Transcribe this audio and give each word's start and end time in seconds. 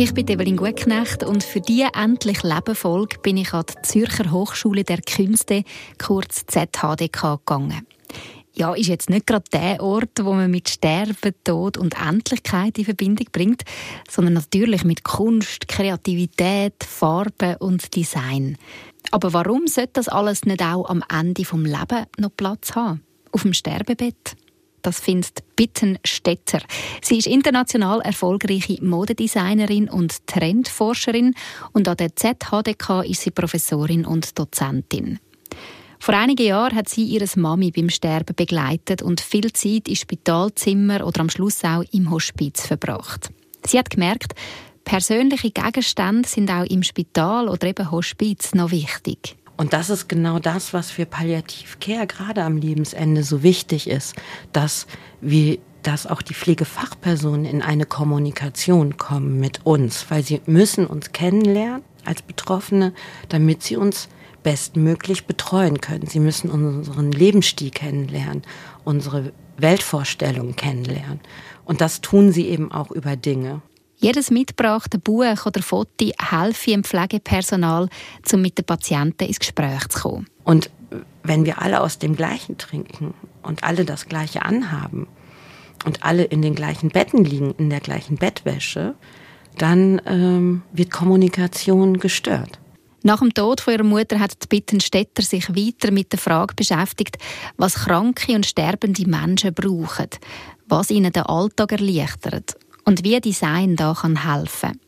Ich 0.00 0.14
bin 0.14 0.28
Evelyn 0.28 0.56
Gutknecht 0.56 1.24
und 1.24 1.42
für 1.42 1.60
diese 1.60 1.88
«Endlich 1.92 2.44
Leben»-Folge 2.44 3.18
bin 3.18 3.36
ich 3.36 3.52
an 3.52 3.64
die 3.68 3.82
Zürcher 3.82 4.30
Hochschule 4.30 4.84
der 4.84 5.00
Künste, 5.02 5.64
kurz 6.00 6.46
ZHDK, 6.46 7.40
gegangen. 7.44 7.84
Ja, 8.54 8.74
ist 8.74 8.86
jetzt 8.86 9.10
nicht 9.10 9.26
gerade 9.26 9.50
der 9.52 9.82
Ort, 9.82 10.12
wo 10.22 10.34
man 10.34 10.52
mit 10.52 10.68
Sterben, 10.68 11.34
Tod 11.42 11.76
und 11.76 12.00
Endlichkeit 12.00 12.78
in 12.78 12.84
Verbindung 12.84 13.26
bringt, 13.32 13.64
sondern 14.08 14.34
natürlich 14.34 14.84
mit 14.84 15.02
Kunst, 15.02 15.66
Kreativität, 15.66 16.74
Farbe 16.84 17.58
und 17.58 17.96
Design. 17.96 18.56
Aber 19.10 19.32
warum 19.32 19.66
sollte 19.66 19.94
das 19.94 20.06
alles 20.06 20.44
nicht 20.44 20.62
auch 20.62 20.88
am 20.88 21.02
Ende 21.12 21.44
vom 21.44 21.64
Lebens 21.64 22.06
noch 22.18 22.36
Platz 22.36 22.76
haben? 22.76 23.02
Auf 23.32 23.42
dem 23.42 23.52
Sterbebett? 23.52 24.36
Das 24.82 25.00
findet 25.00 25.42
Bittenstetter. 25.56 26.60
Sie 27.02 27.18
ist 27.18 27.26
international 27.26 28.00
erfolgreiche 28.00 28.82
Modedesignerin 28.82 29.88
und 29.88 30.26
Trendforscherin 30.26 31.34
und 31.72 31.88
an 31.88 31.96
der 31.96 32.14
ZHDK 32.14 33.04
ist 33.04 33.22
sie 33.22 33.30
Professorin 33.30 34.06
und 34.06 34.38
Dozentin. 34.38 35.18
Vor 36.00 36.14
einigen 36.14 36.46
Jahren 36.46 36.76
hat 36.76 36.88
sie 36.88 37.04
ihre 37.04 37.26
Mami 37.36 37.72
beim 37.72 37.90
Sterben 37.90 38.34
begleitet 38.36 39.02
und 39.02 39.20
viel 39.20 39.52
Zeit 39.52 39.88
im 39.88 39.96
Spitalzimmer 39.96 41.04
oder 41.04 41.20
am 41.20 41.30
Schluss 41.30 41.64
auch 41.64 41.82
im 41.92 42.10
Hospiz 42.10 42.66
verbracht. 42.66 43.30
Sie 43.66 43.78
hat 43.78 43.90
gemerkt, 43.90 44.34
persönliche 44.84 45.50
Gegenstände 45.50 46.28
sind 46.28 46.50
auch 46.50 46.64
im 46.64 46.82
Spital 46.82 47.48
oder 47.48 47.66
eben 47.66 47.90
Hospiz 47.90 48.54
noch 48.54 48.70
wichtig. 48.70 49.36
Und 49.58 49.72
das 49.72 49.90
ist 49.90 50.08
genau 50.08 50.38
das, 50.38 50.72
was 50.72 50.90
für 50.90 51.04
Palliativcare 51.04 52.06
gerade 52.06 52.44
am 52.44 52.56
Lebensende 52.56 53.24
so 53.24 53.42
wichtig 53.42 53.90
ist, 53.90 54.14
dass 54.52 54.86
wir 55.20 55.58
dass 55.82 56.06
auch 56.06 56.22
die 56.22 56.34
Pflegefachpersonen 56.34 57.44
in 57.44 57.62
eine 57.62 57.86
Kommunikation 57.86 58.96
kommen 58.96 59.38
mit 59.38 59.64
uns, 59.64 60.10
weil 60.10 60.24
sie 60.24 60.40
müssen 60.44 60.86
uns 60.86 61.12
kennenlernen 61.12 61.82
als 62.04 62.20
Betroffene, 62.20 62.92
damit 63.28 63.62
sie 63.62 63.76
uns 63.76 64.08
bestmöglich 64.42 65.26
betreuen 65.26 65.80
können. 65.80 66.06
Sie 66.06 66.20
müssen 66.20 66.50
unseren 66.50 67.12
Lebensstil 67.12 67.70
kennenlernen, 67.70 68.42
unsere 68.84 69.32
Weltvorstellungen 69.56 70.56
kennenlernen. 70.56 71.20
Und 71.64 71.80
das 71.80 72.00
tun 72.00 72.32
sie 72.32 72.48
eben 72.48 72.72
auch 72.72 72.90
über 72.90 73.16
Dinge. 73.16 73.62
Jedes 74.00 74.30
mitgebrachte 74.30 74.98
Buch 75.00 75.44
oder 75.44 75.60
Foto 75.60 76.10
helfe 76.20 76.70
dem 76.70 76.84
Pflegepersonal, 76.84 77.88
um 78.32 78.42
mit 78.42 78.56
den 78.56 78.64
Patienten 78.64 79.24
ins 79.24 79.40
Gespräch 79.40 79.88
zu 79.88 80.00
kommen. 80.00 80.26
Und 80.44 80.70
wenn 81.24 81.44
wir 81.44 81.60
alle 81.60 81.80
aus 81.80 81.98
dem 81.98 82.14
Gleichen 82.14 82.58
trinken 82.58 83.12
und 83.42 83.64
alle 83.64 83.84
das 83.84 84.06
Gleiche 84.06 84.42
anhaben 84.42 85.08
und 85.84 86.04
alle 86.04 86.22
in 86.22 86.42
den 86.42 86.54
gleichen 86.54 86.90
Betten 86.90 87.24
liegen, 87.24 87.54
in 87.58 87.70
der 87.70 87.80
gleichen 87.80 88.16
Bettwäsche, 88.16 88.94
dann 89.56 90.00
ähm, 90.06 90.62
wird 90.72 90.92
Kommunikation 90.92 91.98
gestört. 91.98 92.60
Nach 93.02 93.18
dem 93.18 93.34
Tod 93.34 93.60
von 93.60 93.74
ihrer 93.74 93.84
Mutter 93.84 94.20
hat 94.20 94.42
die 94.44 94.46
Bittenstädter 94.46 95.22
sich 95.22 95.48
weiter 95.50 95.90
mit 95.90 96.12
der 96.12 96.20
Frage 96.20 96.54
beschäftigt, 96.54 97.18
was 97.56 97.74
kranke 97.74 98.32
und 98.32 98.46
sterbende 98.46 99.08
Menschen 99.08 99.54
brauchen, 99.54 100.10
was 100.68 100.90
ihnen 100.90 101.12
den 101.12 101.24
Alltag 101.24 101.72
erleichtert 101.72 102.56
und 102.84 103.04
wie 103.04 103.20
Design 103.20 103.76
da 103.76 103.94
kann 103.98 104.30
helfen. 104.30 104.80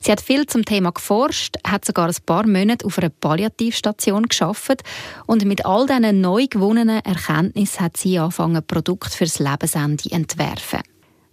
Sie 0.00 0.10
hat 0.10 0.20
viel 0.20 0.46
zum 0.46 0.64
Thema 0.64 0.90
geforscht, 0.90 1.56
hat 1.64 1.84
sogar 1.84 2.08
ein 2.08 2.16
paar 2.26 2.44
Monate 2.44 2.84
auf 2.84 2.98
einer 2.98 3.08
Palliativstation 3.08 4.24
geschafft 4.24 4.82
und 5.26 5.44
mit 5.44 5.64
all 5.64 5.86
diesen 5.86 6.20
neu 6.20 6.46
gewonnenen 6.50 7.04
Erkenntnissen 7.04 7.80
hat 7.80 7.96
sie 7.96 8.18
angefangen, 8.18 8.66
Produkte 8.66 9.16
fürs 9.16 9.38
Lebensende 9.38 10.10
entwerfen. 10.10 10.80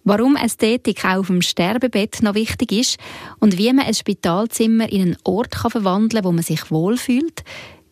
Warum 0.03 0.35
Ästhetik 0.35 1.03
auch 1.03 1.19
auf 1.19 1.27
dem 1.27 1.41
Sterbebett 1.41 2.21
noch 2.21 2.35
wichtig 2.35 2.71
ist 2.71 2.97
und 3.39 3.57
wie 3.57 3.73
man 3.73 3.85
ein 3.85 3.93
Spitalzimmer 3.93 4.91
in 4.91 5.01
einen 5.01 5.17
Ort 5.23 5.51
kann 5.51 5.71
verwandeln 5.71 6.23
kann, 6.23 6.25
wo 6.25 6.31
man 6.31 6.43
sich 6.43 6.69
wohlfühlt, 6.69 7.43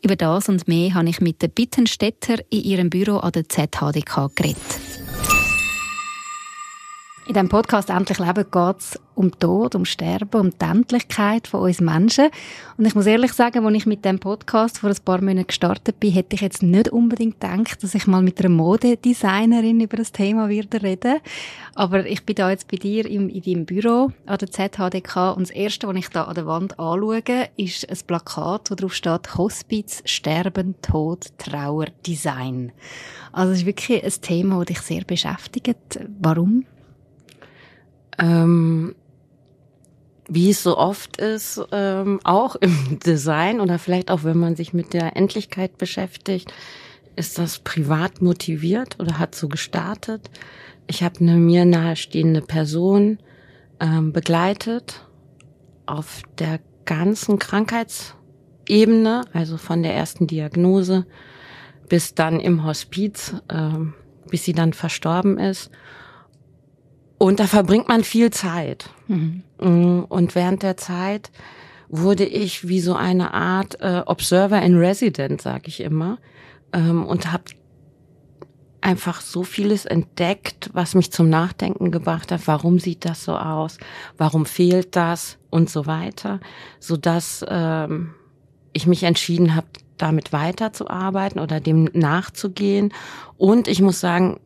über 0.04 0.16
das 0.16 0.48
und 0.48 0.68
mehr 0.68 0.94
habe 0.94 1.10
ich 1.10 1.22
mit 1.22 1.42
der 1.42 1.48
Bittenstädter 1.48 2.36
in 2.50 2.64
ihrem 2.64 2.90
Büro 2.90 3.18
an 3.18 3.32
der 3.32 3.50
ZHDK 3.50 4.30
geredet. 4.36 5.07
In 7.28 7.34
diesem 7.34 7.50
Podcast 7.50 7.90
«Endlich 7.90 8.20
Leben» 8.20 8.46
geht 8.50 8.80
es 8.80 8.98
um 9.14 9.38
Tod, 9.38 9.76
um 9.76 9.84
Sterben, 9.84 10.40
um 10.40 10.50
die 10.50 10.66
Endlichkeit 10.66 11.46
von 11.46 11.60
uns 11.60 11.82
Menschen. 11.82 12.30
Und 12.78 12.86
ich 12.86 12.96
muss 12.96 13.06
ehrlich 13.06 13.34
sagen, 13.34 13.66
als 13.66 13.76
ich 13.76 13.86
mit 13.86 14.06
dem 14.06 14.18
Podcast 14.18 14.78
vor 14.78 14.92
ein 14.92 14.96
paar 15.04 15.20
Monaten 15.20 15.48
gestartet 15.48 16.00
bin, 16.00 16.14
hätte 16.14 16.36
ich 16.36 16.42
jetzt 16.42 16.64
nicht 16.64 16.88
unbedingt 16.88 17.42
gedacht, 17.42 17.84
dass 17.84 17.96
ich 17.96 18.08
mal 18.08 18.22
mit 18.22 18.40
einer 18.40 18.48
Modedesignerin 18.48 19.82
über 19.82 19.98
das 19.98 20.14
Thema 20.14 20.48
werde 20.48 20.82
reden. 20.82 21.18
Aber 21.76 22.06
ich 22.06 22.26
bin 22.26 22.38
da 22.38 22.50
jetzt 22.50 22.72
bei 22.72 22.78
dir 22.78 23.06
im, 23.06 23.28
in 23.28 23.42
deinem 23.42 23.66
Büro 23.66 24.14
an 24.26 24.38
der 24.38 24.50
ZHDK 24.50 25.36
und 25.36 25.50
das 25.50 25.52
Erste, 25.52 25.86
was 25.90 25.98
ich 25.98 26.08
da 26.08 26.24
an 26.24 26.36
der 26.36 26.46
Wand 26.46 26.80
anschaue, 26.80 27.50
ist 27.58 27.90
ein 27.90 27.98
Plakat, 28.08 28.72
wo 28.72 28.76
drauf 28.76 28.94
steht 28.94 29.36
«Hospiz, 29.36 30.02
Sterben, 30.06 30.76
Tod, 30.82 31.28
Trauer, 31.38 31.88
Design». 32.06 32.72
Also 33.34 33.52
es 33.52 33.60
ist 33.60 33.66
wirklich 33.66 34.02
ein 34.02 34.22
Thema, 34.22 34.60
das 34.60 34.68
dich 34.68 34.80
sehr 34.80 35.04
beschäftigt. 35.04 36.00
Warum? 36.22 36.64
Ähm, 38.18 38.96
wie 40.30 40.50
es 40.50 40.64
so 40.64 40.78
oft 40.78 41.18
ist, 41.18 41.62
ähm, 41.72 42.20
auch 42.24 42.56
im 42.56 43.00
Design 43.06 43.60
oder 43.60 43.80
vielleicht 43.80 44.12
auch 44.12 44.24
wenn 44.24 44.38
man 44.38 44.56
sich 44.56 44.74
mit 44.74 44.94
der 44.94 45.16
Endlichkeit 45.16 45.78
beschäftigt, 45.78 46.54
ist 47.16 47.40
das 47.40 47.60
privat 47.60 48.22
motiviert 48.22 49.00
oder 49.00 49.18
hat 49.18 49.36
so 49.36 49.48
gestartet. 49.48 50.30
Ich 50.86 51.04
habe 51.04 51.20
eine 51.20 51.36
mir 51.36 51.66
nahestehende 51.66 52.42
Person 52.42 53.20
ähm, 53.80 54.14
begleitet 54.14 55.06
auf 55.86 56.22
der 56.38 56.60
ganzen 56.86 57.40
Krankheitsebene, 57.40 59.22
also 59.34 59.58
von 59.58 59.84
der 59.84 59.96
ersten 59.96 60.28
Diagnose 60.28 61.06
bis 61.90 62.14
dann 62.14 62.40
im 62.40 62.66
Hospiz, 62.66 63.36
ähm, 63.50 63.94
bis 64.30 64.44
sie 64.46 64.54
dann 64.54 64.74
verstorben 64.74 65.38
ist. 65.38 65.72
Und 67.18 67.40
da 67.40 67.48
verbringt 67.48 67.88
man 67.88 68.04
viel 68.04 68.32
Zeit. 68.32 68.90
Mhm. 69.08 69.44
Mm, 69.60 70.00
und 70.08 70.36
während 70.36 70.64
der 70.64 70.78
Zeit 70.78 71.32
wurde 71.90 72.26
ich 72.26 72.68
wie 72.68 72.80
so 72.80 72.96
eine 72.96 73.34
Art 73.34 73.80
äh, 73.82 74.04
Observer 74.06 74.62
in 74.62 74.78
Resident, 74.78 75.42
sag 75.42 75.68
ich 75.68 75.80
immer, 75.80 76.20
ähm, 76.74 77.06
und 77.06 77.32
habe 77.32 77.46
einfach 78.82 79.22
so 79.22 79.44
vieles 79.44 79.86
entdeckt, 79.86 80.70
was 80.74 80.96
mich 80.96 81.12
zum 81.12 81.30
Nachdenken 81.30 81.92
gebracht 81.92 82.32
hat. 82.32 82.46
Warum 82.46 82.80
sieht 82.80 83.06
das 83.06 83.24
so 83.24 83.36
aus? 83.36 83.78
Warum 84.18 84.46
fehlt 84.46 84.96
das? 84.96 85.38
Und 85.50 85.70
so 85.70 85.86
weiter, 85.86 86.40
so 86.80 86.98
dass 86.98 87.44
ähm, 87.48 88.14
ich 88.74 88.86
mich 88.86 89.04
entschieden 89.04 89.56
habe, 89.56 89.68
damit 89.98 90.34
weiterzuarbeiten 90.34 91.40
oder 91.40 91.60
dem 91.60 91.90
nachzugehen. 91.94 92.94
Und 93.38 93.68
ich 93.68 93.82
muss 93.82 94.00
sagen, 94.00 94.40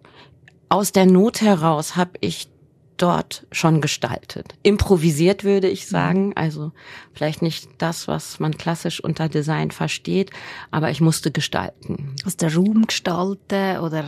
aus 0.69 0.91
der 0.91 1.05
Not 1.05 1.41
heraus 1.41 1.95
habe 1.95 2.11
ich 2.21 2.50
dort 2.97 3.47
schon 3.51 3.81
gestaltet. 3.81 4.53
Improvisiert 4.63 5.43
würde 5.43 5.67
ich 5.67 5.87
sagen, 5.87 6.33
also 6.35 6.71
vielleicht 7.13 7.41
nicht 7.41 7.67
das, 7.79 8.07
was 8.07 8.39
man 8.39 8.57
klassisch 8.57 9.03
unter 9.03 9.27
Design 9.27 9.71
versteht, 9.71 10.31
aber 10.69 10.91
ich 10.91 11.01
musste 11.01 11.31
gestalten. 11.31 12.15
Aus 12.25 12.37
der 12.37 12.53
Raum 12.53 12.85
gestalten 12.87 13.81
oder 13.81 14.05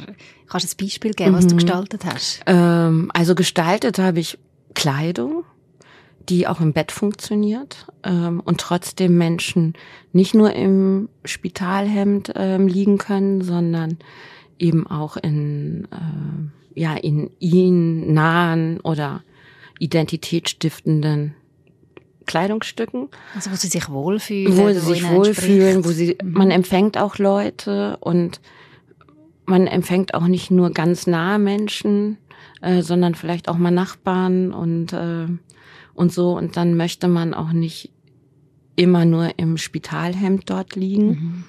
kannst 0.48 0.80
du 0.80 0.84
ein 0.84 0.86
Beispiel 0.86 1.14
geben, 1.14 1.32
mhm. 1.32 1.36
was 1.36 1.48
du 1.48 1.56
mhm. 1.56 1.60
gestaltet 1.60 2.06
hast? 2.06 2.42
Ähm, 2.46 3.12
also 3.14 3.36
gestaltet 3.36 3.98
habe 3.98 4.20
ich 4.20 4.38
Kleidung, 4.76 5.44
die 6.30 6.48
auch 6.48 6.62
im 6.62 6.74
Bett 6.74 6.92
funktioniert 6.92 7.88
ähm, 8.04 8.42
und 8.44 8.60
trotzdem 8.60 9.18
Menschen 9.18 9.74
nicht 10.12 10.34
nur 10.34 10.54
im 10.54 11.10
Spitalhemd 11.26 12.32
ähm, 12.36 12.68
liegen 12.68 12.98
können, 12.98 13.42
sondern 13.42 13.98
eben 14.60 14.88
auch 14.88 15.18
in 15.18 15.88
äh, 15.92 16.63
ja, 16.76 16.96
in 16.96 17.30
ihnen 17.40 18.14
nahen 18.14 18.80
oder 18.80 19.24
identitätsstiftenden 19.80 21.36
Kleidungsstücken. 22.26 23.10
Also 23.36 23.52
wo 23.52 23.56
sie 23.56 23.68
sich 23.68 23.90
wohlfühlen. 23.90 24.58
Wo 24.58 24.68
sie 24.70 24.80
sich 24.80 25.10
wohlfühlen, 25.10 25.86
wo 25.86 25.90
sie, 25.90 26.18
mhm. 26.22 26.32
man 26.32 26.52
empfängt 26.52 26.98
auch 26.98 27.18
Leute 27.18 27.98
und 28.00 28.40
man 29.46 29.68
empfängt 29.68 30.14
auch 30.14 30.28
nicht 30.28 30.52
nur 30.52 30.72
ganz 30.72 31.06
nahe 31.06 31.38
Menschen, 31.38 32.18
äh, 32.62 32.82
sondern 32.82 33.16
vielleicht 33.16 33.50
auch 33.50 33.58
mal 33.58 33.72
Nachbarn 33.72 34.54
und, 34.54 34.94
äh, 34.94 35.28
und 35.94 36.14
so. 36.14 36.38
Und 36.38 36.56
dann 36.56 36.76
möchte 36.76 37.08
man 37.08 37.34
auch 37.34 37.52
nicht 37.52 37.92
immer 38.76 39.06
nur 39.06 39.38
im 39.38 39.58
Spitalhemd 39.58 40.50
dort 40.50 40.76
liegen. 40.76 41.08
Mhm. 41.08 41.44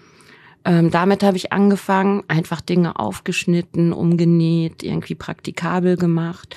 Ähm, 0.64 0.90
damit 0.90 1.22
habe 1.22 1.36
ich 1.36 1.52
angefangen, 1.52 2.22
einfach 2.28 2.60
Dinge 2.60 2.98
aufgeschnitten, 2.98 3.92
umgenäht, 3.92 4.82
irgendwie 4.82 5.14
praktikabel 5.14 5.96
gemacht. 5.96 6.56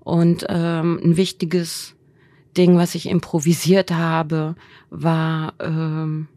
Und 0.00 0.46
ähm, 0.48 1.00
ein 1.02 1.16
wichtiges 1.16 1.94
Ding, 2.56 2.76
was 2.76 2.94
ich 2.94 3.08
improvisiert 3.08 3.92
habe, 3.92 4.54
war 4.90 5.54
ähm, 5.60 6.28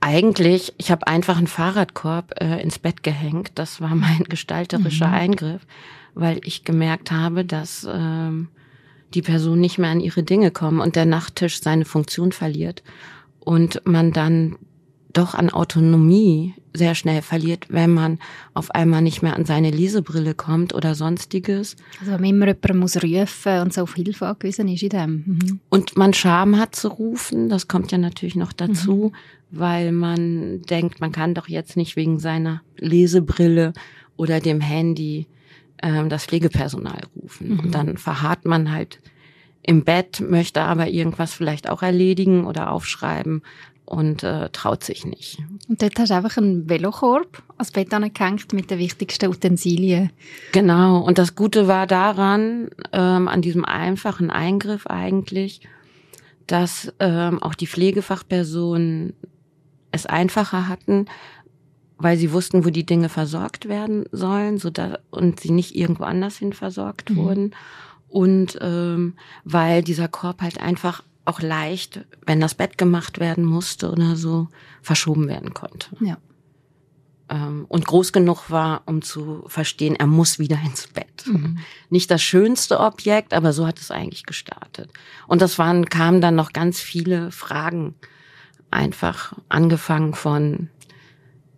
eigentlich, 0.00 0.74
ich 0.78 0.90
habe 0.90 1.06
einfach 1.06 1.36
einen 1.36 1.46
Fahrradkorb 1.46 2.34
äh, 2.40 2.62
ins 2.62 2.78
Bett 2.78 3.02
gehängt. 3.02 3.52
Das 3.56 3.80
war 3.80 3.94
mein 3.94 4.24
gestalterischer 4.28 5.08
mhm. 5.08 5.14
Eingriff, 5.14 5.66
weil 6.14 6.40
ich 6.44 6.64
gemerkt 6.64 7.10
habe, 7.10 7.44
dass 7.44 7.86
ähm, 7.90 8.48
die 9.14 9.22
Person 9.22 9.60
nicht 9.60 9.78
mehr 9.78 9.90
an 9.90 10.00
ihre 10.00 10.22
Dinge 10.22 10.50
kommen 10.50 10.80
und 10.80 10.96
der 10.96 11.06
Nachttisch 11.06 11.60
seine 11.60 11.84
Funktion 11.84 12.32
verliert 12.32 12.82
und 13.40 13.80
man 13.84 14.12
dann 14.12 14.56
doch 15.12 15.34
an 15.34 15.50
Autonomie 15.50 16.54
sehr 16.74 16.94
schnell 16.94 17.22
verliert, 17.22 17.66
wenn 17.70 17.90
man 17.90 18.18
auf 18.54 18.70
einmal 18.70 19.02
nicht 19.02 19.22
mehr 19.22 19.34
an 19.34 19.44
seine 19.44 19.70
Lesebrille 19.70 20.34
kommt 20.34 20.74
oder 20.74 20.94
sonstiges. 20.94 21.76
Also 22.00 22.12
wenn 22.12 22.20
man 22.20 22.30
immer 22.30 22.46
jemanden 22.46 22.78
muss 22.78 23.02
rufen 23.02 23.60
und 23.60 23.72
so 23.72 23.82
auf 23.82 23.94
Hilfe 23.94 24.26
angewiesen 24.26 24.68
ist 24.68 24.82
in 24.82 24.90
dem. 24.90 25.12
Mhm. 25.26 25.60
Und 25.70 25.96
man 25.96 26.14
Scham 26.14 26.58
hat 26.58 26.74
zu 26.74 26.88
rufen, 26.88 27.48
das 27.48 27.68
kommt 27.68 27.90
ja 27.90 27.98
natürlich 27.98 28.36
noch 28.36 28.52
dazu, 28.52 29.12
mhm. 29.12 29.58
weil 29.58 29.92
man 29.92 30.62
denkt, 30.62 31.00
man 31.00 31.12
kann 31.12 31.34
doch 31.34 31.48
jetzt 31.48 31.76
nicht 31.76 31.96
wegen 31.96 32.18
seiner 32.18 32.62
Lesebrille 32.76 33.72
oder 34.16 34.40
dem 34.40 34.60
Handy 34.60 35.26
ähm, 35.82 36.08
das 36.08 36.26
Pflegepersonal 36.26 37.00
rufen. 37.16 37.54
Mhm. 37.54 37.60
Und 37.60 37.74
dann 37.74 37.96
verharrt 37.96 38.44
man 38.44 38.70
halt 38.70 39.00
im 39.62 39.84
Bett, 39.84 40.20
möchte 40.20 40.62
aber 40.62 40.88
irgendwas 40.88 41.34
vielleicht 41.34 41.68
auch 41.68 41.82
erledigen 41.82 42.46
oder 42.46 42.70
aufschreiben 42.70 43.42
und 43.88 44.22
äh, 44.22 44.50
traut 44.50 44.84
sich 44.84 45.06
nicht. 45.06 45.38
Und 45.66 45.80
dort 45.80 45.98
hast 45.98 46.10
du 46.10 46.14
einfach 46.14 46.36
einen 46.36 46.68
Velokorb 46.68 47.42
als 47.56 47.70
Bett 47.70 47.92
angehängt 47.94 48.52
mit 48.52 48.70
den 48.70 48.78
wichtigsten 48.78 49.30
Utensilien. 49.30 50.10
Genau. 50.52 51.00
Und 51.00 51.16
das 51.16 51.34
Gute 51.34 51.68
war 51.68 51.86
daran, 51.86 52.68
ähm, 52.92 53.28
an 53.28 53.40
diesem 53.40 53.64
einfachen 53.64 54.30
Eingriff 54.30 54.86
eigentlich, 54.86 55.62
dass 56.46 56.92
ähm, 56.98 57.42
auch 57.42 57.54
die 57.54 57.66
Pflegefachpersonen 57.66 59.14
es 59.90 60.04
einfacher 60.04 60.68
hatten, 60.68 61.06
weil 61.96 62.18
sie 62.18 62.32
wussten, 62.32 62.66
wo 62.66 62.70
die 62.70 62.84
Dinge 62.84 63.08
versorgt 63.08 63.68
werden 63.68 64.04
sollen, 64.12 64.58
so 64.58 64.68
da, 64.68 64.98
und 65.10 65.40
sie 65.40 65.50
nicht 65.50 65.74
irgendwo 65.74 66.04
anders 66.04 66.36
hin 66.36 66.52
versorgt 66.52 67.10
mhm. 67.10 67.16
wurden. 67.16 67.54
Und 68.08 68.58
ähm, 68.60 69.14
weil 69.44 69.82
dieser 69.82 70.08
Korb 70.08 70.42
halt 70.42 70.60
einfach 70.60 71.02
auch 71.28 71.40
leicht, 71.40 72.06
wenn 72.26 72.40
das 72.40 72.54
Bett 72.54 72.78
gemacht 72.78 73.20
werden 73.20 73.44
musste 73.44 73.90
oder 73.90 74.16
so, 74.16 74.48
verschoben 74.82 75.28
werden 75.28 75.52
konnte. 75.52 75.90
Ja. 76.00 76.16
Ähm, 77.28 77.66
und 77.68 77.86
groß 77.86 78.12
genug 78.12 78.50
war, 78.50 78.82
um 78.86 79.02
zu 79.02 79.44
verstehen, 79.46 79.94
er 79.96 80.06
muss 80.06 80.38
wieder 80.38 80.58
ins 80.64 80.86
Bett. 80.86 81.26
Mhm. 81.26 81.58
Nicht 81.90 82.10
das 82.10 82.22
schönste 82.22 82.80
Objekt, 82.80 83.34
aber 83.34 83.52
so 83.52 83.66
hat 83.66 83.78
es 83.78 83.90
eigentlich 83.90 84.24
gestartet. 84.24 84.90
Und 85.26 85.42
das 85.42 85.58
waren, 85.58 85.84
kamen 85.86 86.22
dann 86.22 86.34
noch 86.34 86.52
ganz 86.52 86.80
viele 86.80 87.30
Fragen. 87.30 87.94
Einfach 88.70 89.34
angefangen 89.48 90.14
von, 90.14 90.70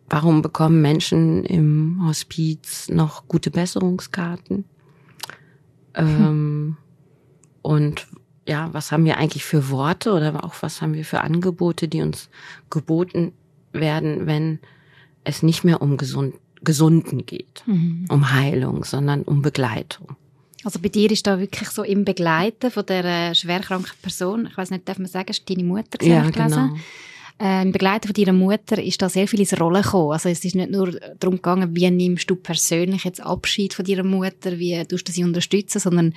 warum 0.09 0.43
bekommen 0.43 0.81
Menschen 0.81 1.45
im 1.45 2.05
Hospiz 2.07 2.89
noch 2.89 3.29
gute 3.29 3.51
Besserungskarten? 3.51 4.65
Hm. 5.95 6.07
Ähm, 6.07 6.77
und 7.63 8.07
ja, 8.51 8.69
was 8.73 8.91
haben 8.91 9.05
wir 9.05 9.17
eigentlich 9.17 9.45
für 9.45 9.71
Worte 9.71 10.13
oder 10.13 10.45
auch 10.45 10.55
was 10.61 10.83
haben 10.83 10.95
wir 10.95 11.05
für 11.05 11.21
Angebote, 11.21 11.87
die 11.87 12.03
uns 12.03 12.29
geboten 12.69 13.33
werden, 13.73 14.27
wenn 14.27 14.59
es 15.23 15.45
nicht 15.45 15.63
mehr 15.63 15.81
um 15.81 15.97
gesund, 15.97 16.35
Gesunden 16.63 17.25
geht, 17.25 17.63
mhm. 17.67 18.07
um 18.11 18.33
Heilung, 18.33 18.83
sondern 18.85 19.23
um 19.23 19.41
Begleitung. 19.41 20.17
Also 20.65 20.81
bei 20.81 20.89
dir 20.89 21.11
ist 21.13 21.27
da 21.29 21.39
wirklich 21.39 21.71
so 21.71 21.85
im 21.85 22.05
Begleiten 22.05 22.73
von 22.73 22.85
der 22.85 23.35
schwerkranken 23.37 23.93
Person, 24.03 24.49
ich 24.51 24.59
weiß 24.59 24.71
nicht, 24.71 24.89
darf 24.89 24.99
man 24.99 25.07
sagen, 25.07 25.31
ist 25.31 25.49
deine 25.49 25.65
Mutter 25.65 25.97
gewesen, 25.97 26.11
ja, 26.13 26.31
genau. 26.31 26.75
Äh, 27.41 27.63
Im 27.63 27.73
Begleiten 27.73 28.09
von 28.09 28.15
deiner 28.15 28.37
Mutter 28.37 28.83
ist 28.83 29.01
da 29.01 29.09
sehr 29.09 29.27
viel 29.27 29.41
ins 29.41 29.59
Rollen 29.59 29.83
gekommen. 29.83 30.13
Also 30.13 30.29
es 30.29 30.45
ist 30.45 30.55
nicht 30.55 30.71
nur 30.71 30.91
darum 31.21 31.37
gegangen, 31.37 31.75
wie 31.75 31.91
nimmst 31.91 32.29
du 32.29 32.37
persönlich 32.37 33.05
jetzt 33.05 33.23
Abschied 33.23 33.73
von 33.73 33.87
deiner 33.87 34.03
Mutter, 34.03 34.59
wie 34.59 34.85
tust 34.85 35.09
du 35.09 35.13
sie 35.13 35.25
unterstützen, 35.25 35.79
sondern 35.79 36.13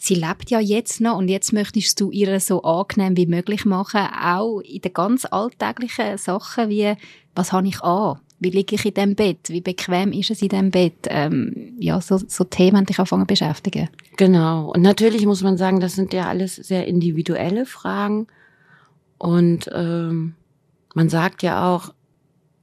sie 0.00 0.14
lebt 0.14 0.50
ja 0.50 0.60
jetzt 0.60 1.00
noch 1.00 1.18
und 1.18 1.28
jetzt 1.28 1.52
möchtest 1.52 2.00
du 2.00 2.10
ihr 2.10 2.40
so 2.40 2.62
angenehm 2.62 3.16
wie 3.16 3.26
möglich 3.26 3.66
machen, 3.66 4.00
auch 4.00 4.60
in 4.60 4.80
den 4.80 4.92
ganz 4.94 5.26
alltäglichen 5.26 6.16
Sachen 6.16 6.70
wie, 6.70 6.94
was 7.34 7.52
habe 7.52 7.68
ich 7.68 7.82
an? 7.82 8.18
Wie 8.38 8.48
liege 8.48 8.76
ich 8.76 8.86
in 8.86 8.94
dem 8.94 9.14
Bett? 9.14 9.50
Wie 9.50 9.60
bequem 9.60 10.12
ist 10.12 10.30
es 10.30 10.40
in 10.40 10.48
dem 10.48 10.70
Bett? 10.70 11.06
Ähm, 11.08 11.74
ja, 11.78 12.00
so, 12.00 12.16
so 12.16 12.44
Themen 12.44 12.86
dich 12.86 12.98
anfangen 12.98 13.26
beschäftigen. 13.26 13.90
Genau. 14.16 14.72
Und 14.72 14.80
natürlich 14.80 15.26
muss 15.26 15.42
man 15.42 15.58
sagen, 15.58 15.80
das 15.80 15.94
sind 15.94 16.14
ja 16.14 16.26
alles 16.26 16.56
sehr 16.56 16.86
individuelle 16.88 17.66
Fragen. 17.66 18.26
Und 19.18 19.68
ähm, 19.74 20.34
man 20.94 21.10
sagt 21.10 21.42
ja 21.42 21.68
auch, 21.68 21.92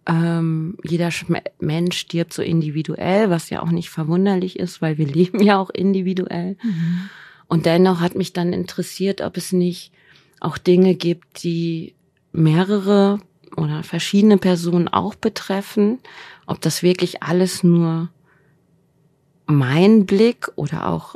ähm, 0.08 0.78
jeder 0.84 1.12
Mensch 1.60 1.98
stirbt 2.00 2.34
so 2.34 2.42
individuell, 2.42 3.30
was 3.30 3.52
ja 3.52 3.62
auch 3.62 3.70
nicht 3.70 3.92
verwunderlich 3.92 4.58
ist, 4.58 4.82
weil 4.82 4.98
wir 4.98 5.06
leben 5.14 5.44
ja 5.44 5.60
auch 5.60 5.70
individuell. 5.70 6.58
Mhm. 6.64 7.10
Und 7.48 7.66
dennoch 7.66 8.02
hat 8.02 8.16
mich 8.16 8.34
dann 8.34 8.54
interessiert, 8.54 9.22
ob 9.22 9.38
es 9.38 9.52
nicht 9.52 9.92
auch 10.40 10.58
Dinge 10.58 10.96
gibt, 10.96 11.44
die 11.44 11.96
mehrere 12.32 13.20
oder 13.56 13.84
verschiedene 13.84 14.38
Personen 14.38 14.88
auch 14.88 15.16
betreffen, 15.16 16.00
ob 16.46 16.62
das 16.62 16.84
wirklich 16.84 17.24
alles 17.24 17.64
nur 17.64 18.10
mein 19.46 20.06
Blick 20.06 20.50
oder 20.56 20.90
auch 20.90 21.16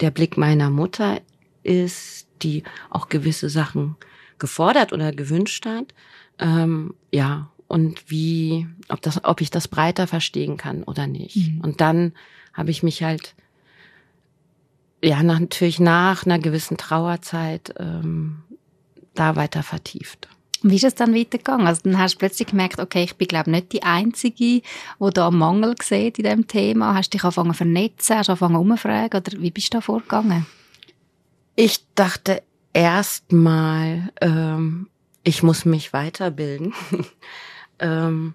der 0.00 0.10
Blick 0.10 0.36
meiner 0.36 0.70
Mutter 0.70 1.20
ist, 1.62 2.28
die 2.42 2.62
auch 2.90 3.08
gewisse 3.08 3.48
Sachen 3.48 3.96
gefordert 4.38 4.92
oder 4.92 5.12
gewünscht 5.12 5.64
hat. 5.64 5.94
Ähm, 6.38 6.94
ja, 7.10 7.50
und 7.66 8.10
wie, 8.10 8.68
ob 8.88 9.00
das, 9.02 9.24
ob 9.24 9.40
ich 9.40 9.50
das 9.50 9.68
breiter 9.68 10.06
verstehen 10.06 10.56
kann 10.56 10.84
oder 10.84 11.06
nicht. 11.06 11.36
Mhm. 11.36 11.60
Und 11.62 11.80
dann 11.80 12.12
habe 12.52 12.70
ich 12.70 12.82
mich 12.82 13.02
halt 13.02 13.34
ja 15.02 15.22
natürlich 15.22 15.80
nach 15.80 16.24
einer 16.26 16.38
gewissen 16.38 16.76
Trauerzeit 16.76 17.74
ähm, 17.78 18.42
da 19.14 19.36
weiter 19.36 19.62
vertieft. 19.62 20.28
Wie 20.62 20.76
ist 20.76 20.84
es 20.84 20.94
dann 20.94 21.14
weitergegangen? 21.14 21.66
Also 21.66 21.82
dann 21.84 21.98
hast 21.98 22.14
du 22.14 22.18
plötzlich 22.18 22.48
gemerkt, 22.48 22.80
okay, 22.80 23.04
ich 23.04 23.16
bin 23.16 23.28
glaube 23.28 23.50
nicht 23.50 23.72
die 23.72 23.82
Einzige, 23.82 24.34
die 24.34 24.62
da 24.98 25.28
einen 25.28 25.38
Mangel 25.38 25.74
sieht 25.82 26.18
in 26.18 26.24
dem 26.24 26.46
Thema. 26.48 26.94
Hast 26.94 27.12
du 27.12 27.18
dich 27.18 27.24
angefangen 27.24 27.52
zu 27.52 27.58
vernetzen, 27.58 28.16
hast 28.16 28.28
du 28.28 28.32
angefangen 28.32 28.56
umzufragen 28.56 29.20
oder 29.20 29.40
wie 29.40 29.50
bist 29.50 29.72
du 29.72 29.78
da 29.78 29.80
vorgegangen? 29.80 30.46
Ich 31.54 31.84
dachte 31.94 32.42
erstmal, 32.72 34.10
ähm, 34.20 34.88
ich 35.24 35.42
muss 35.42 35.64
mich 35.64 35.92
weiterbilden, 35.92 36.72
ähm, 37.78 38.34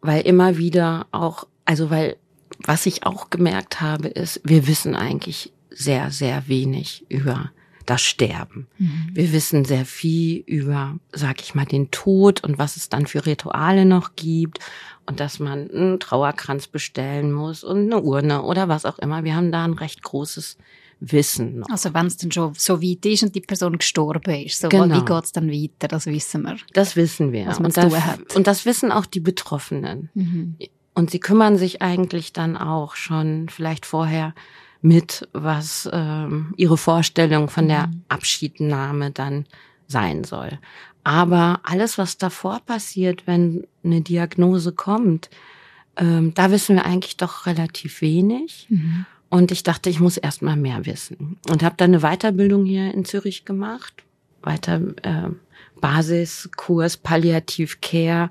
weil 0.00 0.22
immer 0.22 0.58
wieder 0.58 1.06
auch, 1.12 1.46
also 1.64 1.90
weil 1.90 2.16
was 2.58 2.86
ich 2.86 3.04
auch 3.04 3.30
gemerkt 3.30 3.80
habe, 3.80 4.08
ist, 4.08 4.40
wir 4.44 4.66
wissen 4.66 4.94
eigentlich 4.94 5.52
sehr, 5.74 6.10
sehr 6.10 6.48
wenig 6.48 7.04
über 7.08 7.50
das 7.86 8.02
Sterben. 8.02 8.66
Mhm. 8.78 9.10
Wir 9.12 9.32
wissen 9.32 9.64
sehr 9.64 9.84
viel 9.84 10.38
über, 10.46 10.98
sag 11.12 11.42
ich 11.42 11.54
mal, 11.54 11.66
den 11.66 11.90
Tod 11.90 12.42
und 12.42 12.58
was 12.58 12.76
es 12.76 12.88
dann 12.88 13.06
für 13.06 13.26
Rituale 13.26 13.84
noch 13.84 14.16
gibt 14.16 14.58
und 15.06 15.20
dass 15.20 15.38
man 15.38 15.70
einen 15.70 16.00
Trauerkranz 16.00 16.66
bestellen 16.68 17.32
muss 17.32 17.62
und 17.62 17.92
eine 17.92 18.00
Urne 18.00 18.42
oder 18.42 18.68
was 18.68 18.86
auch 18.86 18.98
immer. 18.98 19.24
Wir 19.24 19.36
haben 19.36 19.52
da 19.52 19.64
ein 19.64 19.74
recht 19.74 20.02
großes 20.02 20.56
Wissen. 21.00 21.58
Noch. 21.58 21.68
Also 21.68 21.92
wenn 21.92 22.06
es 22.06 22.16
dann 22.16 22.32
schon 22.32 22.54
so 22.54 22.82
weit 22.82 23.04
ist 23.04 23.22
und 23.22 23.34
die 23.34 23.40
Person 23.40 23.78
gestorben 23.78 24.34
ist, 24.34 24.60
so 24.60 24.68
genau. 24.68 24.96
wie 24.96 25.04
geht's 25.04 25.32
dann 25.32 25.50
weiter? 25.50 25.88
Das 25.88 26.06
wissen 26.06 26.44
wir. 26.44 26.56
Das 26.72 26.96
wissen 26.96 27.32
wir. 27.32 27.48
Und, 27.58 27.76
das, 27.76 28.06
hat. 28.06 28.34
und 28.34 28.46
das 28.46 28.64
wissen 28.64 28.92
auch 28.92 29.06
die 29.06 29.20
Betroffenen. 29.20 30.10
Mhm. 30.14 30.56
Und 30.94 31.10
sie 31.10 31.18
kümmern 31.18 31.58
sich 31.58 31.82
eigentlich 31.82 32.32
dann 32.32 32.56
auch 32.56 32.94
schon 32.94 33.48
vielleicht 33.48 33.84
vorher 33.84 34.34
mit, 34.84 35.26
was 35.32 35.88
ähm, 35.90 36.52
ihre 36.58 36.76
Vorstellung 36.76 37.48
von 37.48 37.68
der 37.68 37.86
mhm. 37.86 38.02
Abschiednahme 38.08 39.12
dann 39.12 39.46
sein 39.86 40.24
soll. 40.24 40.58
Aber 41.04 41.60
alles, 41.62 41.96
was 41.96 42.18
davor 42.18 42.60
passiert, 42.60 43.26
wenn 43.26 43.66
eine 43.82 44.02
Diagnose 44.02 44.72
kommt, 44.72 45.30
ähm, 45.96 46.34
da 46.34 46.50
wissen 46.50 46.76
wir 46.76 46.84
eigentlich 46.84 47.16
doch 47.16 47.46
relativ 47.46 48.02
wenig. 48.02 48.66
Mhm. 48.68 49.06
Und 49.30 49.52
ich 49.52 49.62
dachte, 49.62 49.88
ich 49.88 50.00
muss 50.00 50.18
erst 50.18 50.42
mal 50.42 50.56
mehr 50.56 50.84
wissen. 50.84 51.38
Und 51.48 51.62
habe 51.62 51.76
dann 51.78 51.94
eine 51.94 52.00
Weiterbildung 52.00 52.66
hier 52.66 52.92
in 52.92 53.06
Zürich 53.06 53.46
gemacht. 53.46 53.94
Weiter 54.42 54.82
äh, 55.02 55.30
Basiskurs 55.80 56.98
Palliativ 56.98 57.80
Care 57.80 58.28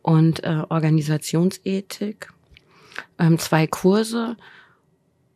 und 0.00 0.42
äh, 0.42 0.62
Organisationsethik. 0.70 2.32
Ähm, 3.18 3.38
zwei 3.38 3.66
Kurse 3.66 4.38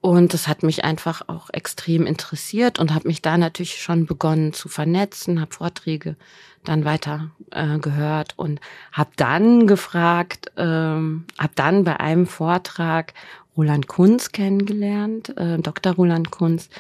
Und 0.07 0.35
das 0.35 0.47
hat 0.47 0.63
mich 0.63 0.85
einfach 0.85 1.23
auch 1.27 1.51
extrem 1.53 2.07
interessiert 2.07 2.79
und 2.79 2.95
habe 2.95 3.09
mich 3.09 3.23
da 3.23 3.37
natürlich 3.37 3.83
schon 3.83 4.07
begonnen 4.07 4.53
zu 4.53 4.69
vernetzen, 4.69 5.41
habe 5.41 5.53
Vorträge 5.53 6.15
dann 6.63 6.85
weiter 6.85 7.33
äh, 7.51 7.81
gehört 7.81 8.35
und 8.37 8.61
habe 8.93 9.11
dann 9.17 9.67
gefragt, 9.67 10.53
ähm, 10.57 11.25
habe 11.37 11.53
dann 11.57 11.83
bei 11.83 11.99
einem 11.99 12.29
Vortrag 12.29 13.15
Roland 13.57 13.89
Kunz 13.89 14.31
kennengelernt, 14.31 15.37
äh, 15.37 15.59
Dr. 15.59 15.95
Roland 15.95 16.31
Kunz, 16.31 16.71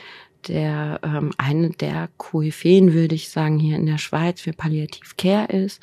der 0.46 1.00
ähm, 1.02 1.32
eine 1.36 1.70
der 1.70 2.08
Koryphäen, 2.18 2.92
würde 2.92 3.16
ich 3.16 3.30
sagen, 3.30 3.58
hier 3.58 3.74
in 3.74 3.86
der 3.86 3.98
Schweiz 3.98 4.40
für 4.40 4.52
Palliativ 4.52 5.16
Care 5.16 5.46
ist. 5.46 5.82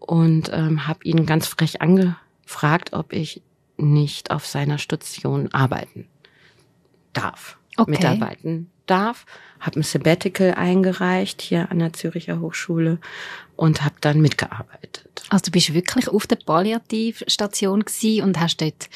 Und 0.00 0.50
ähm, 0.52 0.86
habe 0.86 1.02
ihn 1.04 1.24
ganz 1.24 1.46
frech 1.46 1.80
angefragt, 1.80 2.92
ob 2.92 3.14
ich 3.14 3.40
nicht 3.78 4.30
auf 4.30 4.44
seiner 4.44 4.76
Station 4.76 5.48
arbeiten 5.54 6.06
darf, 7.16 7.58
okay. 7.76 7.90
mitarbeiten 7.90 8.70
darf. 8.86 9.26
Habe 9.60 9.80
ein 9.80 9.82
Sabbatical 9.82 10.54
eingereicht 10.54 11.42
hier 11.42 11.70
an 11.70 11.78
der 11.78 11.92
Züricher 11.92 12.40
Hochschule 12.40 12.98
und 13.56 13.82
habe 13.82 13.96
dann 14.00 14.20
mitgearbeitet. 14.20 15.24
Also 15.28 15.46
du 15.46 15.50
bist 15.50 15.74
wirklich 15.74 16.08
auf 16.08 16.26
der 16.26 16.36
Palliativstation 16.36 17.84
gsi 17.84 18.22
und 18.22 18.38
hast 18.38 18.60
dort, 18.60 18.88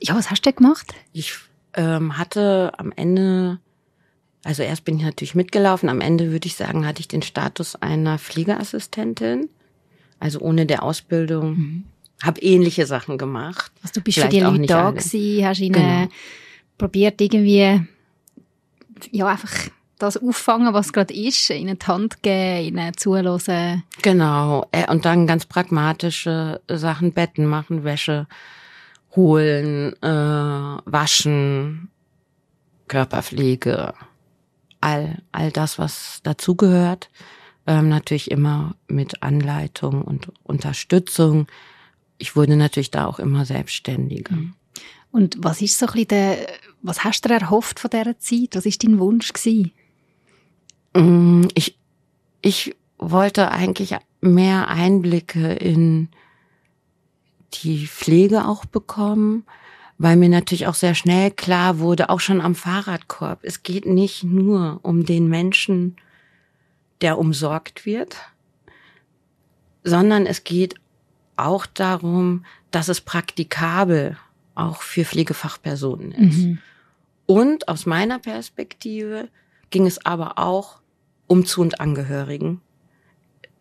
ja, 0.00 0.14
was 0.14 0.30
hast 0.30 0.44
du 0.44 0.50
dort 0.50 0.56
gemacht? 0.56 0.94
Ich 1.12 1.34
ähm, 1.74 2.18
hatte 2.18 2.72
am 2.76 2.92
Ende, 2.94 3.58
also 4.44 4.62
erst 4.62 4.84
bin 4.84 4.98
ich 4.98 5.04
natürlich 5.04 5.34
mitgelaufen, 5.34 5.88
am 5.88 6.00
Ende 6.00 6.32
würde 6.32 6.46
ich 6.46 6.56
sagen, 6.56 6.86
hatte 6.86 7.00
ich 7.00 7.08
den 7.08 7.22
Status 7.22 7.76
einer 7.76 8.18
Pflegeassistentin, 8.18 9.48
also 10.18 10.40
ohne 10.40 10.66
der 10.66 10.82
Ausbildung. 10.82 11.50
Mhm. 11.50 11.84
Habe 12.20 12.40
ähnliche 12.40 12.84
Sachen 12.84 13.16
gemacht. 13.16 13.70
Also 13.80 13.94
du 13.94 14.00
bist 14.00 14.18
Vielleicht 14.18 14.32
für 14.32 14.38
die 14.38 14.44
Leute 14.44 14.66
da 14.66 14.90
gewesen, 14.90 15.46
hast 15.46 15.60
ihnen 15.60 15.72
genau. 15.72 16.08
Probiert 16.78 17.20
irgendwie 17.20 17.86
ja, 19.10 19.26
einfach 19.26 19.70
das 19.98 20.16
auffangen, 20.16 20.72
was 20.74 20.92
gerade 20.92 21.12
ist, 21.12 21.50
ihnen 21.50 21.78
die 21.78 21.86
Hand 21.86 22.22
geben, 22.22 22.78
ihnen 22.78 22.96
zuhören. 22.96 23.82
Genau. 24.02 24.66
Äh, 24.70 24.90
und 24.90 25.04
dann 25.04 25.26
ganz 25.26 25.44
pragmatische 25.44 26.60
Sachen, 26.68 27.12
Betten 27.12 27.46
machen, 27.46 27.84
Wäsche 27.84 28.26
holen, 29.16 29.94
äh, 30.02 30.06
waschen, 30.06 31.90
Körperpflege, 32.86 33.94
all, 34.80 35.18
all 35.32 35.50
das, 35.50 35.78
was 35.78 36.20
dazugehört. 36.22 37.10
Ähm, 37.66 37.88
natürlich 37.88 38.30
immer 38.30 38.76
mit 38.86 39.22
Anleitung 39.22 40.02
und 40.02 40.32
Unterstützung. 40.44 41.48
Ich 42.16 42.34
wurde 42.36 42.56
natürlich 42.56 42.90
da 42.90 43.06
auch 43.06 43.18
immer 43.18 43.44
selbstständiger. 43.44 44.36
Und 45.10 45.36
was 45.38 45.60
ist 45.60 45.78
so 45.78 45.86
ein 45.86 45.92
bisschen 45.92 46.08
der, 46.08 46.38
was 46.82 47.04
hast 47.04 47.24
du 47.24 47.28
erhofft 47.30 47.80
von 47.80 47.90
dieser 47.90 48.18
Zeit? 48.18 48.54
Was 48.54 48.66
ist 48.66 48.84
dein 48.84 48.98
Wunsch 48.98 49.32
gewesen? 49.32 49.72
Mm, 50.94 51.46
ich, 51.54 51.78
ich 52.42 52.74
wollte 52.98 53.50
eigentlich 53.50 53.96
mehr 54.20 54.68
Einblicke 54.68 55.52
in 55.52 56.08
die 57.54 57.86
Pflege 57.86 58.46
auch 58.46 58.64
bekommen, 58.64 59.44
weil 59.96 60.16
mir 60.16 60.28
natürlich 60.28 60.66
auch 60.66 60.74
sehr 60.74 60.94
schnell 60.94 61.30
klar 61.30 61.78
wurde, 61.78 62.10
auch 62.10 62.20
schon 62.20 62.40
am 62.40 62.54
Fahrradkorb, 62.54 63.40
es 63.42 63.62
geht 63.62 63.86
nicht 63.86 64.22
nur 64.24 64.80
um 64.82 65.04
den 65.04 65.28
Menschen, 65.28 65.96
der 67.00 67.18
umsorgt 67.18 67.86
wird, 67.86 68.16
sondern 69.84 70.26
es 70.26 70.44
geht 70.44 70.74
auch 71.36 71.66
darum, 71.66 72.44
dass 72.70 72.88
es 72.88 73.00
praktikabel 73.00 74.16
auch 74.58 74.82
für 74.82 75.04
Pflegefachpersonen 75.04 76.12
ist. 76.12 76.38
Mhm. 76.38 76.58
Und 77.26 77.68
aus 77.68 77.86
meiner 77.86 78.18
Perspektive 78.18 79.28
ging 79.70 79.86
es 79.86 80.04
aber 80.04 80.38
auch 80.38 80.80
um 81.26 81.44
Zu- 81.44 81.60
und 81.60 81.80
Angehörigen, 81.80 82.60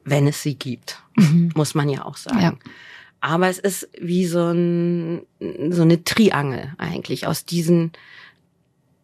wenn 0.06 0.25
es 0.25 0.42
sie 0.42 0.56
gibt, 0.56 1.01
mhm. 1.16 1.51
muss 1.54 1.75
man 1.75 1.89
ja 1.89 2.06
auch 2.06 2.18
sagen. 2.18 2.39
Ja. 2.42 2.54
Aber 3.20 3.50
es 3.50 3.60
ist 3.60 3.89
wie 4.00 4.25
so, 4.25 4.51
ein, 4.51 5.24
so 5.70 5.82
eine 5.82 6.04
Triangel 6.04 6.74
eigentlich 6.77 7.27
aus 7.27 7.46
diesen 7.46 7.92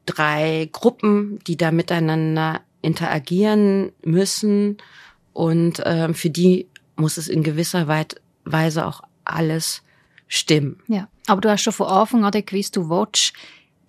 drei 0.06 0.70
Gruppen, 0.72 1.40
die 1.46 1.58
da 1.58 1.72
miteinander 1.72 2.62
interagieren 2.82 3.92
müssen. 4.04 4.78
Und 5.34 5.80
äh, 5.80 6.14
für 6.14 6.30
die 6.30 6.68
muss 6.96 7.18
es 7.18 7.28
in 7.28 7.44
gewisser 7.44 7.88
Weise 8.46 8.86
auch 8.86 9.02
alles 9.26 9.82
stimmen. 10.34 10.78
Ja, 10.88 11.08
aber 11.28 11.42
du 11.42 11.50
hast 11.50 11.62
schon 11.62 11.74
von 11.74 11.88
Anfang 11.88 12.26
an 12.26 12.32
gewusst, 12.32 12.76
du 12.76 12.90
willst 12.90 13.34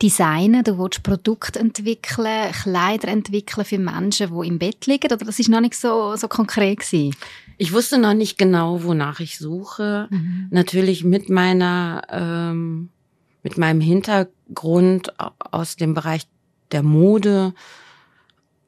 designen, 0.03 0.65
du 0.65 0.79
willst 0.79 1.03
Produkte 1.03 1.59
entwickeln, 1.59 2.53
Kleider 2.53 3.09
entwickeln 3.09 3.65
für 3.65 3.79
Menschen, 3.79 4.31
die 4.31 4.49
im 4.49 4.59
Bett 4.59 4.87
liegen, 4.87 5.13
oder 5.13 5.25
das 5.25 5.39
ist 5.39 5.49
noch 5.49 5.61
nicht 5.61 5.77
so, 5.77 6.17
so 6.17 6.29
konkret 6.29 6.81
gewesen? 6.81 7.17
Ich 7.57 7.73
wusste 7.73 7.99
noch 7.99 8.15
nicht 8.15 8.37
genau, 8.37 8.83
wonach 8.83 9.21
ich 9.21 9.39
suche. 9.39 10.09
Mhm. 10.11 10.49
Natürlich 10.51 11.05
mit 11.05 11.31
meiner, 11.31 12.03
ähm, 12.11 12.91
mit 13.43 13.57
meinem 13.57 13.81
Hintergrund 13.81 15.13
aus 15.19 15.77
dem 15.77 15.95
Bereich 15.95 16.27
der 16.73 16.83
Mode 16.83 17.55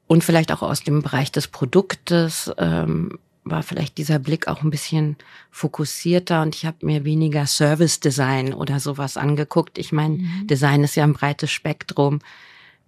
und 0.07 0.23
vielleicht 0.23 0.53
auch 0.53 0.63
aus 0.63 0.83
dem 0.83 1.03
Bereich 1.03 1.33
des 1.33 1.49
Produktes 1.49 2.53
ähm, 2.59 3.19
war 3.47 3.63
vielleicht 3.63 3.97
dieser 3.97 4.19
Blick 4.19 4.49
auch 4.49 4.63
ein 4.63 4.71
bisschen 4.71 5.17
fokussierter 5.51 6.43
und 6.43 6.55
ich 6.55 6.67
habe 6.67 6.85
mir 6.85 7.05
weniger 7.05 7.47
Service 7.47 8.01
Design 8.01 8.53
oder 8.53 8.81
sowas 8.81 9.17
angeguckt. 9.17 9.79
Ich 9.79 9.93
meine, 9.93 10.19
mhm. 10.19 10.47
Design 10.49 10.85
ist 10.85 10.97
ja 10.97 11.05
ein 11.05 11.13
breites 11.13 11.51
Spektrum. 11.51 12.19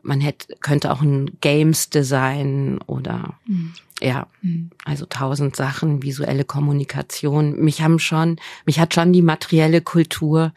Man 0.02 0.20
hätte, 0.20 0.56
könnte 0.60 0.92
auch 0.92 1.00
ein 1.00 1.30
Games 1.40 1.90
Design 1.90 2.78
oder 2.86 3.38
mhm. 3.46 3.72
ja, 4.00 4.26
mhm. 4.42 4.70
also 4.84 5.06
tausend 5.06 5.54
Sachen, 5.54 6.02
visuelle 6.02 6.44
Kommunikation. 6.44 7.58
Mich 7.60 7.80
haben 7.80 8.00
schon, 8.00 8.36
mich 8.66 8.80
hat 8.80 8.94
schon 8.94 9.12
die 9.12 9.22
materielle 9.22 9.80
Kultur 9.80 10.52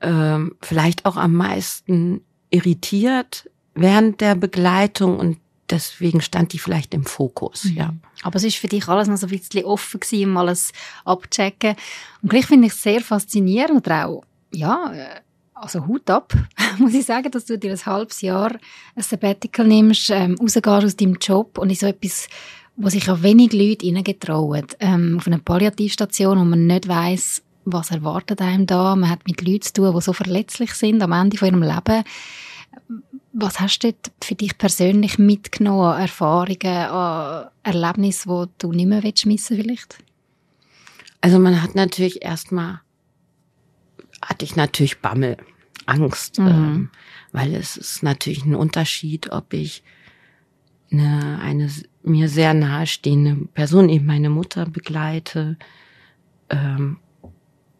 ähm, 0.00 0.56
vielleicht 0.60 1.06
auch 1.06 1.16
am 1.16 1.34
meisten 1.34 2.22
irritiert 2.50 3.48
während 3.74 4.20
der 4.20 4.34
Begleitung 4.34 5.18
und 5.18 5.38
deswegen 5.72 6.20
stand 6.20 6.52
die 6.52 6.58
vielleicht 6.58 6.94
im 6.94 7.04
Fokus, 7.04 7.64
mhm. 7.64 7.76
ja. 7.76 7.94
Aber 8.22 8.36
es 8.36 8.44
ist 8.44 8.56
für 8.56 8.68
dich 8.68 8.86
alles 8.86 9.08
noch 9.08 9.16
so 9.16 9.26
ein 9.26 9.30
bisschen 9.30 9.64
offen 9.64 9.98
gewesen, 9.98 10.30
um 10.30 10.36
alles 10.36 10.72
abzuchecken. 11.04 11.74
Und 12.22 12.28
gleich 12.28 12.46
finde 12.46 12.66
ich 12.68 12.74
es 12.74 12.82
sehr 12.82 13.00
faszinierend 13.00 13.86
oder 13.86 14.06
auch, 14.06 14.24
ja, 14.52 14.92
äh, 14.92 15.20
also 15.54 15.86
Hut 15.86 16.10
ab, 16.10 16.34
muss 16.78 16.94
ich 16.94 17.06
sagen, 17.06 17.30
dass 17.30 17.46
du 17.46 17.58
dir 17.58 17.72
ein 17.72 17.86
halbes 17.86 18.20
Jahr 18.20 18.52
ein 18.94 19.02
Sabbatical 19.02 19.66
nimmst, 19.66 20.10
ähm, 20.10 20.36
rausgehst 20.40 20.66
aus 20.66 20.96
deinem 20.96 21.16
Job 21.20 21.58
und 21.58 21.70
in 21.70 21.76
so 21.76 21.86
etwas, 21.86 22.28
wo 22.76 22.88
sich 22.88 23.06
ja 23.06 23.22
wenig 23.22 23.52
Leute 23.52 23.86
reingetrauen. 23.86 24.66
Ähm, 24.80 25.16
auf 25.18 25.26
einer 25.26 25.38
Palliativstation, 25.38 26.38
wo 26.38 26.44
man 26.44 26.66
nicht 26.66 26.88
weiß, 26.88 27.42
was 27.64 27.90
erwartet 27.90 28.40
einem 28.40 28.66
da. 28.66 28.96
Man 28.96 29.10
hat 29.10 29.26
mit 29.26 29.40
Leuten 29.40 29.62
zu 29.62 29.72
tun, 29.74 29.94
die 29.94 30.00
so 30.00 30.12
verletzlich 30.12 30.74
sind 30.74 31.02
am 31.02 31.12
Ende 31.12 31.36
von 31.36 31.48
ihrem 31.48 31.62
Leben. 31.62 32.04
Was 33.32 33.60
hast 33.60 33.80
du 33.80 33.94
für 34.22 34.34
dich 34.34 34.58
persönlich 34.58 35.18
mitgenommen, 35.18 35.98
Erfahrungen, 35.98 36.66
an 36.66 37.48
Erlebnisse, 37.62 38.48
die 38.48 38.52
du 38.58 38.72
nicht 38.72 38.86
mehr 38.86 39.02
missen 39.24 39.56
vielleicht? 39.56 39.98
Also 41.20 41.38
man 41.38 41.62
hat 41.62 41.74
natürlich 41.74 42.22
erstmal, 42.22 42.80
hatte 44.20 44.44
ich 44.44 44.56
natürlich 44.56 45.00
Bammel, 45.00 45.36
Angst, 45.86 46.38
mhm. 46.38 46.46
ähm, 46.46 46.90
weil 47.32 47.54
es 47.54 47.76
ist 47.76 48.02
natürlich 48.02 48.44
ein 48.44 48.54
Unterschied, 48.54 49.32
ob 49.32 49.52
ich 49.52 49.82
eine, 50.90 51.40
eine 51.40 51.70
mir 52.02 52.28
sehr 52.28 52.54
nahestehende 52.54 53.48
Person, 53.54 53.88
eben 53.88 54.06
meine 54.06 54.30
Mutter 54.30 54.66
begleite 54.66 55.56
ähm, 56.50 56.98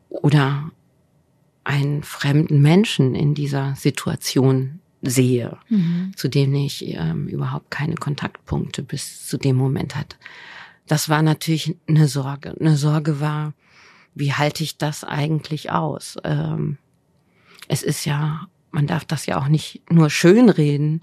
oder 0.08 0.70
einen 1.64 2.02
fremden 2.02 2.60
Menschen 2.60 3.14
in 3.14 3.34
dieser 3.34 3.74
Situation 3.76 4.80
sehe, 5.02 5.58
mhm. 5.68 6.12
zu 6.16 6.28
dem 6.28 6.54
ich 6.54 6.86
ähm, 6.86 7.26
überhaupt 7.26 7.70
keine 7.70 7.96
Kontaktpunkte 7.96 8.82
bis 8.82 9.26
zu 9.26 9.36
dem 9.36 9.56
Moment 9.56 9.96
hatte. 9.96 10.16
Das 10.86 11.08
war 11.08 11.22
natürlich 11.22 11.76
eine 11.88 12.08
Sorge. 12.08 12.54
Eine 12.58 12.76
Sorge 12.76 13.20
war, 13.20 13.52
wie 14.14 14.32
halte 14.32 14.62
ich 14.62 14.78
das 14.78 15.04
eigentlich 15.04 15.70
aus? 15.70 16.16
Ähm, 16.24 16.78
es 17.68 17.82
ist 17.82 18.04
ja, 18.04 18.46
man 18.70 18.86
darf 18.86 19.04
das 19.04 19.26
ja 19.26 19.40
auch 19.40 19.48
nicht 19.48 19.82
nur 19.90 20.08
schönreden. 20.08 21.00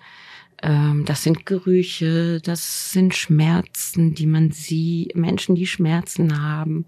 Ähm, 0.61 1.03
das 1.05 1.23
sind 1.23 1.45
Gerüche, 1.45 2.39
das 2.41 2.91
sind 2.91 3.15
Schmerzen, 3.15 4.13
die 4.13 4.27
man 4.27 4.51
sieht, 4.51 5.15
Menschen, 5.15 5.55
die 5.55 5.67
Schmerzen 5.67 6.41
haben. 6.41 6.85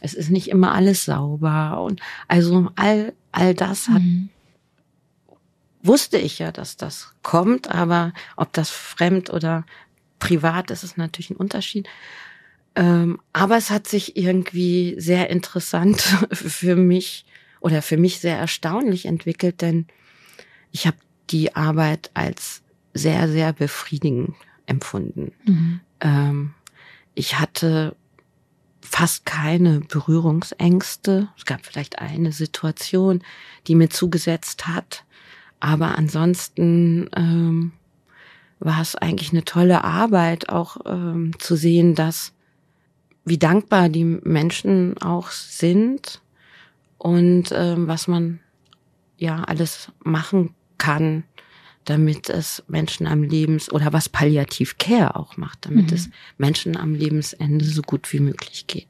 Es 0.00 0.14
ist 0.14 0.30
nicht 0.30 0.48
immer 0.48 0.72
alles 0.72 1.04
sauber 1.04 1.82
und 1.82 2.00
also 2.28 2.70
all 2.76 3.12
all 3.32 3.54
das 3.54 3.88
hat 3.88 4.02
mhm 4.02 4.28
wusste 5.84 6.18
ich 6.18 6.38
ja, 6.38 6.50
dass 6.50 6.76
das 6.76 7.12
kommt, 7.22 7.70
aber 7.70 8.12
ob 8.36 8.52
das 8.52 8.70
fremd 8.70 9.30
oder 9.30 9.64
privat 10.18 10.70
ist, 10.70 10.82
ist 10.82 10.98
natürlich 10.98 11.30
ein 11.30 11.36
Unterschied. 11.36 11.88
Ähm, 12.74 13.20
aber 13.32 13.56
es 13.56 13.70
hat 13.70 13.86
sich 13.86 14.16
irgendwie 14.16 14.96
sehr 14.98 15.30
interessant 15.30 16.00
für 16.32 16.74
mich 16.74 17.26
oder 17.60 17.82
für 17.82 17.96
mich 17.96 18.18
sehr 18.18 18.38
erstaunlich 18.38 19.06
entwickelt, 19.06 19.60
denn 19.60 19.86
ich 20.72 20.86
habe 20.86 20.96
die 21.30 21.54
Arbeit 21.54 22.10
als 22.14 22.62
sehr, 22.94 23.28
sehr 23.28 23.52
befriedigend 23.52 24.34
empfunden. 24.66 25.32
Mhm. 25.44 25.80
Ähm, 26.00 26.54
ich 27.14 27.38
hatte 27.38 27.94
fast 28.80 29.24
keine 29.24 29.80
Berührungsängste. 29.80 31.28
Es 31.36 31.44
gab 31.44 31.64
vielleicht 31.64 31.98
eine 31.98 32.32
Situation, 32.32 33.22
die 33.66 33.74
mir 33.74 33.88
zugesetzt 33.88 34.66
hat, 34.66 35.04
aber 35.60 35.96
ansonsten 35.96 37.08
ähm, 37.16 37.72
war 38.58 38.80
es 38.80 38.96
eigentlich 38.96 39.32
eine 39.32 39.44
tolle 39.44 39.84
Arbeit, 39.84 40.48
auch 40.48 40.78
ähm, 40.86 41.32
zu 41.38 41.56
sehen, 41.56 41.94
dass 41.94 42.32
wie 43.24 43.38
dankbar 43.38 43.88
die 43.88 44.04
Menschen 44.04 44.98
auch 44.98 45.30
sind 45.30 46.20
und 46.98 47.52
ähm, 47.52 47.88
was 47.88 48.06
man 48.08 48.40
ja 49.16 49.42
alles 49.44 49.90
machen 50.02 50.54
kann, 50.78 51.24
damit 51.84 52.28
es 52.28 52.62
Menschen 52.68 53.06
am 53.06 53.22
Lebens 53.22 53.70
oder 53.70 53.92
was 53.92 54.08
Palliativ 54.08 54.78
Care 54.78 55.16
auch 55.16 55.36
macht, 55.36 55.66
damit 55.66 55.90
mhm. 55.90 55.96
es 55.96 56.10
Menschen 56.38 56.76
am 56.76 56.94
Lebensende 56.94 57.64
so 57.64 57.82
gut 57.82 58.12
wie 58.12 58.20
möglich 58.20 58.66
geht. 58.66 58.88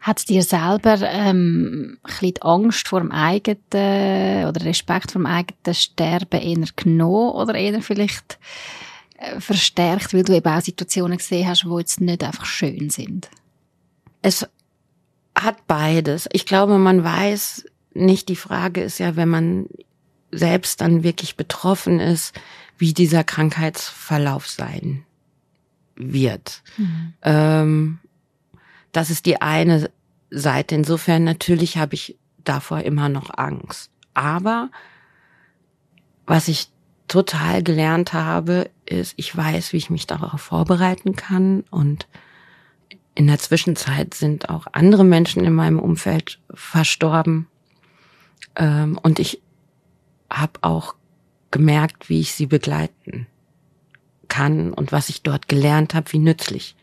Hat 0.00 0.28
dir 0.28 0.42
selber 0.42 0.98
ähm, 1.02 1.98
ein 2.02 2.10
bisschen 2.10 2.38
Angst 2.40 2.88
vor 2.88 3.00
dem 3.00 3.12
eigenen 3.12 4.48
oder 4.48 4.64
Respekt 4.64 5.12
vor 5.12 5.20
dem 5.20 5.26
eigenen 5.26 5.74
Sterben 5.74 6.40
eher 6.40 6.66
genommen 6.74 7.32
oder 7.32 7.54
eher 7.54 7.82
vielleicht 7.82 8.38
äh, 9.18 9.40
verstärkt, 9.40 10.14
weil 10.14 10.24
du 10.24 10.34
eben 10.34 10.48
auch 10.48 10.62
Situationen 10.62 11.18
gesehen 11.18 11.46
hast, 11.46 11.68
wo 11.68 11.78
jetzt 11.78 12.00
nicht 12.00 12.24
einfach 12.24 12.46
schön 12.46 12.88
sind? 12.88 13.28
Es 14.22 14.46
hat 15.34 15.66
beides. 15.66 16.28
Ich 16.32 16.46
glaube, 16.46 16.78
man 16.78 17.04
weiß 17.04 17.66
nicht, 17.94 18.28
die 18.28 18.36
Frage 18.36 18.82
ist 18.82 18.98
ja, 18.98 19.16
wenn 19.16 19.28
man 19.28 19.66
selbst 20.30 20.80
dann 20.80 21.02
wirklich 21.02 21.36
betroffen 21.36 22.00
ist, 22.00 22.34
wie 22.78 22.94
dieser 22.94 23.24
Krankheitsverlauf 23.24 24.48
sein 24.48 25.04
wird. 25.96 26.62
Mhm. 26.76 27.12
Ähm, 27.22 27.98
das 28.92 29.10
ist 29.10 29.26
die 29.26 29.40
eine 29.40 29.90
Seite. 30.30 30.74
Insofern 30.74 31.24
natürlich 31.24 31.76
habe 31.76 31.94
ich 31.94 32.18
davor 32.44 32.80
immer 32.80 33.08
noch 33.08 33.30
Angst. 33.36 33.90
Aber 34.14 34.70
was 36.26 36.48
ich 36.48 36.68
total 37.08 37.62
gelernt 37.62 38.12
habe, 38.12 38.70
ist, 38.86 39.14
ich 39.16 39.36
weiß, 39.36 39.72
wie 39.72 39.78
ich 39.78 39.90
mich 39.90 40.06
darauf 40.06 40.40
vorbereiten 40.40 41.16
kann 41.16 41.64
und 41.70 42.06
in 43.14 43.26
der 43.26 43.38
Zwischenzeit 43.38 44.14
sind 44.14 44.48
auch 44.48 44.66
andere 44.72 45.04
Menschen 45.04 45.44
in 45.44 45.52
meinem 45.52 45.80
Umfeld 45.80 46.38
verstorben. 46.54 47.48
Ähm, 48.56 48.98
und 49.02 49.18
ich 49.18 49.42
habe 50.30 50.52
auch 50.62 50.94
gemerkt, 51.50 52.08
wie 52.08 52.20
ich 52.20 52.32
sie 52.32 52.46
begleiten 52.46 53.26
kann 54.28 54.72
und 54.72 54.92
was 54.92 55.08
ich 55.08 55.22
dort 55.22 55.48
gelernt 55.48 55.94
habe, 55.94 56.12
wie 56.12 56.18
nützlich 56.20 56.76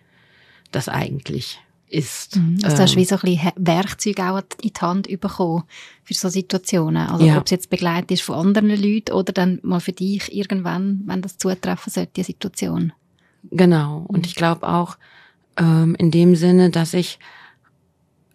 das 0.72 0.90
eigentlich 0.90 1.60
ist. 1.90 2.36
Mhm. 2.36 2.60
Also 2.64 2.78
du 2.78 2.84
hast 2.84 2.94
ähm, 2.94 2.98
wie 2.98 3.06
so 3.06 3.16
ein 3.16 3.22
bisschen 3.22 3.52
Werkzeuge 3.56 4.24
auch 4.24 4.38
in 4.40 4.46
die 4.64 4.74
Hand 4.80 5.20
bekommen 5.20 5.64
für 6.04 6.14
so 6.14 6.30
Situationen. 6.30 7.08
Also 7.08 7.26
ja. 7.26 7.38
ob 7.38 7.46
es 7.46 7.52
jetzt 7.52 7.70
begleitet 7.70 8.12
ist 8.12 8.24
von 8.24 8.36
anderen 8.36 8.70
Leuten 8.70 9.14
oder 9.14 9.34
dann 9.34 9.60
mal 9.64 9.80
für 9.80 9.94
dich 9.94 10.34
irgendwann, 10.34 11.02
wenn 11.06 11.22
das 11.22 11.38
zutreffen 11.38 11.92
sollte, 11.92 12.12
die 12.16 12.24
Situation. 12.24 12.94
Genau. 13.52 14.06
Und 14.08 14.20
mhm. 14.20 14.26
ich 14.26 14.36
glaube 14.36 14.68
auch 14.68 14.98
ähm, 15.58 15.96
in 15.96 16.12
dem 16.12 16.36
Sinne, 16.36 16.70
dass 16.70 16.94
ich 16.94 17.20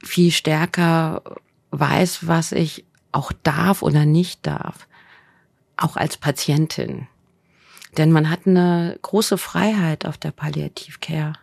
viel 0.03 0.31
stärker 0.31 1.23
weiß, 1.71 2.27
was 2.27 2.53
ich 2.53 2.85
auch 3.13 3.33
darf 3.43 3.83
oder 3.83 4.05
nicht 4.07 4.47
darf 4.47 4.89
auch 5.77 5.97
als 5.97 6.17
Patientin. 6.17 7.09
Denn 7.99 8.11
man 8.11 8.31
hat 8.31 8.47
eine 8.47 8.99
große 9.03 9.37
Freiheit 9.37 10.07
auf 10.07 10.17
der 10.17 10.31
Palliativcare 10.31 11.35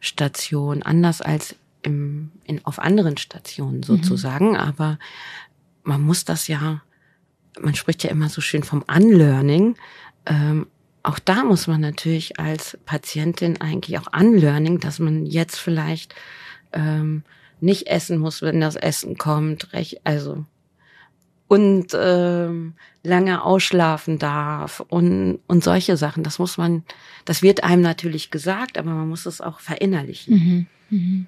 Station, 0.00 0.82
anders 0.82 1.20
als 1.20 1.56
im, 1.82 2.30
in, 2.44 2.64
auf 2.64 2.78
anderen 2.78 3.16
Stationen 3.16 3.82
sozusagen. 3.82 4.50
Mhm. 4.50 4.56
Aber 4.56 4.98
man 5.82 6.00
muss 6.02 6.24
das 6.24 6.48
ja, 6.48 6.82
man 7.60 7.74
spricht 7.74 8.04
ja 8.04 8.10
immer 8.10 8.28
so 8.28 8.40
schön 8.40 8.62
vom 8.62 8.82
Unlearning. 8.82 9.76
Ähm, 10.26 10.66
auch 11.02 11.18
da 11.18 11.44
muss 11.44 11.66
man 11.66 11.80
natürlich 11.80 12.38
als 12.38 12.78
Patientin 12.84 13.60
eigentlich 13.60 13.98
auch 13.98 14.12
Unlearning, 14.12 14.80
dass 14.80 14.98
man 14.98 15.26
jetzt 15.26 15.56
vielleicht 15.56 16.14
ähm, 16.72 17.22
nicht 17.60 17.86
essen 17.86 18.18
muss, 18.18 18.42
wenn 18.42 18.60
das 18.60 18.76
Essen 18.76 19.16
kommt. 19.16 19.72
Recht, 19.72 20.00
also 20.04 20.44
und 21.48 21.86
ähm, 21.94 22.74
lange 23.02 23.42
ausschlafen 23.42 24.18
darf 24.18 24.80
und, 24.80 25.40
und 25.46 25.64
solche 25.64 25.96
Sachen. 25.96 26.22
Das 26.22 26.38
muss 26.38 26.58
man, 26.58 26.84
das 27.24 27.42
wird 27.42 27.64
einem 27.64 27.82
natürlich 27.82 28.30
gesagt, 28.30 28.78
aber 28.78 28.90
man 28.90 29.08
muss 29.08 29.26
es 29.26 29.40
auch 29.40 29.60
verinnerlichen. 29.60 30.34
Mhm. 30.34 30.66
Mhm. 30.90 31.26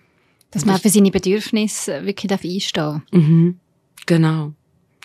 Dass 0.50 0.66
man 0.66 0.78
für 0.78 0.88
seine 0.88 1.10
Bedürfnisse 1.10 2.04
wirklich 2.04 2.28
darf 2.28 2.44
einstehen. 2.44 3.02
Mhm. 3.12 3.60
Genau. 4.06 4.52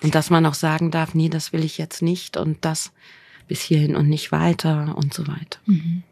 Und 0.03 0.15
dass 0.15 0.29
man 0.29 0.45
auch 0.45 0.53
sagen 0.53 0.91
darf, 0.91 1.15
nee, 1.15 1.29
das 1.29 1.53
will 1.53 1.63
ich 1.63 1.77
jetzt 1.77 2.01
nicht 2.01 2.35
und 2.35 2.65
das 2.65 2.91
bis 3.47 3.61
hierhin 3.61 3.95
und 3.95 4.09
nicht 4.09 4.31
weiter 4.31 4.95
und 4.97 5.13
so 5.13 5.27
weiter. 5.27 5.59
Mhm. 5.65 6.03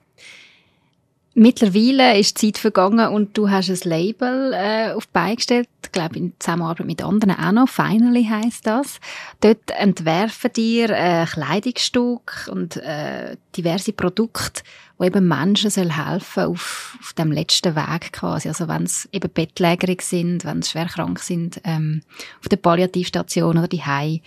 Mittlerweile 1.35 2.19
ist 2.19 2.39
die 2.41 2.51
Zeit 2.51 2.59
vergangen 2.59 3.11
und 3.11 3.35
du 3.35 3.49
hast 3.49 3.67
ein 3.67 3.89
Label 3.89 4.53
äh, 4.53 4.91
auf 4.91 5.07
beigestellt, 5.07 5.67
glaube 5.91 6.17
in 6.17 6.33
Zusammenarbeit 6.37 6.85
mit 6.85 7.03
anderen 7.03 7.35
auch 7.35 7.51
noch. 7.51 7.69
Finally 7.69 8.25
heißt 8.25 8.67
das. 8.67 8.99
Dort 9.41 9.71
entwerfen 9.71 10.53
dir 10.53 10.91
äh, 10.91 11.25
Kleidungsstück 11.25 12.49
und 12.51 12.77
äh, 12.77 13.35
diverse 13.57 13.93
Produkte, 13.93 14.61
wo 14.99 15.05
eben 15.05 15.27
Menschen 15.27 15.71
soll 15.71 15.91
helfen 15.91 16.43
auf, 16.43 16.99
auf 17.01 17.13
dem 17.13 17.31
letzten 17.31 17.75
Weg 17.75 18.13
quasi. 18.13 18.49
Also 18.49 18.67
wenn 18.67 18.83
es 18.83 19.09
eben 19.11 19.31
bettlägerig 19.33 20.03
sind, 20.03 20.45
wenn 20.45 20.61
sie 20.61 20.69
schwer 20.69 20.85
krank 20.85 21.17
sind, 21.17 21.59
ähm, 21.63 22.03
auf 22.41 22.49
der 22.49 22.57
Palliativstation 22.57 23.57
oder 23.57 23.67
die 23.67 23.83
Hai. 23.83 24.21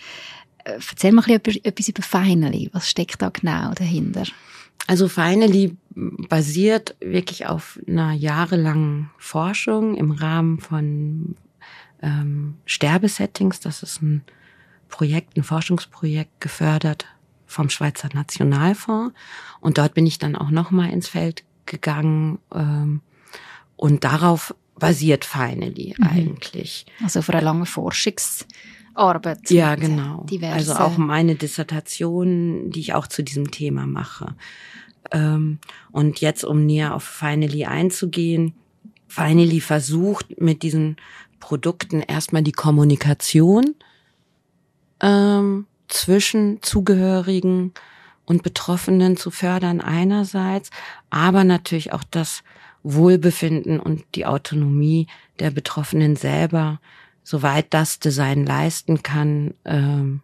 Äh, 0.65 0.79
erzähl 0.89 1.13
mal 1.13 1.23
ein 1.25 1.39
bisschen 1.39 1.63
etwas 1.63 1.87
über 1.87 2.01
Finally. 2.01 2.69
Was 2.73 2.89
steckt 2.89 3.21
da 3.21 3.29
genau 3.29 3.71
dahinter? 3.73 4.23
Also 4.87 5.07
Finally 5.07 5.77
basiert 5.97 6.95
wirklich 6.99 7.47
auf 7.47 7.79
einer 7.87 8.13
jahrelangen 8.13 9.09
Forschung 9.17 9.95
im 9.95 10.11
Rahmen 10.11 10.59
von 10.59 11.35
ähm, 12.03 12.55
Sterbesettings. 12.65 13.59
Das 13.59 13.81
ist 13.81 14.01
ein 14.01 14.23
Projekt, 14.89 15.35
ein 15.35 15.43
Forschungsprojekt 15.43 16.39
gefördert 16.39 17.07
vom 17.47 17.71
Schweizer 17.71 18.09
Nationalfonds. 18.13 19.15
Und 19.59 19.79
dort 19.79 19.95
bin 19.95 20.05
ich 20.05 20.19
dann 20.19 20.35
auch 20.35 20.51
nochmal 20.51 20.91
ins 20.91 21.07
Feld 21.07 21.43
gegangen. 21.65 22.37
Ähm, 22.53 23.01
und 23.75 24.03
darauf 24.03 24.53
basiert 24.77 25.25
Finally 25.25 25.95
mhm. 25.97 26.07
eigentlich. 26.07 26.85
Also 27.03 27.23
für 27.23 27.33
eine 27.33 27.41
lange 27.41 27.65
Forschungsarbeit. 27.65 29.49
Ja, 29.49 29.73
genau. 29.73 30.27
Also 30.43 30.75
auch 30.75 30.97
meine 30.97 31.33
Dissertation, 31.33 32.69
die 32.69 32.81
ich 32.81 32.93
auch 32.93 33.07
zu 33.07 33.23
diesem 33.23 33.49
Thema 33.49 33.87
mache. 33.87 34.35
Ähm, 35.11 35.59
und 35.91 36.21
jetzt, 36.21 36.43
um 36.43 36.65
näher 36.65 36.93
auf 36.95 37.03
Finally 37.03 37.65
einzugehen, 37.65 38.53
Finally 39.07 39.61
versucht 39.61 40.39
mit 40.39 40.63
diesen 40.63 40.97
Produkten 41.39 42.01
erstmal 42.01 42.43
die 42.43 42.51
Kommunikation 42.51 43.75
ähm, 44.99 45.65
zwischen 45.87 46.61
Zugehörigen 46.61 47.73
und 48.25 48.43
Betroffenen 48.43 49.15
zu 49.15 49.31
fördern 49.31 49.79
einerseits, 49.79 50.69
aber 51.09 51.43
natürlich 51.43 51.93
auch 51.93 52.03
das 52.03 52.43
Wohlbefinden 52.83 53.79
und 53.79 54.03
die 54.15 54.25
Autonomie 54.25 55.07
der 55.39 55.51
Betroffenen 55.51 56.15
selber, 56.15 56.79
soweit 57.23 57.73
das 57.73 57.99
Design 57.99 58.45
leisten 58.45 59.03
kann, 59.03 59.53
ähm, 59.65 60.21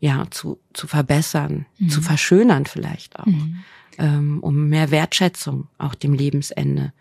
ja, 0.00 0.26
zu, 0.30 0.60
zu 0.72 0.86
verbessern, 0.86 1.66
mhm. 1.78 1.88
zu 1.88 2.00
verschönern 2.00 2.66
vielleicht 2.66 3.18
auch. 3.18 3.26
Mhm 3.26 3.64
ähm, 3.98 4.40
um 4.40 4.68
mehr 4.68 4.90
Wertschätzung 4.90 5.68
auch 5.76 5.94
dem 5.94 6.14
Lebensende 6.14 6.92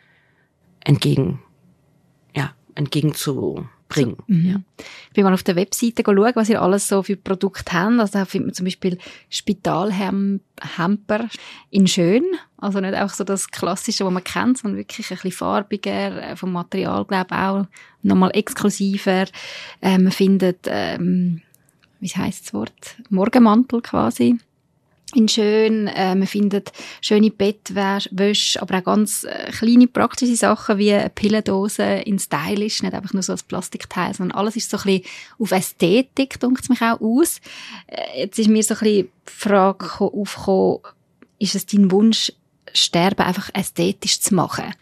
entgegen, 0.84 1.40
ja, 2.36 2.54
entgegenzubringen. 2.76 4.18
Mhm. 4.28 4.46
ja. 4.46 4.62
Ich 5.10 5.14
bin 5.14 5.24
mal 5.24 5.34
auf 5.34 5.44
der 5.44 5.56
Webseite 5.56 6.04
schauen, 6.04 6.32
was 6.36 6.50
ihr 6.50 6.62
alles 6.62 6.88
so 6.88 7.04
für 7.04 7.16
Produkte 7.16 7.74
habt. 7.74 8.00
Also 8.00 8.20
da 8.20 8.26
findet 8.26 8.48
man 8.48 8.54
zum 8.56 8.66
Beispiel 8.66 8.98
Spitalhamper 9.30 10.40
in 11.70 11.88
schön. 11.88 12.24
Also 12.58 12.80
nicht 12.80 12.96
auch 12.96 13.10
so 13.10 13.24
das 13.24 13.50
Klassische, 13.50 14.06
was 14.06 14.14
man 14.14 14.24
kennt, 14.24 14.58
sondern 14.58 14.80
wirklich 14.80 15.12
ein 15.12 15.16
bisschen 15.16 15.32
farbiger, 15.32 16.32
äh, 16.32 16.36
vom 16.36 16.52
Material, 16.52 17.06
glaube 17.06 17.28
ich, 17.30 17.38
auch 17.38 17.66
nochmal 18.02 18.32
exklusiver. 18.34 19.26
Ähm, 19.82 20.04
man 20.04 20.12
findet, 20.12 20.66
ähm, 20.68 21.42
wie 22.00 22.10
heißt 22.10 22.46
das 22.46 22.54
Wort? 22.54 22.98
Morgenmantel 23.10 23.82
quasi 23.82 24.38
in 25.15 25.28
schön. 25.28 25.88
Äh, 25.88 26.15
man 26.15 26.28
findet 26.28 26.72
schöne 27.02 27.32
Bettwäsche, 27.32 28.62
aber 28.62 28.80
auch 28.80 28.84
ganz 28.84 29.24
äh, 29.24 29.52
kleine 29.52 29.88
praktische 29.88 30.36
Sachen 30.36 30.78
wie 30.78 30.93
eine 30.93 31.10
Pillendose 31.10 31.84
in 31.84 32.20
Stylish, 32.20 32.84
nicht 32.84 32.93
einfach 32.93 33.13
nur 33.13 33.24
so 33.24 33.32
als 33.32 33.43
Plastikteil, 33.43 34.13
sondern 34.13 34.38
alles 34.38 34.56
ist 34.56 34.70
so 34.70 34.78
ein 34.78 34.84
bisschen 34.84 35.04
auf 35.39 35.52
Ästhetik, 35.52 36.39
denkt 36.39 36.62
es 36.62 36.70
mich 36.70 36.82
auch 36.82 37.00
aus. 37.00 37.39
Äh, 37.88 38.22
jetzt 38.22 38.38
ist 38.39 38.50
mir 38.50 38.63
so 38.63 38.74
ein 38.76 38.80
bisschen 38.80 39.10
die 39.26 39.32
Frage 39.32 40.02
aufgekommen, 40.02 40.80
ist 41.39 41.56
es 41.56 41.65
dein 41.65 41.91
Wunsch, 41.91 42.32
Sterben 42.74 43.26
einfach 43.26 43.50
ästhetisch 43.54 44.20
zu 44.20 44.36
machen? 44.36 44.74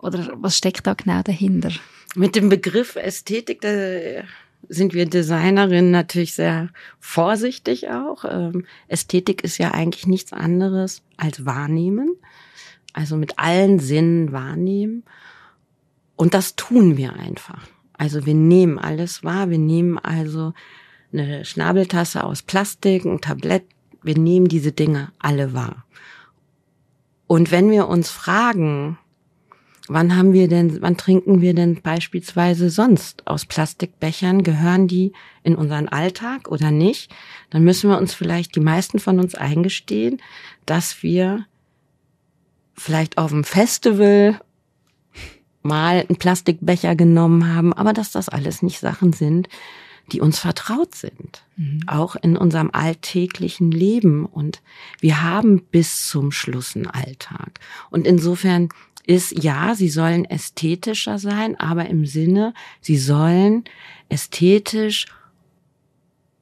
Oder 0.00 0.30
was 0.34 0.58
steckt 0.58 0.86
da 0.86 0.94
genau 0.94 1.22
dahinter? 1.22 1.70
Mit 2.14 2.34
dem 2.34 2.48
Begriff 2.48 2.96
Ästhetik, 2.96 3.60
da 3.60 3.68
sind 4.68 4.94
wir 4.94 5.06
Designerinnen 5.06 5.90
natürlich 5.90 6.34
sehr 6.34 6.68
vorsichtig 7.00 7.90
auch. 7.90 8.24
Ähm, 8.28 8.66
Ästhetik 8.88 9.42
ist 9.44 9.58
ja 9.58 9.72
eigentlich 9.72 10.06
nichts 10.06 10.32
anderes 10.32 11.02
als 11.16 11.46
wahrnehmen. 11.46 12.16
Also 12.92 13.16
mit 13.16 13.38
allen 13.38 13.78
Sinnen 13.78 14.32
wahrnehmen. 14.32 15.04
Und 16.16 16.34
das 16.34 16.56
tun 16.56 16.96
wir 16.96 17.14
einfach. 17.14 17.66
Also 17.92 18.26
wir 18.26 18.34
nehmen 18.34 18.78
alles 18.78 19.24
wahr. 19.24 19.50
Wir 19.50 19.58
nehmen 19.58 19.98
also 19.98 20.52
eine 21.12 21.44
Schnabeltasse 21.44 22.24
aus 22.24 22.42
Plastik, 22.42 23.04
ein 23.04 23.20
Tablett. 23.20 23.64
Wir 24.02 24.18
nehmen 24.18 24.48
diese 24.48 24.72
Dinge 24.72 25.12
alle 25.18 25.52
wahr. 25.54 25.84
Und 27.26 27.50
wenn 27.50 27.70
wir 27.70 27.88
uns 27.88 28.10
fragen, 28.10 28.98
Wann 29.88 30.16
haben 30.16 30.32
wir 30.32 30.48
denn, 30.48 30.82
wann 30.82 30.96
trinken 30.96 31.40
wir 31.40 31.54
denn 31.54 31.80
beispielsweise 31.80 32.70
sonst 32.70 33.26
aus 33.26 33.46
Plastikbechern? 33.46 34.42
Gehören 34.42 34.86
die 34.86 35.12
in 35.42 35.56
unseren 35.56 35.88
Alltag 35.88 36.48
oder 36.48 36.70
nicht? 36.70 37.10
Dann 37.50 37.64
müssen 37.64 37.90
wir 37.90 37.98
uns 37.98 38.14
vielleicht 38.14 38.54
die 38.54 38.60
meisten 38.60 38.98
von 38.98 39.18
uns 39.18 39.34
eingestehen, 39.34 40.20
dass 40.66 41.02
wir 41.02 41.46
vielleicht 42.74 43.18
auf 43.18 43.30
dem 43.30 43.44
Festival 43.44 44.40
mal 45.62 46.04
einen 46.08 46.18
Plastikbecher 46.18 46.94
genommen 46.94 47.54
haben, 47.54 47.72
aber 47.72 47.92
dass 47.92 48.12
das 48.12 48.28
alles 48.28 48.62
nicht 48.62 48.78
Sachen 48.78 49.12
sind, 49.12 49.48
die 50.12 50.20
uns 50.20 50.38
vertraut 50.38 50.94
sind, 50.94 51.42
mhm. 51.56 51.82
auch 51.86 52.16
in 52.16 52.36
unserem 52.36 52.70
alltäglichen 52.72 53.70
Leben. 53.70 54.24
Und 54.24 54.62
wir 55.00 55.22
haben 55.22 55.62
bis 55.62 56.08
zum 56.08 56.32
Schluss 56.32 56.74
einen 56.74 56.86
Alltag. 56.86 57.60
Und 57.90 58.06
insofern 58.06 58.70
ist, 59.08 59.42
ja, 59.42 59.74
sie 59.74 59.88
sollen 59.88 60.26
ästhetischer 60.26 61.18
sein, 61.18 61.58
aber 61.58 61.86
im 61.86 62.04
Sinne, 62.04 62.52
sie 62.82 62.98
sollen 62.98 63.64
ästhetisch 64.10 65.06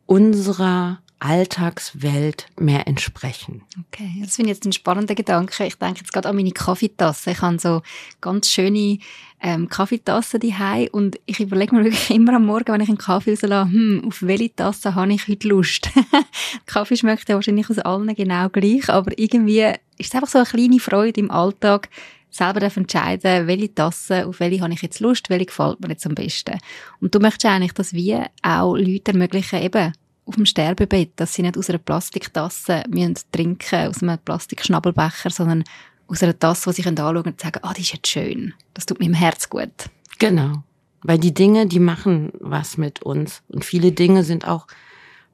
unserer 0.06 0.98
Alltagswelt 1.20 2.48
mehr 2.58 2.88
entsprechen. 2.88 3.62
Okay, 3.86 4.10
das 4.20 4.36
finde 4.36 4.50
ich 4.50 4.56
jetzt 4.56 4.66
ein 4.66 4.72
spannender 4.72 5.14
Gedanke. 5.14 5.64
Ich 5.64 5.76
denke 5.76 6.00
jetzt 6.00 6.12
gerade 6.12 6.28
an 6.28 6.36
meine 6.36 6.50
Kaffeetasse. 6.50 7.30
Ich 7.30 7.40
habe 7.40 7.58
so 7.58 7.82
ganz 8.20 8.50
schöne 8.50 8.98
ähm, 9.40 9.68
Kaffeetassen 9.68 10.40
daheim 10.40 10.88
und 10.90 11.20
ich 11.24 11.38
überlege 11.38 11.74
mir 11.74 11.84
wirklich 11.84 12.10
immer 12.10 12.34
am 12.34 12.46
Morgen, 12.46 12.72
wenn 12.72 12.80
ich 12.80 12.88
einen 12.88 12.98
Kaffee 12.98 13.30
rauslasse, 13.30 13.70
hm, 13.70 14.04
auf 14.08 14.22
welche 14.22 14.54
Tasse 14.54 14.94
habe 14.94 15.12
ich 15.12 15.28
heute 15.28 15.48
Lust? 15.48 15.88
Kaffee 16.66 16.96
schmeckt 16.96 17.28
ja 17.28 17.36
wahrscheinlich 17.36 17.70
aus 17.70 17.78
allen 17.78 18.12
genau 18.14 18.48
gleich, 18.48 18.88
aber 18.88 19.16
irgendwie 19.16 19.72
ist 19.98 20.08
es 20.08 20.14
einfach 20.14 20.28
so 20.28 20.38
eine 20.38 20.46
kleine 20.46 20.80
Freude 20.80 21.20
im 21.20 21.30
Alltag, 21.30 21.88
selber 22.36 22.62
entscheiden, 22.62 23.46
welche 23.46 23.74
Tasse, 23.74 24.26
auf 24.26 24.40
welche 24.40 24.60
habe 24.60 24.72
ich 24.72 24.82
jetzt 24.82 25.00
Lust, 25.00 25.30
welche 25.30 25.46
gefällt 25.46 25.80
mir 25.80 25.88
jetzt 25.88 26.06
am 26.06 26.14
besten. 26.14 26.58
Und 27.00 27.14
du 27.14 27.18
möchtest 27.18 27.46
eigentlich, 27.46 27.72
dass 27.72 27.92
wir 27.92 28.28
auch 28.42 28.76
Leute 28.76 29.12
ermöglichen, 29.12 29.62
eben 29.62 29.92
auf 30.26 30.34
dem 30.34 30.46
Sterbebett, 30.46 31.12
dass 31.16 31.34
sie 31.34 31.42
nicht 31.42 31.56
aus 31.56 31.70
einer 31.70 31.78
Plastiktasse 31.78 32.82
müssen 32.88 33.14
trinken, 33.32 33.88
aus 33.88 34.02
einem 34.02 34.18
Plastikschnabelbecher, 34.18 35.30
sondern 35.30 35.64
aus 36.08 36.22
einer 36.22 36.38
Tasse, 36.38 36.70
die 36.70 36.82
sie 36.82 36.88
anschauen 36.88 37.18
und 37.18 37.40
sagen, 37.40 37.60
ah, 37.62 37.72
die 37.72 37.82
ist 37.82 37.92
jetzt 37.92 38.08
schön. 38.08 38.54
Das 38.74 38.86
tut 38.86 38.98
mir 38.98 39.06
im 39.06 39.14
Herz 39.14 39.48
gut. 39.48 39.70
Genau. 40.18 40.62
Weil 41.02 41.18
die 41.18 41.34
Dinge, 41.34 41.66
die 41.66 41.78
machen 41.78 42.32
was 42.40 42.76
mit 42.76 43.02
uns. 43.02 43.42
Und 43.48 43.64
viele 43.64 43.92
Dinge 43.92 44.24
sind 44.24 44.46
auch, 44.46 44.66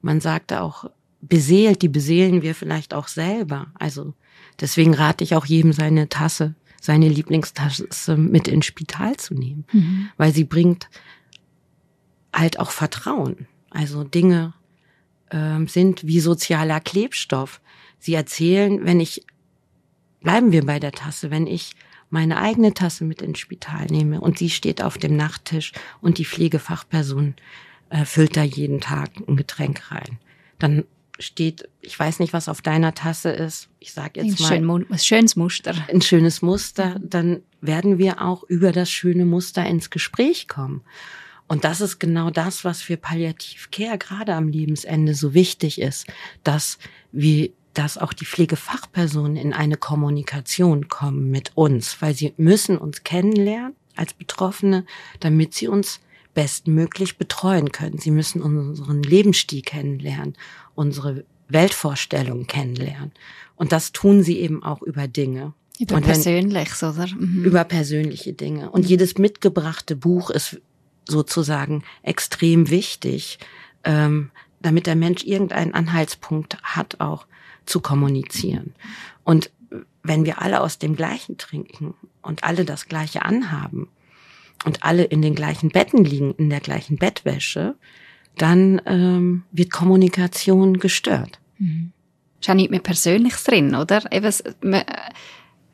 man 0.01 0.21
sagt 0.21 0.53
auch, 0.53 0.85
beseelt, 1.21 1.81
die 1.81 1.89
beseelen 1.89 2.41
wir 2.41 2.53
vielleicht 2.53 2.93
auch 2.93 3.07
selber. 3.07 3.67
Also 3.75 4.13
deswegen 4.59 4.93
rate 4.93 5.23
ich 5.23 5.35
auch 5.35 5.45
jedem 5.45 5.73
seine 5.73 6.09
Tasse 6.09 6.55
seine 6.83 7.07
Lieblingstasse 7.07 8.17
mit 8.17 8.49
ins 8.49 8.65
Spital 8.65 9.15
zu 9.15 9.33
nehmen, 9.33 9.63
mhm. 9.71 10.09
weil 10.17 10.33
sie 10.33 10.43
bringt 10.43 10.89
halt 12.33 12.59
auch 12.59 12.71
Vertrauen. 12.71 13.47
Also 13.69 14.03
Dinge 14.03 14.53
äh, 15.29 15.65
sind 15.65 16.05
wie 16.05 16.19
sozialer 16.19 16.81
Klebstoff. 16.81 17.61
Sie 17.99 18.13
erzählen, 18.13 18.83
wenn 18.83 18.99
ich, 18.99 19.25
bleiben 20.19 20.51
wir 20.51 20.65
bei 20.65 20.77
der 20.81 20.91
Tasse, 20.91 21.31
wenn 21.31 21.47
ich 21.47 21.71
meine 22.09 22.37
eigene 22.37 22.73
Tasse 22.73 23.05
mit 23.05 23.21
ins 23.21 23.39
Spital 23.39 23.85
nehme 23.85 24.19
und 24.19 24.37
sie 24.37 24.49
steht 24.49 24.81
auf 24.81 24.97
dem 24.97 25.15
Nachttisch 25.15 25.71
und 26.01 26.17
die 26.17 26.25
Pflegefachperson 26.25 27.35
äh, 27.91 28.03
füllt 28.03 28.35
da 28.35 28.43
jeden 28.43 28.81
Tag 28.81 29.11
ein 29.25 29.37
Getränk 29.37 29.89
rein, 29.89 30.19
dann 30.59 30.83
steht, 31.19 31.69
ich 31.81 31.97
weiß 31.97 32.19
nicht, 32.19 32.33
was 32.33 32.49
auf 32.49 32.61
deiner 32.61 32.93
Tasse 32.93 33.29
ist. 33.29 33.69
Ich 33.79 33.93
sage 33.93 34.21
jetzt 34.21 34.39
mal 34.39 34.47
schön, 34.47 34.85
ein 34.89 34.99
schönes 34.99 35.35
Muster. 35.35 35.75
Ein 35.87 36.01
schönes 36.01 36.41
Muster, 36.41 36.99
dann 37.01 37.41
werden 37.61 37.97
wir 37.97 38.21
auch 38.21 38.43
über 38.43 38.71
das 38.71 38.89
schöne 38.89 39.25
Muster 39.25 39.65
ins 39.65 39.89
Gespräch 39.89 40.47
kommen. 40.47 40.81
Und 41.47 41.65
das 41.65 41.81
ist 41.81 41.99
genau 41.99 42.29
das, 42.29 42.63
was 42.65 42.81
für 42.81 42.97
Palliativcare 42.97 43.97
gerade 43.97 44.33
am 44.33 44.47
Lebensende 44.47 45.13
so 45.13 45.33
wichtig 45.33 45.79
ist, 45.79 46.07
dass 46.43 46.79
wir 47.11 47.51
dass 47.73 47.97
auch 47.97 48.13
die 48.13 48.25
Pflegefachpersonen 48.25 49.35
in 49.35 49.51
eine 49.51 49.77
Kommunikation 49.77 50.89
kommen 50.89 51.31
mit 51.31 51.51
uns, 51.55 52.01
weil 52.03 52.13
sie 52.13 52.33
müssen 52.37 52.77
uns 52.77 53.03
kennenlernen 53.03 53.75
als 53.95 54.13
Betroffene, 54.13 54.85
damit 55.19 55.53
sie 55.53 55.67
uns 55.67 55.99
bestmöglich 56.33 57.17
betreuen 57.17 57.71
können. 57.71 57.97
Sie 57.97 58.11
müssen 58.11 58.41
unseren 58.41 59.03
Lebensstil 59.03 59.61
kennenlernen, 59.61 60.35
unsere 60.75 61.25
Weltvorstellung 61.47 62.47
kennenlernen. 62.47 63.11
Und 63.55 63.71
das 63.71 63.91
tun 63.91 64.23
sie 64.23 64.39
eben 64.39 64.63
auch 64.63 64.81
über 64.81 65.07
Dinge. 65.07 65.53
Über 65.79 65.95
wenn, 65.95 66.03
Persönliches, 66.03 66.83
oder? 66.83 67.07
Mhm. 67.07 67.45
Über 67.45 67.63
persönliche 67.63 68.33
Dinge. 68.33 68.71
Und 68.71 68.85
jedes 68.85 69.17
mitgebrachte 69.17 69.95
Buch 69.95 70.29
ist 70.29 70.61
sozusagen 71.07 71.83
extrem 72.01 72.69
wichtig, 72.69 73.39
ähm, 73.83 74.31
damit 74.61 74.87
der 74.87 74.95
Mensch 74.95 75.23
irgendeinen 75.23 75.73
Anhaltspunkt 75.73 76.57
hat, 76.63 76.99
auch 76.99 77.27
zu 77.65 77.81
kommunizieren. 77.81 78.73
Und 79.23 79.51
wenn 80.03 80.25
wir 80.25 80.41
alle 80.41 80.61
aus 80.61 80.79
dem 80.79 80.95
Gleichen 80.95 81.37
trinken 81.37 81.93
und 82.21 82.43
alle 82.43 82.65
das 82.65 82.87
Gleiche 82.87 83.23
anhaben, 83.23 83.89
und 84.65 84.83
alle 84.83 85.03
in 85.03 85.21
den 85.21 85.35
gleichen 85.35 85.69
Betten 85.69 86.03
liegen, 86.03 86.33
in 86.35 86.49
der 86.49 86.59
gleichen 86.59 86.97
Bettwäsche, 86.97 87.75
dann 88.37 88.81
ähm, 88.85 89.43
wird 89.51 89.71
Kommunikation 89.71 90.79
gestört. 90.79 91.39
Mhm. 91.59 91.91
Ist 92.39 92.49
auch 92.49 92.55
nicht 92.55 92.71
mehr 92.71 92.79
Persönliches 92.79 93.43
drin, 93.43 93.75
oder? 93.75 94.01
Eben, 94.11 94.25
es, 94.25 94.43
man, 94.61 94.83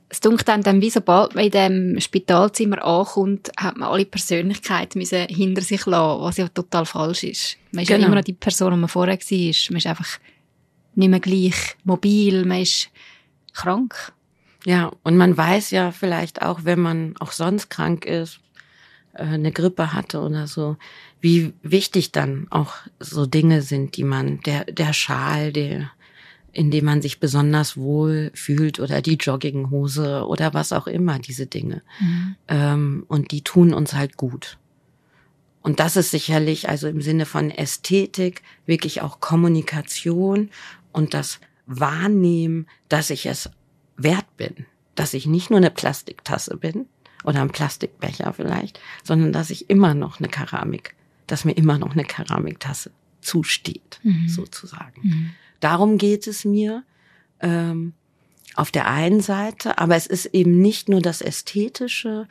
es 0.09 0.19
dunkelt 0.19 0.49
einem 0.49 0.63
dann, 0.63 0.81
wie 0.81 0.89
sobald 0.89 1.35
man 1.35 1.45
in 1.45 1.51
dem 1.51 1.99
Spitalzimmer 1.99 2.83
ankommt, 2.83 3.51
hat 3.57 3.77
man 3.77 3.89
alle 3.89 4.05
Persönlichkeiten 4.05 4.99
müssen 4.99 5.27
hinter 5.27 5.61
sich 5.61 5.85
lassen, 5.85 6.21
was 6.21 6.37
ja 6.37 6.47
total 6.47 6.85
falsch 6.85 7.23
ist. 7.23 7.57
Man 7.71 7.83
ist 7.83 7.89
genau. 7.89 8.01
ja 8.01 8.05
immer 8.07 8.15
noch 8.15 8.23
die 8.23 8.33
Person, 8.33 8.73
die 8.73 8.79
man 8.79 8.89
vorher 8.89 9.17
war. 9.17 9.53
Man 9.69 9.77
ist 9.77 9.87
einfach 9.87 10.19
nicht 10.95 11.09
mehr 11.09 11.19
gleich 11.19 11.75
mobil, 11.83 12.45
man 12.45 12.61
ist 12.61 12.89
krank. 13.53 14.13
Ja, 14.65 14.91
und 15.03 15.15
man 15.15 15.37
weiß 15.37 15.71
ja 15.71 15.91
vielleicht 15.91 16.41
auch, 16.41 16.65
wenn 16.65 16.79
man 16.79 17.15
auch 17.19 17.31
sonst 17.31 17.69
krank 17.69 18.05
ist, 18.05 18.37
äh, 18.37 18.48
eine 19.19 19.51
Grippe 19.51 19.93
hatte 19.93 20.19
oder 20.19 20.47
so, 20.47 20.77
wie 21.21 21.53
wichtig 21.62 22.12
dann 22.12 22.47
auch 22.49 22.75
so 22.99 23.25
Dinge 23.25 23.62
sind, 23.62 23.97
die 23.97 24.03
man, 24.03 24.41
der, 24.41 24.65
der 24.65 24.93
Schal, 24.93 25.51
der, 25.51 25.91
in 26.51 26.71
dem 26.71 26.86
man 26.86 27.01
sich 27.01 27.19
besonders 27.19 27.77
wohl 27.77 28.32
fühlt 28.34 28.79
oder 28.79 29.01
die 29.01 29.15
Jogginghose 29.15 30.25
oder 30.25 30.53
was 30.53 30.73
auch 30.73 30.88
immer, 30.88 31.19
diese 31.19 31.45
Dinge. 31.47 31.82
Mhm. 31.99 32.36
Ähm, 32.47 33.05
und 33.08 33.32
die 33.32 33.43
tun 33.43 33.73
uns 33.73 33.93
halt 33.93 34.17
gut. 34.17 34.58
Und 35.62 35.79
das 35.79 35.97
ist 35.97 36.12
sicherlich, 36.12 36.69
also 36.69 36.88
im 36.88 37.01
Sinne 37.01 37.25
von 37.25 37.51
Ästhetik, 37.51 38.41
wirklich 38.65 39.01
auch 39.01 39.19
Kommunikation 39.19 40.49
und 40.91 41.13
das 41.13 41.39
Wahrnehmen, 41.65 42.67
dass 42.88 43.10
ich 43.10 43.25
es 43.25 43.49
wert 43.97 44.25
bin, 44.38 44.65
dass 44.95 45.13
ich 45.13 45.27
nicht 45.27 45.49
nur 45.49 45.58
eine 45.58 45.69
Plastiktasse 45.69 46.58
bin, 46.58 46.88
oder 47.23 47.41
ein 47.41 47.51
Plastikbecher 47.51 48.34
vielleicht, 48.34 48.79
sondern 49.03 49.34
dass 49.34 49.49
ich 49.49 49.69
immer 49.69 49.93
noch 49.93 50.19
eine 50.19 50.29
Keramik, 50.29 50.95
dass 51.27 51.45
mir 51.45 51.53
immer 51.53 51.77
noch 51.77 51.91
eine 51.91 52.05
Keramiktasse 52.05 52.91
zusteht, 53.21 53.99
mhm. 54.03 54.29
sozusagen. 54.29 55.01
Mhm. 55.01 55.29
Darum 55.60 55.97
geht 55.97 56.27
es 56.27 56.45
mir 56.45 56.84
ähm, 57.41 57.93
auf 58.55 58.71
der 58.71 58.88
einen 58.88 59.21
Seite, 59.21 59.77
aber 59.77 59.95
es 59.95 60.08
ist 60.08 60.27
eben 60.27 60.60
nicht 60.60 60.89
nur 60.89 61.01
das 61.01 61.21
Ästhetische, 61.21 62.27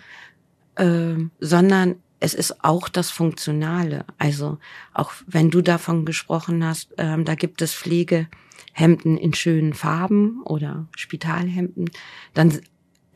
ähm, 0.76 1.30
sondern 1.40 1.96
es 2.20 2.34
ist 2.34 2.64
auch 2.64 2.88
das 2.88 3.10
Funktionale. 3.10 4.04
Also 4.18 4.58
auch 4.92 5.12
wenn 5.26 5.50
du 5.50 5.62
davon 5.62 6.04
gesprochen 6.04 6.64
hast, 6.64 6.94
ähm, 6.98 7.24
da 7.24 7.34
gibt 7.34 7.62
es 7.62 7.74
Pflege, 7.74 8.28
Hemden 8.72 9.16
in 9.16 9.34
schönen 9.34 9.74
Farben 9.74 10.42
oder 10.44 10.86
Spitalhemden. 10.96 11.90
Dann 12.34 12.60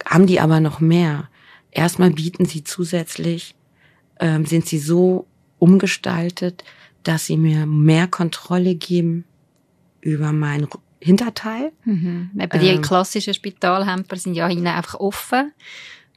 haben 0.05 0.27
die 0.27 0.41
aber 0.41 0.61
noch 0.61 0.81
mehr. 0.81 1.29
Erstmal 1.73 2.11
bieten 2.11 2.45
sie 2.45 2.63
zusätzlich, 2.63 3.55
ähm, 4.21 4.47
sind 4.47 4.67
sie 4.67 4.79
so 4.79 5.27
umgestaltet, 5.59 6.65
dass 7.03 7.27
sie 7.27 7.37
mir 7.37 7.67
mehr 7.67 8.07
Kontrolle 8.07 8.75
geben 8.75 9.25
über 10.01 10.33
mein 10.33 10.69
Hinterteil. 11.01 11.73
Mhm. 11.85 12.31
Eben 12.39 12.61
die 12.61 12.69
ähm, 12.69 12.83
klassischen 12.83 13.35
Spitalhemper 13.35 14.17
sind 14.17 14.35
ja 14.35 14.47
hinten 14.47 14.67
einfach 14.67 15.01
offen. 15.01 15.53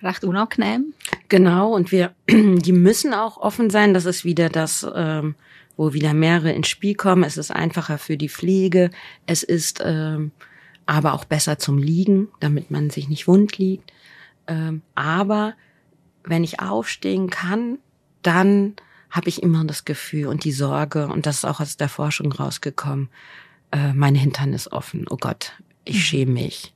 Recht 0.04 0.26
unangenehm. 0.26 0.94
Genau, 1.30 1.74
und 1.74 1.92
wir, 1.92 2.14
die 2.30 2.74
müssen 2.74 3.14
auch 3.14 3.38
offen 3.38 3.70
sein. 3.70 3.94
Das 3.94 4.06
ist 4.06 4.26
wieder 4.26 4.50
das, 4.50 4.86
ähm, 4.94 5.36
wo 5.78 5.94
wieder 5.94 6.14
mehrere 6.14 6.52
ins 6.52 6.68
Spiel 6.68 6.96
kommen. 6.96 7.24
Es 7.24 7.38
ist 7.38 7.50
einfacher 7.50 7.98
für 7.98 8.18
die 8.18 8.30
Pflege. 8.30 8.92
Es 9.26 9.42
ist 9.42 9.82
ähm, 9.84 10.32
aber 10.86 11.14
auch 11.14 11.26
besser 11.26 11.58
zum 11.58 11.78
Liegen, 11.78 12.28
damit 12.42 12.72
man 12.72 12.90
sich 12.90 13.08
nicht 13.10 13.28
wund 13.28 13.58
liegt. 13.58 13.92
Ähm, 14.48 14.82
aber 14.96 15.54
wenn 16.24 16.44
ich 16.44 16.60
aufstehen 16.60 17.30
kann, 17.30 17.80
dann 18.22 18.76
habe 19.10 19.30
ich 19.30 19.42
immer 19.42 19.64
das 19.64 19.86
Gefühl 19.86 20.28
und 20.28 20.44
die 20.44 20.52
Sorge, 20.52 21.08
und 21.08 21.26
das 21.26 21.38
ist 21.38 21.46
auch 21.46 21.60
aus 21.60 21.78
der 21.78 21.90
Forschung 21.90 22.32
rausgekommen, 22.32 23.10
äh, 23.72 23.94
mein 23.94 24.16
Hintern 24.16 24.54
ist 24.54 24.72
offen. 24.72 25.06
Oh 25.10 25.18
Gott, 25.18 25.54
ich 25.86 25.98
mhm. 25.98 26.02
schäme 26.02 26.32
mich. 26.34 26.74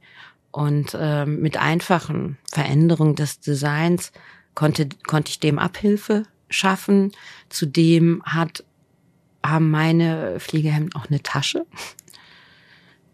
Und 0.52 0.96
äh, 1.00 1.26
mit 1.26 1.58
einfachen 1.58 2.38
Veränderungen 2.52 3.16
des 3.16 3.40
Designs 3.40 4.12
konnte, 4.56 4.90
konnte 5.08 5.30
ich 5.30 5.40
dem 5.40 5.60
Abhilfe 5.60 6.24
schaffen. 6.50 7.12
Zudem 7.50 8.24
hat, 8.26 8.64
haben 9.46 9.70
meine 9.70 10.40
Pflegehemden 10.40 10.96
auch 10.96 11.08
eine 11.08 11.22
Tasche. 11.22 11.66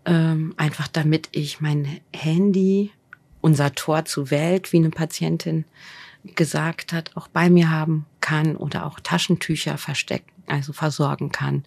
Ähm, 0.05 0.53
einfach 0.57 0.87
damit 0.87 1.29
ich 1.31 1.61
mein 1.61 1.99
Handy, 2.13 2.91
unser 3.45 3.75
Tor 3.75 4.05
zur 4.05 4.31
Welt, 4.31 4.73
wie 4.73 4.77
eine 4.77 4.89
Patientin 4.89 5.65
gesagt 6.23 6.91
hat, 6.93 7.11
auch 7.13 7.27
bei 7.27 7.51
mir 7.51 7.69
haben 7.69 8.07
kann 8.19 8.55
oder 8.55 8.87
auch 8.87 8.99
Taschentücher 8.99 9.77
verstecken, 9.77 10.31
also 10.47 10.73
versorgen 10.73 11.31
kann. 11.31 11.63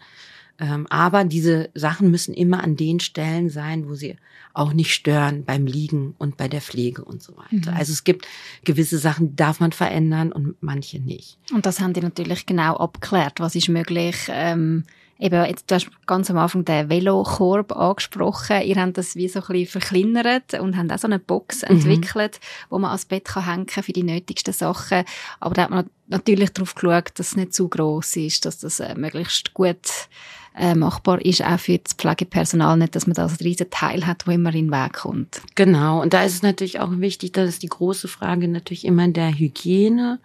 Ähm, 0.59 0.89
aber 0.91 1.23
diese 1.23 1.71
Sachen 1.75 2.11
müssen 2.11 2.35
immer 2.35 2.65
an 2.65 2.75
den 2.75 2.99
Stellen 2.99 3.49
sein, 3.49 3.89
wo 3.89 3.95
sie 3.95 4.17
auch 4.55 4.73
nicht 4.73 4.93
stören 4.93 5.45
beim 5.45 5.67
Liegen 5.67 6.17
und 6.19 6.37
bei 6.37 6.49
der 6.49 6.63
Pflege 6.63 7.05
und 7.05 7.23
so 7.23 7.37
weiter. 7.37 7.71
Mhm. 7.71 7.77
Also 7.77 7.93
es 7.93 8.03
gibt 8.03 8.27
gewisse 8.65 8.99
Sachen, 8.99 9.31
die 9.31 9.37
darf 9.37 9.61
man 9.61 9.71
verändern 9.71 10.33
und 10.33 10.61
manche 10.61 10.99
nicht. 10.99 11.39
Und 11.53 11.65
das 11.65 11.79
haben 11.79 11.93
die 11.93 12.01
natürlich 12.01 12.45
genau 12.45 12.77
abgeklärt. 12.77 13.39
Was 13.39 13.55
ist 13.55 13.69
möglich? 13.69 14.17
Ähm 14.31 14.83
Eben, 15.21 15.45
jetzt, 15.47 15.69
du 15.69 15.75
hast 15.75 15.91
ganz 16.07 16.31
am 16.31 16.39
Anfang 16.39 16.65
den 16.65 16.89
Velokorb 16.89 17.77
angesprochen. 17.77 18.63
Ihr 18.63 18.77
habt 18.77 18.97
das 18.97 19.17
wie 19.17 19.27
so 19.27 19.41
ein 19.41 19.47
bisschen 19.49 19.81
verkleinert 19.81 20.55
und 20.55 20.77
habt 20.77 20.93
auch 20.93 20.99
so 20.99 21.09
eine 21.09 21.19
Box 21.19 21.63
mhm. 21.63 21.77
entwickelt, 21.77 22.39
wo 22.71 22.79
man 22.79 22.91
ans 22.91 23.05
Bett 23.05 23.25
kann 23.25 23.45
hängen 23.45 23.67
für 23.69 23.93
die 23.93 24.05
nötigsten 24.05 24.55
Sachen. 24.55 25.05
Aber 25.41 25.55
da 25.55 25.63
hat 25.63 25.71
man 25.71 25.91
natürlich 26.07 26.51
darauf 26.51 26.77
geschaut, 26.77 27.11
dass 27.17 27.29
es 27.29 27.37
nicht 27.37 27.53
zu 27.53 27.69
groß 27.69 28.17
ist, 28.17 28.45
dass 28.45 28.59
das 28.59 28.79
äh, 28.79 28.95
möglichst 28.95 29.55
gut 29.55 30.09
äh, 30.57 30.75
machbar 30.75 31.21
ist, 31.25 31.43
auch 31.43 31.59
für 31.59 31.79
das 31.79 31.95
Pflegepersonal, 31.95 32.77
nicht, 32.77 32.95
dass 32.95 33.07
man 33.07 33.15
da 33.15 33.29
so 33.29 33.37
einen 33.39 33.49
riesen 33.49 33.71
Teil 33.71 34.07
hat, 34.07 34.27
wo 34.27 34.31
immer 34.31 34.55
in 34.55 34.67
den 34.67 34.73
Weg 34.73 34.95
kommt. 34.95 35.41
Genau, 35.55 36.01
und 36.01 36.15
da 36.15 36.23
ist 36.23 36.35
es 36.35 36.43
natürlich 36.43 36.81
auch 36.81 36.91
wichtig, 36.93 37.33
dass 37.33 37.49
es 37.49 37.59
die 37.59 37.69
große 37.69 38.09
Frage 38.09 38.47
natürlich 38.47 38.85
immer 38.85 39.09
der 39.09 39.37
Hygiene 39.37 40.21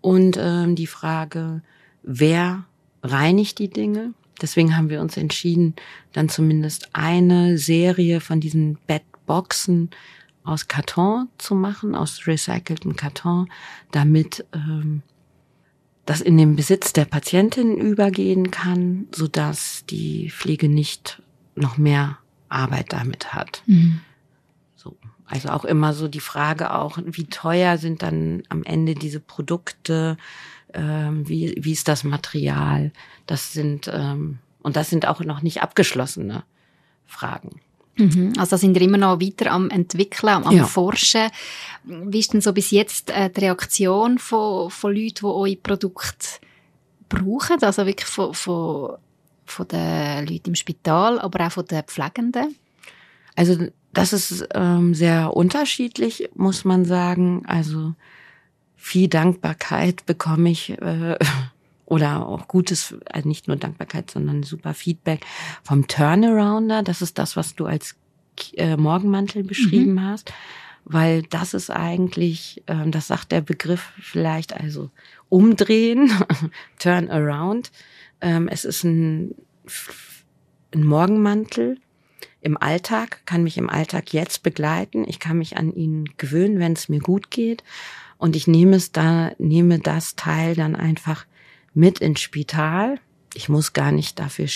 und 0.00 0.36
ähm, 0.40 0.74
die 0.74 0.86
Frage, 0.86 1.62
wer 2.02 2.64
reinigt 3.02 3.58
die 3.58 3.68
Dinge. 3.68 4.14
Deswegen 4.40 4.76
haben 4.76 4.90
wir 4.90 5.00
uns 5.00 5.16
entschieden, 5.16 5.74
dann 6.12 6.28
zumindest 6.28 6.90
eine 6.92 7.58
Serie 7.58 8.20
von 8.20 8.40
diesen 8.40 8.78
Bettboxen 8.86 9.90
aus 10.42 10.68
Karton 10.68 11.28
zu 11.38 11.54
machen, 11.54 11.94
aus 11.94 12.26
recyceltem 12.26 12.96
Karton, 12.96 13.48
damit 13.90 14.44
ähm, 14.52 15.02
das 16.04 16.20
in 16.20 16.36
den 16.36 16.56
Besitz 16.56 16.92
der 16.92 17.06
Patientin 17.06 17.78
übergehen 17.78 18.50
kann, 18.50 19.08
so 19.14 19.26
dass 19.26 19.86
die 19.86 20.30
Pflege 20.30 20.68
nicht 20.68 21.22
noch 21.54 21.78
mehr 21.78 22.18
Arbeit 22.48 22.92
damit 22.92 23.32
hat. 23.32 23.62
Mhm. 23.66 24.00
So. 24.76 24.96
Also 25.24 25.48
auch 25.48 25.64
immer 25.64 25.94
so 25.94 26.08
die 26.08 26.20
Frage 26.20 26.74
auch, 26.74 26.98
wie 27.04 27.24
teuer 27.24 27.78
sind 27.78 28.02
dann 28.02 28.42
am 28.50 28.62
Ende 28.64 28.94
diese 28.94 29.20
Produkte, 29.20 30.18
ähm, 30.74 31.28
wie, 31.28 31.54
wie 31.58 31.72
ist 31.72 31.88
das 31.88 32.04
Material? 32.04 32.92
Das 33.26 33.52
sind, 33.52 33.90
ähm, 33.92 34.38
und 34.62 34.76
das 34.76 34.90
sind 34.90 35.06
auch 35.06 35.20
noch 35.20 35.42
nicht 35.42 35.62
abgeschlossene 35.62 36.44
Fragen. 37.06 37.60
Mhm. 37.96 38.32
Also 38.38 38.56
sind 38.56 38.74
wir 38.74 38.82
immer 38.82 38.98
noch 38.98 39.20
weiter 39.20 39.52
am 39.52 39.70
entwickeln, 39.70 40.30
am, 40.30 40.44
am 40.44 40.56
ja. 40.56 40.64
forschen. 40.64 41.30
Wie 41.84 42.18
ist 42.18 42.32
denn 42.32 42.40
so 42.40 42.52
bis 42.52 42.70
jetzt 42.70 43.10
äh, 43.10 43.30
die 43.30 43.40
Reaktion 43.40 44.18
von, 44.18 44.70
von 44.70 44.94
Leuten, 44.94 45.14
die 45.20 45.24
eure 45.24 45.56
Produkte 45.56 46.26
brauchen? 47.08 47.62
Also 47.62 47.86
wirklich 47.86 48.08
von, 48.08 48.34
von, 48.34 48.96
von 49.44 49.68
den 49.68 50.26
Leuten 50.26 50.50
im 50.50 50.54
Spital, 50.54 51.20
aber 51.20 51.46
auch 51.46 51.52
von 51.52 51.66
den 51.66 51.84
Pflegenden? 51.84 52.56
Also 53.36 53.68
das 53.92 54.12
ist 54.12 54.48
ähm, 54.54 54.94
sehr 54.94 55.36
unterschiedlich, 55.36 56.28
muss 56.34 56.64
man 56.64 56.84
sagen. 56.84 57.44
Also 57.46 57.94
viel 58.84 59.08
Dankbarkeit 59.08 60.04
bekomme 60.04 60.50
ich 60.50 60.70
äh, 60.70 61.18
oder 61.86 62.26
auch 62.26 62.48
gutes, 62.48 62.94
also 63.10 63.26
nicht 63.26 63.48
nur 63.48 63.56
Dankbarkeit, 63.56 64.10
sondern 64.10 64.42
super 64.42 64.74
Feedback 64.74 65.24
vom 65.62 65.88
Turnarounder. 65.88 66.82
Das 66.82 67.00
ist 67.00 67.18
das, 67.18 67.34
was 67.34 67.54
du 67.54 67.64
als 67.64 67.96
äh, 68.56 68.76
Morgenmantel 68.76 69.42
beschrieben 69.42 69.94
mhm. 69.94 70.02
hast, 70.02 70.34
weil 70.84 71.22
das 71.22 71.54
ist 71.54 71.70
eigentlich, 71.70 72.62
äh, 72.66 72.88
das 72.90 73.06
sagt 73.06 73.32
der 73.32 73.40
Begriff 73.40 73.92
vielleicht, 73.98 74.52
also 74.52 74.90
umdrehen, 75.30 76.12
turn 76.78 77.08
around. 77.08 77.72
Ähm, 78.20 78.48
es 78.48 78.66
ist 78.66 78.84
ein, 78.84 79.34
ein 80.74 80.84
Morgenmantel 80.84 81.78
im 82.42 82.58
Alltag, 82.58 83.22
kann 83.24 83.44
mich 83.44 83.56
im 83.56 83.70
Alltag 83.70 84.12
jetzt 84.12 84.42
begleiten. 84.42 85.06
Ich 85.08 85.20
kann 85.20 85.38
mich 85.38 85.56
an 85.56 85.72
ihn 85.72 86.10
gewöhnen, 86.18 86.58
wenn 86.58 86.74
es 86.74 86.90
mir 86.90 87.00
gut 87.00 87.30
geht. 87.30 87.64
Und 88.18 88.36
ich 88.36 88.46
nehme 88.46 88.76
es 88.76 88.92
da, 88.92 89.32
nehme 89.38 89.78
das 89.78 90.16
Teil 90.16 90.54
dann 90.54 90.76
einfach 90.76 91.26
mit 91.74 91.98
ins 91.98 92.20
Spital. 92.20 93.00
Ich 93.34 93.48
muss 93.48 93.72
gar 93.72 93.92
nicht 93.92 94.18
dafür 94.18 94.48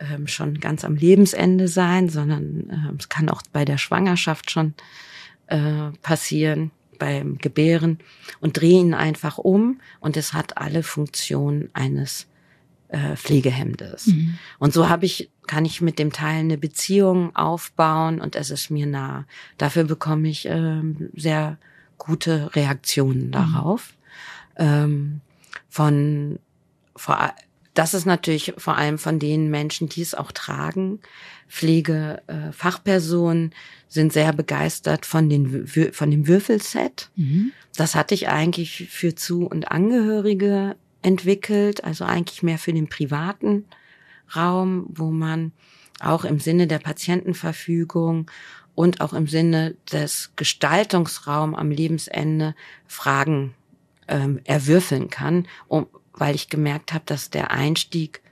ähm, 0.00 0.26
schon 0.26 0.58
ganz 0.60 0.84
am 0.84 0.96
Lebensende 0.96 1.68
sein, 1.68 2.08
sondern 2.08 2.70
äh, 2.70 2.96
es 2.98 3.08
kann 3.08 3.28
auch 3.28 3.42
bei 3.52 3.64
der 3.64 3.78
Schwangerschaft 3.78 4.50
schon 4.50 4.74
äh, 5.48 5.90
passieren, 6.02 6.70
beim 6.98 7.38
Gebären 7.38 7.98
und 8.40 8.60
drehe 8.60 8.80
ihn 8.80 8.94
einfach 8.94 9.38
um 9.38 9.80
und 10.00 10.16
es 10.16 10.32
hat 10.32 10.58
alle 10.58 10.82
Funktionen 10.82 11.68
eines 11.72 12.28
äh, 12.88 13.16
Pflegehemdes. 13.16 14.08
Mhm. 14.08 14.38
Und 14.58 14.72
so 14.72 14.88
habe 14.88 15.06
ich, 15.06 15.30
kann 15.46 15.64
ich 15.64 15.80
mit 15.80 15.98
dem 15.98 16.12
Teil 16.12 16.40
eine 16.40 16.58
Beziehung 16.58 17.34
aufbauen 17.34 18.20
und 18.20 18.36
es 18.36 18.50
ist 18.50 18.70
mir 18.70 18.86
nah. 18.86 19.26
Dafür 19.58 19.84
bekomme 19.84 20.28
ich 20.28 20.46
ähm, 20.46 21.10
sehr 21.14 21.58
gute 22.02 22.54
Reaktionen 22.56 23.28
mhm. 23.28 23.32
darauf. 23.32 23.94
Mhm. 24.58 24.64
Ähm, 24.64 25.20
von 25.68 26.40
vor, 26.96 27.32
das 27.74 27.94
ist 27.94 28.04
natürlich 28.04 28.54
vor 28.58 28.76
allem 28.76 28.98
von 28.98 29.20
den 29.20 29.50
Menschen, 29.50 29.88
die 29.88 30.02
es 30.02 30.14
auch 30.14 30.32
tragen. 30.32 30.98
Pflegefachpersonen 31.48 33.52
äh, 33.52 33.54
sind 33.88 34.12
sehr 34.12 34.32
begeistert 34.32 35.06
von, 35.06 35.30
den, 35.30 35.66
von 35.66 36.10
dem 36.10 36.26
Würfelset. 36.26 37.10
Mhm. 37.16 37.52
Das 37.76 37.94
hatte 37.94 38.14
ich 38.14 38.28
eigentlich 38.28 38.88
für 38.90 39.14
Zu- 39.14 39.46
und 39.46 39.70
Angehörige 39.70 40.74
entwickelt, 41.02 41.84
also 41.84 42.04
eigentlich 42.04 42.42
mehr 42.42 42.58
für 42.58 42.72
den 42.72 42.88
privaten 42.88 43.66
Raum, 44.34 44.86
wo 44.88 45.10
man 45.10 45.52
auch 46.00 46.24
im 46.24 46.40
Sinne 46.40 46.66
der 46.66 46.78
Patientenverfügung 46.78 48.30
und 48.74 49.00
auch 49.00 49.12
im 49.12 49.26
Sinne 49.26 49.76
des 49.92 50.32
Gestaltungsraums 50.36 51.56
am 51.56 51.70
Lebensende 51.70 52.54
Fragen 52.86 53.54
ähm, 54.08 54.40
erwürfeln 54.44 55.10
kann, 55.10 55.46
um, 55.68 55.86
weil 56.12 56.34
ich 56.34 56.48
gemerkt 56.48 56.92
habe, 56.92 57.04
dass 57.06 57.30
der 57.30 57.50
Einstieg 57.50 58.22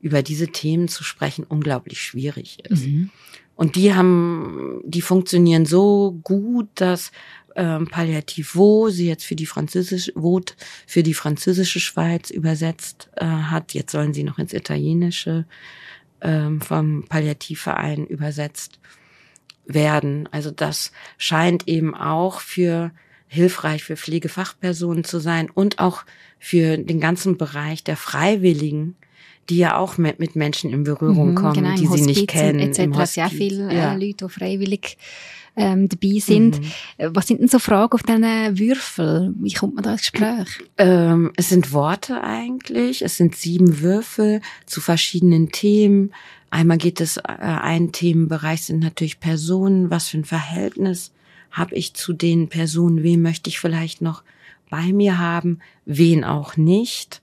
über 0.00 0.22
diese 0.22 0.48
Themen 0.48 0.88
zu 0.88 1.04
sprechen 1.04 1.44
unglaublich 1.44 2.00
schwierig 2.00 2.64
ist. 2.64 2.86
Mhm. 2.86 3.10
Und 3.54 3.74
die 3.74 3.94
haben, 3.94 4.82
die 4.84 5.00
funktionieren 5.00 5.64
so 5.64 6.18
gut, 6.22 6.68
dass 6.74 7.10
ähm, 7.56 7.88
Palliativ 7.88 8.54
Wo 8.54 8.90
sie 8.90 9.08
jetzt 9.08 9.24
für 9.24 9.34
die 9.34 9.46
französische 9.46 10.12
Vot 10.14 10.54
für 10.86 11.02
die 11.02 11.14
französische 11.14 11.80
Schweiz 11.80 12.28
übersetzt 12.28 13.08
äh, 13.16 13.24
hat. 13.24 13.72
Jetzt 13.72 13.92
sollen 13.92 14.12
sie 14.12 14.24
noch 14.24 14.38
ins 14.38 14.52
Italienische 14.52 15.46
ähm, 16.20 16.60
vom 16.60 17.04
Palliativverein 17.08 18.06
übersetzt 18.06 18.78
werden. 19.66 20.28
Also 20.32 20.50
das 20.50 20.92
scheint 21.18 21.68
eben 21.68 21.94
auch 21.94 22.40
für 22.40 22.92
hilfreich 23.28 23.82
für 23.82 23.96
Pflegefachpersonen 23.96 25.04
zu 25.04 25.18
sein 25.18 25.50
und 25.50 25.78
auch 25.78 26.04
für 26.38 26.78
den 26.78 27.00
ganzen 27.00 27.36
Bereich 27.36 27.82
der 27.82 27.96
Freiwilligen, 27.96 28.94
die 29.48 29.58
ja 29.58 29.76
auch 29.76 29.98
mit, 29.98 30.18
mit 30.18 30.36
Menschen 30.36 30.72
in 30.72 30.84
Berührung 30.84 31.30
mhm, 31.30 31.34
kommen, 31.34 31.54
genau, 31.54 31.74
die 31.74 31.86
sie 31.86 32.02
nicht 32.02 32.28
kennen. 32.28 32.60
Etc. 32.60 32.80
Im 32.80 32.96
Hospiz. 32.96 33.14
Sehr 33.14 33.28
viele 33.28 33.70
äh, 33.70 33.76
ja. 33.76 33.94
Leute, 33.94 34.26
die 34.26 34.28
freiwillig 34.28 34.98
ähm, 35.56 35.88
dabei 35.88 36.18
sind. 36.18 36.60
Mhm. 36.60 36.66
Äh, 36.98 37.08
was 37.12 37.26
sind 37.26 37.40
denn 37.40 37.48
so 37.48 37.58
Fragen 37.58 37.92
auf 37.92 38.02
diesen 38.02 38.58
Würfel? 38.58 39.34
Wie 39.40 39.52
kommt 39.52 39.74
man 39.74 39.84
da 39.84 39.92
ins 39.92 40.12
Gespräch? 40.12 40.48
Ähm, 40.78 41.32
es 41.36 41.48
sind 41.48 41.72
Worte 41.72 42.22
eigentlich. 42.22 43.02
Es 43.02 43.16
sind 43.16 43.34
sieben 43.36 43.80
Würfel 43.80 44.40
zu 44.66 44.80
verschiedenen 44.80 45.50
Themen. 45.50 46.12
Einmal 46.50 46.78
geht 46.78 47.00
es, 47.00 47.16
äh, 47.16 47.22
ein 47.26 47.92
Themenbereich 47.92 48.62
sind 48.62 48.80
natürlich 48.80 49.20
Personen. 49.20 49.90
Was 49.90 50.08
für 50.08 50.18
ein 50.18 50.24
Verhältnis 50.24 51.12
habe 51.50 51.74
ich 51.74 51.94
zu 51.94 52.12
den 52.12 52.48
Personen? 52.48 53.02
Wen 53.02 53.22
möchte 53.22 53.50
ich 53.50 53.58
vielleicht 53.58 54.00
noch 54.00 54.22
bei 54.70 54.92
mir 54.92 55.18
haben? 55.18 55.60
Wen 55.84 56.24
auch 56.24 56.56
nicht? 56.56 57.22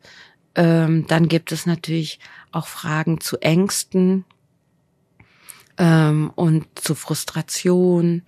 Ähm, 0.55 1.05
dann 1.07 1.27
gibt 1.27 1.51
es 1.51 1.65
natürlich 1.65 2.19
auch 2.51 2.67
Fragen 2.67 3.19
zu 3.19 3.37
Ängsten 3.41 4.25
ähm, 5.77 6.31
und 6.35 6.67
zu 6.75 6.93
Frustration, 6.93 8.21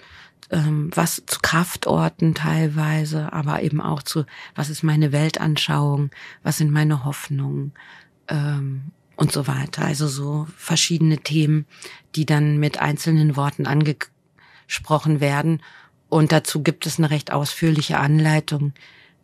ähm, 0.49 0.89
was 0.93 1.23
zu 1.25 1.39
Kraftorten 1.41 2.33
teilweise, 2.33 3.31
aber 3.33 3.61
eben 3.61 3.81
auch 3.81 4.01
zu, 4.01 4.25
was 4.55 4.69
ist 4.69 4.83
meine 4.83 5.11
Weltanschauung, 5.11 6.09
was 6.43 6.57
sind 6.57 6.71
meine 6.71 7.05
Hoffnungen 7.05 7.73
ähm, 8.27 8.91
und 9.15 9.31
so 9.31 9.47
weiter. 9.47 9.85
Also 9.85 10.07
so 10.07 10.47
verschiedene 10.57 11.17
Themen, 11.17 11.65
die 12.15 12.25
dann 12.25 12.57
mit 12.57 12.79
einzelnen 12.79 13.35
Worten 13.35 13.65
angesprochen 13.65 15.19
werden. 15.19 15.61
Und 16.09 16.31
dazu 16.31 16.63
gibt 16.63 16.85
es 16.85 16.97
eine 16.97 17.09
recht 17.09 17.31
ausführliche 17.31 17.97
Anleitung, 17.99 18.73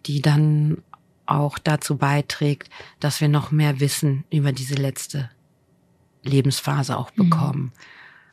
die 0.06 0.22
dann 0.22 0.78
auch 1.26 1.58
dazu 1.58 1.98
beiträgt, 1.98 2.70
dass 3.00 3.22
wir 3.22 3.30
noch 3.30 3.52
mehr 3.52 3.80
Wissen 3.80 4.26
über 4.30 4.52
diese 4.52 4.76
letzte 4.76 5.30
Lebensphase 6.24 6.98
auch 6.98 7.12
mhm. 7.16 7.30
bekommen. 7.30 7.62
Mhm. 7.62 7.72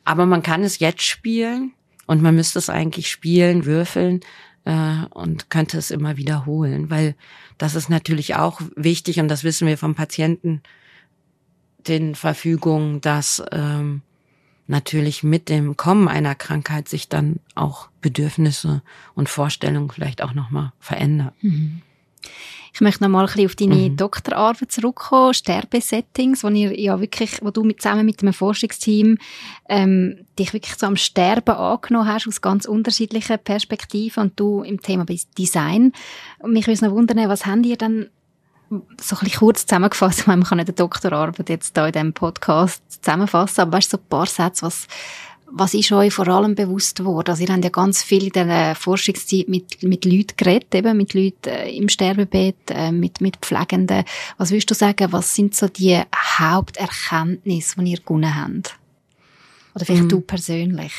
Aber 0.03 0.25
man 0.25 0.43
kann 0.43 0.63
es 0.63 0.79
jetzt 0.79 1.03
spielen 1.03 1.73
und 2.07 2.21
man 2.21 2.35
müsste 2.35 2.59
es 2.59 2.69
eigentlich 2.69 3.09
spielen, 3.09 3.65
würfeln 3.65 4.21
äh, 4.65 5.05
und 5.11 5.49
könnte 5.49 5.77
es 5.77 5.91
immer 5.91 6.17
wiederholen, 6.17 6.89
weil 6.89 7.15
das 7.57 7.75
ist 7.75 7.89
natürlich 7.89 8.35
auch 8.35 8.61
wichtig 8.75 9.19
und 9.19 9.27
das 9.27 9.43
wissen 9.43 9.67
wir 9.67 9.77
vom 9.77 9.95
Patienten 9.95 10.61
den 11.87 12.15
Verfügungen, 12.15 13.01
dass 13.01 13.43
ähm, 13.51 14.01
natürlich 14.67 15.23
mit 15.23 15.49
dem 15.49 15.77
Kommen 15.77 16.07
einer 16.07 16.35
Krankheit 16.35 16.87
sich 16.87 17.09
dann 17.09 17.39
auch 17.55 17.89
Bedürfnisse 18.01 18.81
und 19.15 19.29
Vorstellungen 19.29 19.89
vielleicht 19.89 20.21
auch 20.21 20.33
nochmal 20.33 20.71
verändern. 20.79 21.31
Mhm. 21.41 21.81
Ich 22.73 22.81
möchte 22.81 23.03
noch 23.03 23.09
mal 23.09 23.21
ein 23.21 23.25
bisschen 23.25 23.45
auf 23.45 23.55
deine 23.55 23.89
mhm. 23.89 23.97
Doktorarbeit 23.97 24.71
zurückkommen, 24.71 25.33
Sterbesettings, 25.33 26.43
wo 26.43 26.49
ihr 26.49 26.79
ja 26.79 27.01
wirklich, 27.01 27.39
wo 27.41 27.49
du 27.49 27.63
mit, 27.63 27.81
zusammen 27.81 28.05
mit 28.05 28.21
einem 28.21 28.33
Forschungsteam 28.33 29.17
ähm, 29.67 30.25
dich 30.37 30.53
wirklich 30.53 30.75
so 30.75 30.85
am 30.85 30.95
Sterben 30.95 31.55
angenommen 31.55 32.07
hast 32.07 32.27
aus 32.27 32.41
ganz 32.41 32.65
unterschiedlichen 32.65 33.39
Perspektiven 33.39 34.23
und 34.23 34.39
du 34.39 34.61
im 34.61 34.81
Thema 34.81 35.05
Design. 35.37 35.93
Und 36.39 36.53
mich 36.53 36.67
würde 36.67 36.85
noch 36.85 36.93
wundern, 36.93 37.27
was 37.27 37.45
habt 37.45 37.65
ihr 37.65 37.77
dann 37.77 38.09
so 38.69 39.15
ein 39.15 39.19
bisschen 39.23 39.39
kurz 39.39 39.65
zusammengefasst, 39.65 40.27
man 40.27 40.43
kann 40.43 40.57
nicht 40.57 40.69
eine 40.69 40.75
Doktorarbeit 40.75 41.49
jetzt 41.49 41.75
da 41.75 41.87
in 41.87 41.93
diesem 41.93 42.13
Podcast 42.13 42.83
zusammenfassen, 42.89 43.61
aber 43.61 43.73
weißt 43.73 43.93
du, 43.93 43.97
so 43.97 44.03
ein 44.03 44.09
paar 44.09 44.25
Sätze, 44.27 44.65
was, 44.65 44.87
was 45.51 45.73
ist 45.73 45.91
euch 45.91 46.13
vor 46.13 46.27
allem 46.27 46.55
bewusst 46.55 46.97
geworden? 46.97 47.31
Also 47.31 47.43
ihr 47.43 47.49
habt 47.49 47.63
ja 47.63 47.69
ganz 47.69 48.03
viel 48.03 48.25
in 48.25 48.47
der 48.47 48.75
Forschungszeit 48.75 49.49
mit, 49.49 49.81
mit 49.83 50.05
Leuten 50.05 50.37
geredet, 50.37 50.73
eben 50.75 50.95
mit 50.95 51.13
Leuten 51.13 51.49
äh, 51.49 51.71
im 51.71 51.89
Sterbebett, 51.89 52.55
äh, 52.69 52.91
mit, 52.91 53.21
mit 53.21 53.37
Pflegenden. 53.37 54.03
Was 54.37 54.51
würdest 54.51 54.69
du 54.69 54.75
sagen, 54.75 55.11
was 55.11 55.33
sind 55.33 55.55
so 55.55 55.67
die 55.67 55.99
Haupterkenntnisse, 56.15 57.81
die 57.81 57.91
ihr 57.91 57.99
gewonnen 57.99 58.35
habt? 58.35 58.77
Oder 59.73 59.85
vielleicht 59.85 60.03
mhm. 60.03 60.09
du 60.09 60.21
persönlich? 60.21 60.93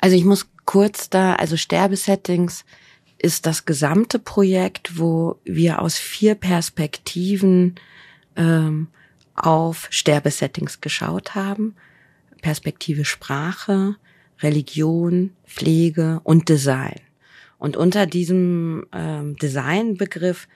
Also 0.00 0.16
ich 0.16 0.24
muss 0.24 0.46
kurz 0.64 1.10
da, 1.10 1.34
also 1.34 1.56
Sterbesettings 1.56 2.64
ist 3.18 3.46
das 3.46 3.64
gesamte 3.64 4.18
Projekt, 4.18 4.98
wo 4.98 5.38
wir 5.44 5.80
aus 5.80 5.96
vier 5.96 6.34
Perspektiven 6.34 7.76
ähm, 8.36 8.88
auf 9.34 9.88
Sterbesettings 9.90 10.80
geschaut 10.80 11.34
haben. 11.34 11.74
Perspektive 12.42 13.04
Sprache, 13.04 13.96
Religion, 14.40 15.32
Pflege 15.46 16.20
und 16.24 16.48
Design. 16.48 17.00
Und 17.58 17.76
unter 17.76 18.06
diesem 18.06 18.86
ähm, 18.92 19.36
Designbegriff 19.36 20.46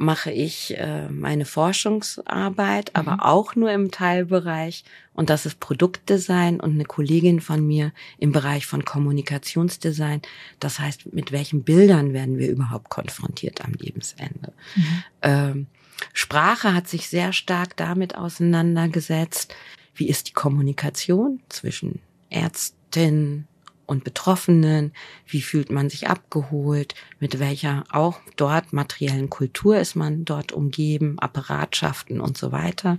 mache 0.00 0.32
ich 0.32 0.78
äh, 0.78 1.10
meine 1.10 1.44
Forschungsarbeit, 1.44 2.90
mhm. 2.94 3.00
aber 3.00 3.26
auch 3.26 3.54
nur 3.54 3.70
im 3.70 3.90
Teilbereich. 3.90 4.82
Und 5.12 5.28
das 5.28 5.44
ist 5.44 5.60
Produktdesign 5.60 6.58
und 6.58 6.72
eine 6.72 6.86
Kollegin 6.86 7.40
von 7.40 7.66
mir 7.66 7.92
im 8.18 8.32
Bereich 8.32 8.64
von 8.64 8.86
Kommunikationsdesign. 8.86 10.22
Das 10.58 10.78
heißt, 10.78 11.12
mit 11.12 11.32
welchen 11.32 11.64
Bildern 11.64 12.14
werden 12.14 12.38
wir 12.38 12.48
überhaupt 12.48 12.88
konfrontiert 12.88 13.62
am 13.62 13.74
Lebensende? 13.74 14.54
Mhm. 14.74 15.04
Ähm, 15.20 15.66
Sprache 16.14 16.72
hat 16.72 16.88
sich 16.88 17.08
sehr 17.10 17.34
stark 17.34 17.76
damit 17.76 18.16
auseinandergesetzt, 18.16 19.54
wie 19.94 20.08
ist 20.08 20.28
die 20.28 20.32
Kommunikation 20.32 21.40
zwischen 21.50 22.00
Ärztin 22.30 23.46
und 23.90 24.04
Betroffenen, 24.04 24.92
wie 25.26 25.42
fühlt 25.42 25.70
man 25.70 25.90
sich 25.90 26.08
abgeholt, 26.08 26.94
mit 27.18 27.40
welcher 27.40 27.82
auch 27.90 28.20
dort 28.36 28.72
materiellen 28.72 29.28
Kultur 29.30 29.78
ist 29.78 29.96
man 29.96 30.24
dort 30.24 30.52
umgeben, 30.52 31.18
Apparatschaften 31.18 32.20
und 32.20 32.38
so 32.38 32.52
weiter. 32.52 32.98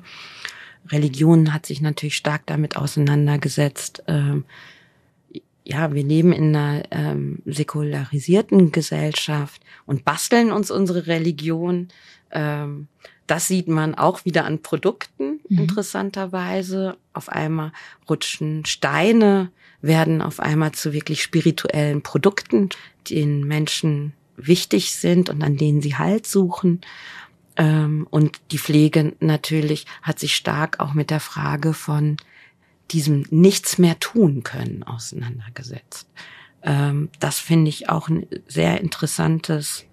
Religion 0.89 1.54
hat 1.54 1.65
sich 1.65 1.80
natürlich 1.80 2.17
stark 2.17 2.45
damit 2.45 2.75
auseinandergesetzt. 2.75 4.04
Ähm, 4.08 4.43
ja, 5.71 5.93
wir 5.93 6.03
leben 6.03 6.34
in 6.34 6.55
einer 6.55 6.84
ähm, 6.91 7.39
säkularisierten 7.45 8.71
Gesellschaft 8.71 9.62
und 9.86 10.03
basteln 10.03 10.51
uns 10.51 10.69
unsere 10.69 11.07
Religion. 11.07 11.88
Ähm, 12.31 12.88
das 13.27 13.47
sieht 13.47 13.67
man 13.67 13.95
auch 13.95 14.25
wieder 14.25 14.45
an 14.45 14.62
Produkten, 14.62 15.39
mhm. 15.47 15.60
interessanterweise. 15.60 16.97
Auf 17.13 17.29
einmal 17.29 17.71
rutschen 18.10 18.65
Steine, 18.65 19.51
werden 19.81 20.21
auf 20.21 20.39
einmal 20.39 20.71
zu 20.73 20.93
wirklich 20.93 21.21
spirituellen 21.23 22.01
Produkten, 22.01 22.69
die 23.07 23.15
den 23.15 23.47
Menschen 23.47 24.13
wichtig 24.38 24.93
sind 24.93 25.29
und 25.29 25.41
an 25.43 25.57
denen 25.57 25.81
sie 25.81 25.95
Halt 25.95 26.27
suchen. 26.27 26.81
Ähm, 27.57 28.07
und 28.10 28.39
die 28.51 28.60
Pflege 28.60 29.13
natürlich 29.19 29.86
hat 30.01 30.19
sich 30.19 30.36
stark 30.36 30.79
auch 30.79 30.93
mit 30.93 31.10
der 31.10 31.19
Frage 31.19 31.73
von 31.73 32.17
diesem 32.91 33.25
Nichts 33.30 33.77
mehr 33.77 33.99
tun 33.99 34.43
können 34.43 34.84
auseinandergesetzt. 34.84 36.08
Ähm, 36.63 37.10
das 37.19 37.39
finde 37.39 37.69
ich 37.69 37.89
auch 37.89 38.10
ein 38.10 38.27
sehr 38.47 38.82
interessantes 38.82 39.86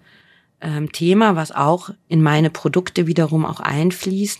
ähm, 0.61 0.91
Thema, 0.91 1.35
was 1.35 1.51
auch 1.51 1.91
in 2.07 2.21
meine 2.21 2.49
Produkte 2.49 3.07
wiederum 3.07 3.45
auch 3.45 3.59
einfließt. 3.59 4.39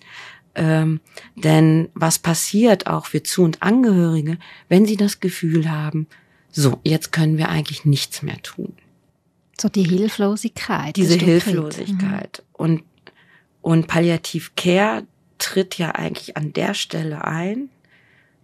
Ähm, 0.55 0.99
denn 1.35 1.89
was 1.93 2.19
passiert 2.19 2.87
auch 2.87 3.05
für 3.05 3.23
Zu- 3.23 3.43
und 3.43 3.61
Angehörige, 3.61 4.37
wenn 4.67 4.85
sie 4.85 4.97
das 4.97 5.19
Gefühl 5.19 5.71
haben, 5.71 6.07
so, 6.51 6.79
jetzt 6.83 7.11
können 7.11 7.37
wir 7.37 7.49
eigentlich 7.49 7.85
nichts 7.85 8.23
mehr 8.23 8.41
tun. 8.41 8.73
So 9.59 9.69
die 9.69 9.83
Hilflosigkeit. 9.83 10.95
Diese 10.95 11.15
Hilflosigkeit. 11.15 12.43
Mhm. 12.43 12.55
Und, 12.55 12.83
und 13.61 13.87
Palliativ 13.87 14.55
Care 14.55 15.05
tritt 15.37 15.77
ja 15.77 15.91
eigentlich 15.91 16.35
an 16.35 16.53
der 16.53 16.73
Stelle 16.73 17.23
ein, 17.25 17.69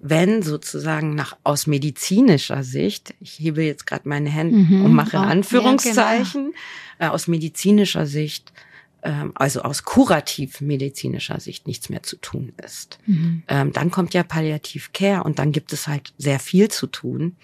wenn 0.07 0.43
sozusagen 0.43 1.15
nach 1.15 1.35
aus 1.43 1.65
medizinischer 1.65 2.63
Sicht, 2.63 3.15
ich 3.19 3.39
hebe 3.39 3.63
jetzt 3.63 3.87
gerade 3.87 4.07
meine 4.07 4.29
Hände 4.29 4.57
mhm. 4.57 4.85
und 4.85 4.93
mache 4.93 5.17
oh, 5.17 5.21
Anführungszeichen, 5.21 6.43
ja, 6.43 6.51
genau. 6.99 7.11
äh, 7.11 7.15
aus 7.15 7.27
medizinischer 7.27 8.05
Sicht, 8.05 8.53
ähm, 9.01 9.31
also 9.33 9.63
aus 9.63 9.83
kurativ-medizinischer 9.83 11.39
Sicht 11.39 11.65
nichts 11.65 11.89
mehr 11.89 12.03
zu 12.03 12.17
tun 12.17 12.53
ist. 12.63 12.99
Mhm. 13.07 13.43
Ähm, 13.47 13.73
dann 13.73 13.89
kommt 13.89 14.13
ja 14.13 14.21
Palliativ 14.21 14.93
Care 14.93 15.23
und 15.23 15.39
dann 15.39 15.51
gibt 15.51 15.73
es 15.73 15.87
halt 15.87 16.13
sehr 16.19 16.39
viel 16.39 16.69
zu 16.69 16.85
tun. 16.85 17.35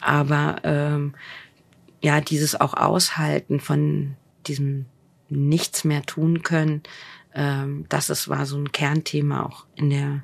Aber 0.00 0.58
ähm, 0.62 1.14
ja, 2.00 2.20
dieses 2.20 2.60
auch 2.60 2.74
aushalten 2.74 3.58
von 3.58 4.14
diesem 4.46 4.86
nichts 5.30 5.82
mehr 5.82 6.02
tun 6.02 6.44
können, 6.44 6.84
ähm, 7.34 7.86
das 7.88 8.08
ist, 8.08 8.28
war 8.28 8.46
so 8.46 8.56
ein 8.56 8.70
Kernthema 8.70 9.46
auch 9.46 9.66
in 9.74 9.90
der 9.90 10.22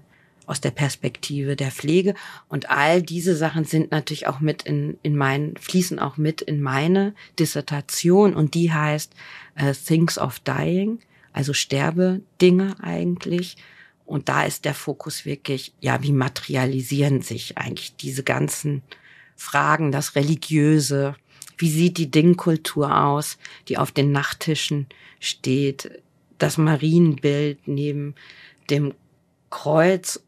aus 0.50 0.60
der 0.60 0.72
Perspektive 0.72 1.54
der 1.54 1.70
Pflege. 1.70 2.14
Und 2.48 2.70
all 2.70 3.02
diese 3.02 3.36
Sachen 3.36 3.64
sind 3.64 3.92
natürlich 3.92 4.26
auch 4.26 4.40
mit 4.40 4.64
in, 4.64 4.98
in 5.02 5.16
mein, 5.16 5.54
fließen 5.56 6.00
auch 6.00 6.16
mit 6.16 6.42
in 6.42 6.60
meine 6.60 7.14
Dissertation 7.38 8.34
und 8.34 8.54
die 8.54 8.72
heißt 8.72 9.14
äh, 9.54 9.72
Things 9.72 10.18
of 10.18 10.40
Dying, 10.40 10.98
also 11.32 11.52
Sterbedinge 11.52 12.74
eigentlich. 12.82 13.58
Und 14.04 14.28
da 14.28 14.42
ist 14.42 14.64
der 14.64 14.74
Fokus 14.74 15.24
wirklich, 15.24 15.72
ja, 15.80 16.02
wie 16.02 16.12
materialisieren 16.12 17.22
sich 17.22 17.56
eigentlich 17.56 17.94
diese 17.94 18.24
ganzen 18.24 18.82
Fragen, 19.36 19.92
das 19.92 20.16
Religiöse, 20.16 21.14
wie 21.58 21.70
sieht 21.70 21.96
die 21.96 22.10
Dingkultur 22.10 23.04
aus, 23.04 23.38
die 23.68 23.78
auf 23.78 23.92
den 23.92 24.10
Nachttischen 24.10 24.88
steht, 25.20 26.02
das 26.38 26.58
Marienbild 26.58 27.68
neben 27.68 28.16
dem 28.68 28.94
Kreuz 29.48 30.20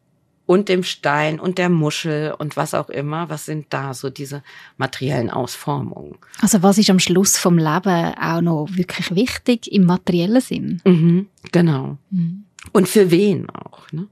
und 0.53 0.69
dem 0.69 0.83
Stein 0.83 1.39
und 1.39 1.57
der 1.57 1.69
Muschel 1.69 2.35
und 2.37 2.55
was 2.55 2.75
auch 2.75 2.89
immer. 2.89 3.27
Was 3.29 3.45
sind 3.45 3.65
da 3.71 3.95
so 3.95 4.11
diese 4.11 4.43
materiellen 4.77 5.31
Ausformungen? 5.31 6.15
Also 6.41 6.61
was 6.61 6.77
ist 6.77 6.91
am 6.91 6.99
Schluss 6.99 7.39
vom 7.39 7.57
Leben 7.57 8.13
auch 8.21 8.41
noch 8.41 8.67
wirklich 8.71 9.15
wichtig 9.15 9.71
im 9.71 9.85
materiellen 9.85 10.41
Sinn? 10.41 10.81
Mhm, 10.85 11.27
genau. 11.51 11.97
Mhm. 12.11 12.43
Und 12.71 12.87
für 12.87 13.09
wen 13.09 13.49
auch? 13.49 13.91
Ne? 13.91 14.07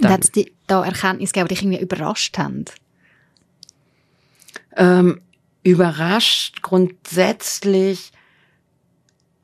Und 0.00 0.08
hat 0.08 0.24
es 0.24 0.44
da 0.66 0.84
Erkenntnisse 0.84 1.32
gegeben, 1.32 1.48
die 1.48 1.54
dich 1.54 1.62
irgendwie 1.62 1.80
überrascht 1.80 2.36
haben? 2.38 2.64
Ähm, 4.76 5.20
überrascht 5.62 6.60
grundsätzlich 6.62 8.10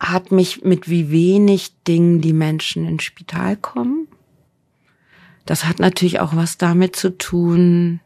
hat 0.00 0.32
mich 0.32 0.64
mit 0.64 0.90
wie 0.90 1.12
wenig 1.12 1.72
Dingen 1.86 2.20
die 2.20 2.32
Menschen 2.32 2.86
ins 2.86 3.04
Spital 3.04 3.56
kommen. 3.56 4.08
Das 5.46 5.64
hat 5.64 5.78
natürlich 5.78 6.20
auch 6.20 6.34
was 6.34 6.58
damit 6.58 6.96
zu 6.96 7.16
tun, 7.16 8.00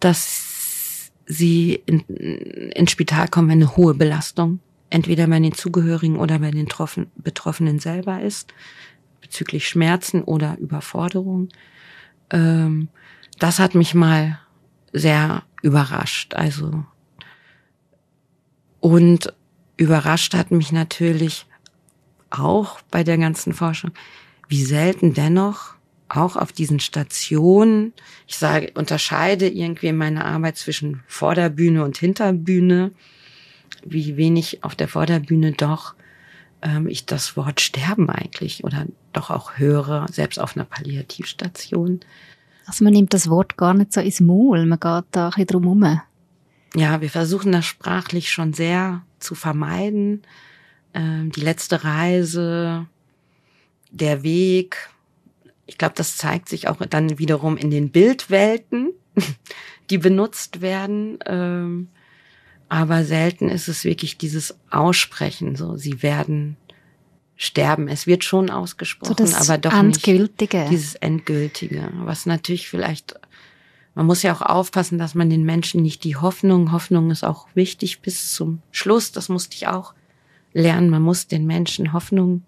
dass 0.00 1.10
sie 1.26 1.82
in, 1.86 2.00
ins 2.00 2.90
Spital 2.90 3.28
kommen, 3.28 3.48
wenn 3.48 3.62
eine 3.62 3.76
hohe 3.76 3.94
Belastung 3.94 4.60
entweder 4.92 5.26
bei 5.26 5.40
den 5.40 5.54
Zugehörigen 5.54 6.18
oder 6.18 6.38
bei 6.38 6.50
den 6.50 6.68
Betroffenen 7.16 7.78
selber 7.78 8.20
ist, 8.20 8.52
bezüglich 9.22 9.66
Schmerzen 9.66 10.22
oder 10.22 10.58
Überforderung. 10.58 11.48
Ähm, 12.30 12.88
das 13.38 13.58
hat 13.58 13.74
mich 13.74 13.94
mal 13.94 14.38
sehr 14.92 15.44
überrascht. 15.62 16.34
Also 16.34 16.84
und 18.80 19.32
überrascht 19.78 20.34
hat 20.34 20.50
mich 20.50 20.72
natürlich 20.72 21.46
auch 22.28 22.80
bei 22.90 23.02
der 23.02 23.16
ganzen 23.16 23.54
Forschung, 23.54 23.92
wie 24.48 24.64
selten 24.64 25.14
dennoch 25.14 25.74
auch 26.16 26.36
auf 26.36 26.52
diesen 26.52 26.80
Stationen, 26.80 27.92
ich 28.26 28.36
sage, 28.36 28.72
unterscheide 28.74 29.48
irgendwie 29.48 29.88
in 29.88 29.96
meiner 29.96 30.24
Arbeit 30.24 30.56
zwischen 30.56 31.02
Vorderbühne 31.06 31.84
und 31.84 31.98
Hinterbühne, 31.98 32.92
wie 33.84 34.16
wenig 34.16 34.62
auf 34.62 34.74
der 34.74 34.88
Vorderbühne 34.88 35.52
doch 35.52 35.94
ähm, 36.62 36.86
ich 36.86 37.06
das 37.06 37.36
Wort 37.36 37.60
Sterben 37.60 38.08
eigentlich 38.08 38.64
oder 38.64 38.86
doch 39.12 39.30
auch 39.30 39.58
höre, 39.58 40.06
selbst 40.10 40.38
auf 40.38 40.56
einer 40.56 40.64
Palliativstation. 40.64 42.00
Also 42.66 42.84
man 42.84 42.92
nimmt 42.92 43.12
das 43.12 43.28
Wort 43.28 43.56
gar 43.56 43.74
nicht 43.74 43.92
so 43.92 44.00
ins 44.00 44.20
Maul, 44.20 44.64
man 44.66 44.78
geht 44.78 45.04
da 45.10 45.26
ein 45.26 45.30
bisschen 45.30 45.46
drum 45.46 45.84
herum. 45.84 46.00
Ja, 46.74 47.00
wir 47.00 47.10
versuchen 47.10 47.52
das 47.52 47.66
sprachlich 47.66 48.30
schon 48.30 48.54
sehr 48.54 49.02
zu 49.18 49.34
vermeiden. 49.34 50.22
Ähm, 50.94 51.32
die 51.32 51.40
letzte 51.40 51.84
Reise, 51.84 52.86
der 53.90 54.22
Weg, 54.22 54.88
ich 55.66 55.78
glaube, 55.78 55.94
das 55.96 56.16
zeigt 56.16 56.48
sich 56.48 56.68
auch 56.68 56.84
dann 56.86 57.18
wiederum 57.18 57.56
in 57.56 57.70
den 57.70 57.90
Bildwelten, 57.90 58.92
die 59.90 59.98
benutzt 59.98 60.60
werden. 60.60 61.18
Ähm, 61.26 61.88
aber 62.68 63.04
selten 63.04 63.48
ist 63.48 63.68
es 63.68 63.84
wirklich 63.84 64.16
dieses 64.16 64.56
Aussprechen, 64.70 65.56
so 65.56 65.76
sie 65.76 66.02
werden 66.02 66.56
sterben. 67.36 67.88
Es 67.88 68.06
wird 68.06 68.24
schon 68.24 68.50
ausgesprochen, 68.50 69.26
so 69.26 69.36
aber 69.36 69.58
doch 69.58 69.72
Endgültige. 69.72 70.58
nicht 70.58 70.70
dieses 70.70 70.94
Endgültige, 70.96 71.90
was 72.04 72.26
natürlich 72.26 72.68
vielleicht 72.68 73.16
man 73.94 74.06
muss 74.06 74.22
ja 74.22 74.32
auch 74.32 74.40
aufpassen, 74.40 74.98
dass 74.98 75.14
man 75.14 75.28
den 75.28 75.44
Menschen 75.44 75.82
nicht 75.82 76.04
die 76.04 76.16
Hoffnung, 76.16 76.72
Hoffnung 76.72 77.10
ist 77.10 77.24
auch 77.24 77.48
wichtig 77.54 78.00
bis 78.00 78.32
zum 78.32 78.62
Schluss, 78.70 79.12
das 79.12 79.28
musste 79.28 79.54
ich 79.56 79.68
auch 79.68 79.92
lernen, 80.54 80.90
man 80.90 81.02
muss 81.02 81.26
den 81.26 81.46
Menschen 81.46 81.92
Hoffnung 81.92 82.42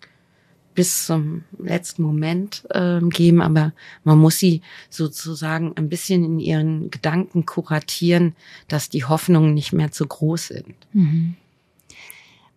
bis 0.75 1.07
zum 1.07 1.45
letzten 1.59 2.03
Moment 2.03 2.65
äh, 2.71 3.01
geben, 3.01 3.41
aber 3.41 3.73
man 4.03 4.19
muss 4.19 4.39
sie 4.39 4.61
sozusagen 4.91 5.73
ein 5.77 5.89
bisschen 5.89 6.25
in 6.25 6.39
ihren 6.41 6.91
Gedanken 6.91 7.47
kuratieren, 7.47 8.35
dass 8.69 8.89
die 8.89 9.05
Hoffnungen 9.05 9.55
nicht 9.55 9.73
mehr 9.73 9.93
zu 9.93 10.07
groß 10.07 10.49
sind. 10.49 10.75
Mhm. 10.93 11.37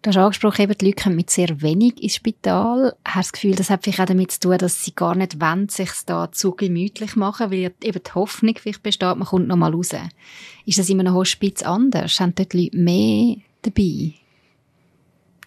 Du 0.02 0.10
hast 0.12 0.18
angesprochen, 0.18 0.62
eben, 0.62 0.78
die 0.78 0.86
Leute 0.86 1.04
kommen 1.04 1.16
mit 1.16 1.30
sehr 1.30 1.62
wenig 1.62 2.02
ins 2.02 2.16
Spital. 2.16 2.96
Hast 3.04 3.16
du 3.16 3.20
das 3.20 3.32
Gefühl, 3.34 3.56
das 3.56 3.70
hat 3.70 3.84
vielleicht 3.84 4.00
auch 4.00 4.06
damit 4.06 4.32
zu 4.32 4.40
tun, 4.40 4.58
dass 4.58 4.84
sie 4.84 4.94
gar 4.94 5.16
nicht 5.16 5.42
wollen, 5.42 5.70
sich 5.70 5.90
da 6.06 6.32
zu 6.32 6.52
gemütlich 6.52 7.16
machen, 7.16 7.52
weil 7.52 7.74
eben 7.82 8.04
die 8.04 8.12
Hoffnung 8.14 8.56
vielleicht 8.58 8.84
besteht, 8.84 9.18
man 9.18 9.28
kommt 9.28 9.48
noch 9.48 9.56
mal 9.56 9.74
raus. 9.74 9.90
Ist 10.66 10.78
das 10.78 10.90
in 10.90 11.00
einem 11.00 11.16
Hospiz 11.16 11.64
anders? 11.64 12.20
Haben 12.20 12.36
dort 12.36 12.54
Leute 12.54 12.78
mehr 12.78 13.38
dabei? 13.64 14.14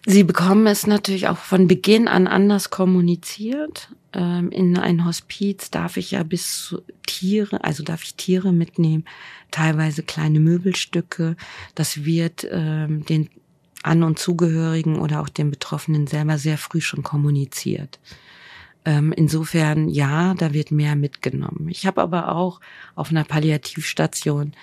Sie 0.05 0.23
bekommen 0.23 0.65
es 0.65 0.87
natürlich 0.87 1.27
auch 1.27 1.37
von 1.37 1.67
Beginn 1.67 2.07
an 2.07 2.27
anders 2.27 2.69
kommuniziert. 2.71 3.89
Ähm, 4.13 4.49
in 4.51 4.77
ein 4.77 5.05
Hospiz 5.05 5.69
darf 5.69 5.95
ich 5.95 6.11
ja 6.11 6.23
bis 6.23 6.65
zu 6.65 6.81
Tiere, 7.05 7.63
also 7.63 7.83
darf 7.83 8.03
ich 8.03 8.15
Tiere 8.15 8.51
mitnehmen, 8.51 9.05
teilweise 9.51 10.01
kleine 10.01 10.39
Möbelstücke. 10.39 11.35
Das 11.75 12.03
wird 12.03 12.47
ähm, 12.51 13.05
den 13.05 13.29
An- 13.83 14.03
und 14.03 14.19
Zugehörigen 14.19 14.99
oder 14.99 15.21
auch 15.21 15.29
den 15.29 15.51
Betroffenen 15.51 16.07
selber 16.07 16.37
sehr 16.37 16.57
früh 16.57 16.81
schon 16.81 17.03
kommuniziert. 17.03 17.99
Ähm, 18.83 19.11
insofern 19.11 19.87
ja, 19.87 20.33
da 20.33 20.53
wird 20.53 20.71
mehr 20.71 20.95
mitgenommen. 20.95 21.67
Ich 21.69 21.85
habe 21.85 22.01
aber 22.01 22.35
auch 22.35 22.59
auf 22.95 23.11
einer 23.11 23.23
Palliativstation 23.23 24.53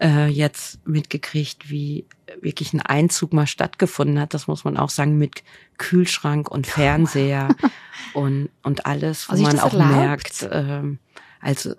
äh, 0.00 0.28
jetzt 0.28 0.86
mitgekriegt, 0.86 1.70
wie 1.70 2.06
wirklich 2.40 2.72
ein 2.72 2.80
Einzug 2.80 3.32
mal 3.32 3.46
stattgefunden 3.46 4.20
hat. 4.20 4.34
Das 4.34 4.46
muss 4.46 4.64
man 4.64 4.76
auch 4.76 4.90
sagen, 4.90 5.18
mit 5.18 5.42
Kühlschrank 5.76 6.50
und 6.50 6.66
Fernseher 6.66 7.48
und, 8.14 8.50
und 8.62 8.86
alles, 8.86 9.28
wo 9.28 9.32
also 9.32 9.42
man 9.44 9.58
auch 9.58 9.72
erlaubt? 9.72 9.90
merkt, 9.90 10.48
ähm, 10.50 10.98
also 11.40 11.74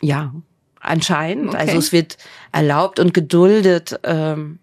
ja, 0.00 0.34
anscheinend. 0.80 1.48
Okay. 1.48 1.56
Also 1.56 1.78
es 1.78 1.92
wird 1.92 2.18
erlaubt 2.52 3.00
und 3.00 3.14
geduldet. 3.14 3.98
Ähm, 4.04 4.58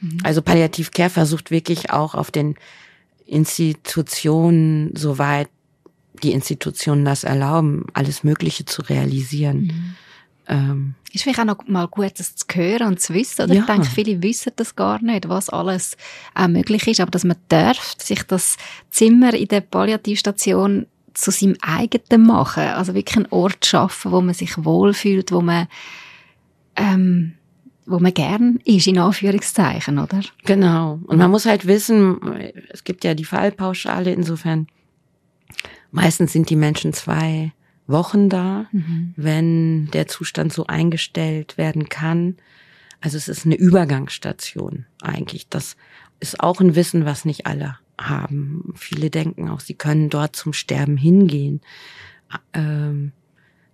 mhm. 0.00 0.18
Also 0.22 0.42
Palliativ 0.42 0.90
Care 0.90 1.10
versucht 1.10 1.50
wirklich 1.50 1.90
auch 1.90 2.14
auf 2.14 2.30
den 2.30 2.56
Institutionen, 3.26 4.92
soweit 4.96 5.48
die 6.22 6.32
Institutionen 6.32 7.04
das 7.04 7.24
erlauben, 7.24 7.86
alles 7.92 8.24
Mögliche 8.24 8.64
zu 8.64 8.82
realisieren. 8.82 9.60
Mhm. 9.60 9.94
Ähm, 10.48 10.94
ist 11.12 11.24
vielleicht 11.24 11.40
auch 11.40 11.44
noch 11.44 11.66
mal 11.66 11.86
gut, 11.86 12.18
das 12.18 12.36
zu 12.36 12.46
hören 12.52 12.88
und 12.88 13.00
zu 13.00 13.14
wissen. 13.14 13.42
Oder? 13.42 13.54
Ja. 13.54 13.60
Ich 13.60 13.66
denke, 13.66 13.86
viele 13.86 14.22
wissen 14.22 14.52
das 14.56 14.74
gar 14.76 15.02
nicht, 15.02 15.28
was 15.28 15.50
alles 15.50 15.96
auch 16.34 16.48
möglich 16.48 16.86
ist. 16.86 17.00
Aber 17.00 17.10
dass 17.10 17.24
man 17.24 17.36
darf, 17.48 17.96
sich 17.98 18.22
das 18.22 18.56
Zimmer 18.90 19.34
in 19.34 19.48
der 19.48 19.60
Palliativstation 19.60 20.86
zu 21.14 21.30
seinem 21.30 21.56
eigenen 21.60 22.26
machen. 22.26 22.62
Also 22.62 22.94
wirklich 22.94 23.16
einen 23.16 23.26
Ort 23.30 23.66
schaffen, 23.66 24.12
wo 24.12 24.20
man 24.20 24.34
sich 24.34 24.64
wohlfühlt, 24.64 25.32
wo 25.32 25.40
man, 25.40 25.66
ähm, 26.76 27.34
wo 27.86 27.98
man 27.98 28.14
gern 28.14 28.60
ist, 28.64 28.86
in 28.86 28.98
Anführungszeichen, 28.98 29.98
oder? 29.98 30.20
Genau. 30.44 31.00
Und 31.06 31.18
man 31.18 31.30
muss 31.30 31.46
halt 31.46 31.66
wissen, 31.66 32.20
es 32.70 32.84
gibt 32.84 33.04
ja 33.04 33.14
die 33.14 33.24
Fallpauschale, 33.24 34.12
insofern 34.12 34.68
meistens 35.90 36.32
sind 36.32 36.50
die 36.50 36.56
Menschen 36.56 36.92
zwei 36.92 37.52
Wochen 37.88 38.28
da, 38.28 38.66
mhm. 38.70 39.14
wenn 39.16 39.90
der 39.90 40.06
Zustand 40.06 40.52
so 40.52 40.66
eingestellt 40.66 41.58
werden 41.58 41.88
kann. 41.88 42.36
Also 43.00 43.16
es 43.16 43.28
ist 43.28 43.46
eine 43.46 43.56
Übergangsstation 43.56 44.86
eigentlich. 45.02 45.48
Das 45.48 45.76
ist 46.20 46.40
auch 46.40 46.60
ein 46.60 46.76
Wissen, 46.76 47.04
was 47.04 47.24
nicht 47.24 47.46
alle 47.46 47.78
haben. 47.98 48.72
Viele 48.76 49.10
denken 49.10 49.48
auch, 49.48 49.60
sie 49.60 49.74
können 49.74 50.10
dort 50.10 50.36
zum 50.36 50.52
Sterben 50.52 50.96
hingehen. 50.96 51.60
Ähm, 52.52 53.12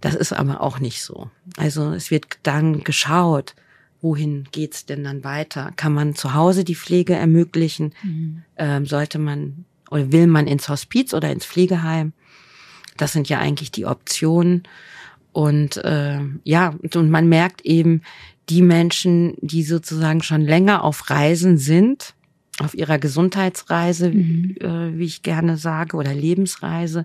das 0.01 0.15
ist 0.15 0.33
aber 0.33 0.61
auch 0.61 0.79
nicht 0.79 1.03
so. 1.03 1.31
Also 1.57 1.93
es 1.93 2.11
wird 2.11 2.39
dann 2.43 2.85
geschaut, 2.85 3.55
wohin 4.01 4.47
geht's 4.53 4.87
denn 4.87 5.03
dann 5.03 5.25
weiter? 5.25 5.73
Kann 5.77 5.95
man 5.95 6.15
zu 6.15 6.35
Hause 6.35 6.63
die 6.63 6.75
Pflege 6.75 7.15
ermöglichen? 7.15 7.95
Mhm. 8.03 8.43
Ähm, 8.57 8.87
sollte 8.87 9.19
man 9.19 9.65
oder 9.91 10.13
will 10.13 10.27
man 10.27 10.47
ins 10.47 10.69
Hospiz 10.69 11.15
oder 11.15 11.31
ins 11.31 11.47
Pflegeheim? 11.47 12.13
Das 12.97 13.13
sind 13.13 13.29
ja 13.29 13.39
eigentlich 13.39 13.71
die 13.71 13.87
Optionen. 13.87 14.65
Und 15.33 15.79
äh, 15.79 16.21
ja, 16.45 16.75
und 16.95 17.11
man 17.11 17.29
merkt 17.29 17.63
eben, 17.63 18.03
die 18.49 18.63
Menschen, 18.63 19.35
die 19.41 19.63
sozusagen 19.63 20.23
schon 20.23 20.43
länger 20.43 20.85
auf 20.85 21.11
Reisen 21.11 21.57
sind, 21.57 22.15
auf 22.61 22.75
ihrer 22.75 22.99
Gesundheitsreise, 22.99 24.11
mhm. 24.11 24.57
äh, 24.61 24.99
wie 24.99 25.05
ich 25.05 25.23
gerne 25.23 25.57
sage, 25.57 25.97
oder 25.97 26.15
Lebensreise, 26.15 27.05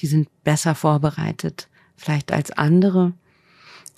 die 0.00 0.06
sind 0.06 0.28
besser 0.44 0.74
vorbereitet 0.74 1.68
vielleicht 1.96 2.32
als 2.32 2.50
andere. 2.50 3.12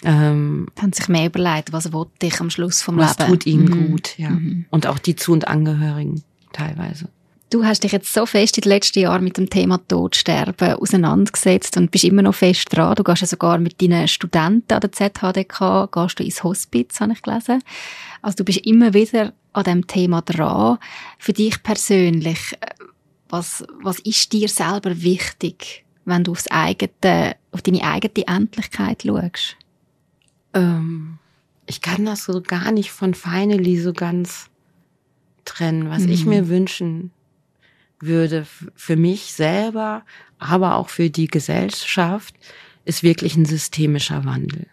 Ähm, 0.04 0.68
Haben 0.80 0.92
sich 0.92 1.08
mehr 1.08 1.26
überlegt, 1.26 1.72
was 1.72 1.92
wollte 1.92 2.26
ich 2.26 2.40
am 2.40 2.50
Schluss 2.50 2.82
vom 2.82 2.96
was 2.96 3.18
Leben? 3.18 3.20
Was 3.20 3.26
tut 3.26 3.46
ihnen 3.46 3.64
mhm. 3.64 3.90
gut, 3.90 4.18
ja. 4.18 4.30
Mhm. 4.30 4.66
Und 4.70 4.86
auch 4.86 4.98
die 4.98 5.16
Zu- 5.16 5.32
und 5.32 5.48
Angehörigen 5.48 6.22
teilweise. 6.52 7.08
Du 7.48 7.64
hast 7.64 7.84
dich 7.84 7.92
jetzt 7.92 8.12
so 8.12 8.26
fest 8.26 8.58
in 8.58 8.62
den 8.62 8.70
letzten 8.70 8.98
Jahren 8.98 9.22
mit 9.22 9.36
dem 9.36 9.48
Thema 9.48 9.78
Todsterben 9.86 10.74
auseinandergesetzt 10.74 11.76
und 11.76 11.92
bist 11.92 12.02
immer 12.02 12.22
noch 12.22 12.34
fest 12.34 12.66
dran. 12.70 12.96
Du 12.96 13.04
gehst 13.04 13.20
ja 13.20 13.26
sogar 13.28 13.58
mit 13.58 13.80
deinen 13.80 14.08
Studenten 14.08 14.72
an 14.72 14.80
der 14.80 14.90
ZHDK, 14.90 15.88
gehst 15.92 16.18
du 16.18 16.24
ins 16.24 16.42
Hospiz, 16.42 16.98
habe 16.98 17.12
ich 17.12 17.22
gelesen. 17.22 17.62
Also 18.20 18.38
du 18.38 18.44
bist 18.44 18.66
immer 18.66 18.94
wieder 18.94 19.32
an 19.52 19.62
dem 19.62 19.86
Thema 19.86 20.22
dran. 20.22 20.78
Für 21.20 21.32
dich 21.32 21.62
persönlich, 21.62 22.58
was, 23.28 23.64
was 23.80 24.00
ist 24.00 24.32
dir 24.32 24.48
selber 24.48 25.00
wichtig, 25.02 25.84
wenn 26.04 26.24
du 26.24 26.32
aufs 26.32 26.48
eigene, 26.48 27.36
auf 27.52 27.62
deine 27.62 27.84
eigene 27.84 28.26
Endlichkeit 28.26 29.04
schaust? 29.06 29.56
Ähm, 30.52 31.18
ich 31.66 31.80
kann 31.80 32.06
das 32.06 32.24
so 32.24 32.40
gar 32.40 32.72
nicht 32.72 32.90
von 32.90 33.14
Finally 33.14 33.78
so 33.78 33.92
ganz 33.92 34.50
trennen. 35.44 35.90
Was 35.90 36.02
mhm. 36.02 36.12
ich 36.12 36.26
mir 36.26 36.48
wünschen 36.48 37.12
würde 38.00 38.46
für 38.74 38.96
mich 38.96 39.32
selber, 39.32 40.04
aber 40.38 40.76
auch 40.76 40.88
für 40.88 41.10
die 41.10 41.28
Gesellschaft, 41.28 42.34
ist 42.84 43.02
wirklich 43.02 43.36
ein 43.36 43.44
systemischer 43.44 44.24
Wandel. 44.24 44.66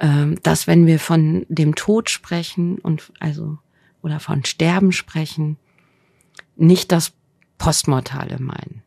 Ähm, 0.00 0.38
dass 0.42 0.66
wenn 0.66 0.86
wir 0.86 0.98
von 0.98 1.44
dem 1.48 1.74
Tod 1.74 2.10
sprechen 2.10 2.78
und 2.78 3.12
also 3.18 3.58
oder 4.02 4.20
von 4.20 4.44
Sterben 4.44 4.92
sprechen, 4.92 5.56
nicht 6.56 6.92
das 6.92 7.12
Postmortale 7.58 8.38
meinen. 8.38 8.82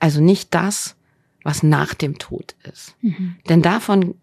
Also 0.00 0.20
nicht 0.20 0.54
das, 0.54 0.96
was 1.42 1.62
nach 1.62 1.94
dem 1.94 2.18
Tod 2.18 2.54
ist. 2.62 2.96
Mhm. 3.02 3.36
Denn 3.48 3.62
davon, 3.62 4.14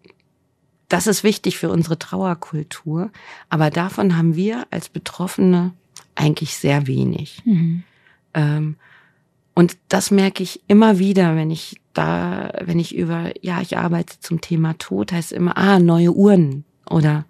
das 0.90 1.08
ist 1.08 1.24
wichtig 1.24 1.58
für 1.58 1.70
unsere 1.70 2.00
Trauerkultur, 2.00 3.12
aber 3.50 3.70
davon 3.70 4.18
haben 4.18 4.36
wir 4.36 4.68
als 4.72 4.90
Betroffene 4.90 5.74
eigentlich 6.16 6.56
sehr 6.56 6.88
wenig. 6.88 7.42
Mhm. 7.46 7.84
Ähm, 8.34 8.76
und 9.54 9.78
das 9.88 10.12
merke 10.12 10.44
ich 10.44 10.62
immer 10.68 11.00
wieder, 11.00 11.36
wenn 11.36 11.50
ich 11.50 11.80
da, 11.94 12.52
wenn 12.62 12.78
ich 12.78 12.96
über, 12.96 13.32
ja, 13.42 13.62
ich 13.62 13.78
arbeite 13.78 14.20
zum 14.20 14.42
Thema 14.42 14.78
Tod, 14.78 15.12
heißt 15.12 15.32
immer, 15.32 15.58
ah, 15.58 15.80
neue 15.80 16.12
Uhren 16.12 16.66
oder 16.90 17.26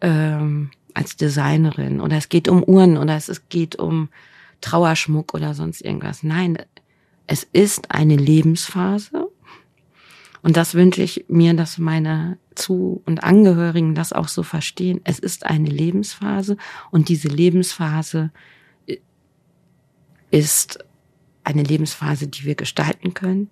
ähm, 0.00 0.70
als 0.94 1.16
Designerin 1.16 2.00
oder 2.00 2.16
es 2.16 2.28
geht 2.28 2.48
um 2.48 2.62
Uhren 2.62 2.96
oder 2.96 3.16
es 3.16 3.48
geht 3.48 3.76
um 3.76 4.08
Trauerschmuck 4.60 5.34
oder 5.34 5.54
sonst 5.54 5.80
irgendwas. 5.80 6.22
Nein, 6.22 6.58
es 7.26 7.44
ist 7.52 7.90
eine 7.90 8.16
Lebensphase. 8.16 9.29
Und 10.42 10.56
das 10.56 10.74
wünsche 10.74 11.02
ich 11.02 11.26
mir, 11.28 11.54
dass 11.54 11.78
meine 11.78 12.38
Zu- 12.54 13.02
und 13.04 13.22
Angehörigen 13.22 13.94
das 13.94 14.12
auch 14.12 14.28
so 14.28 14.42
verstehen. 14.42 15.00
Es 15.04 15.18
ist 15.18 15.46
eine 15.46 15.68
Lebensphase 15.68 16.56
und 16.90 17.08
diese 17.08 17.28
Lebensphase 17.28 18.30
ist 20.30 20.78
eine 21.44 21.62
Lebensphase, 21.62 22.28
die 22.28 22.44
wir 22.44 22.54
gestalten 22.54 23.14
können 23.14 23.50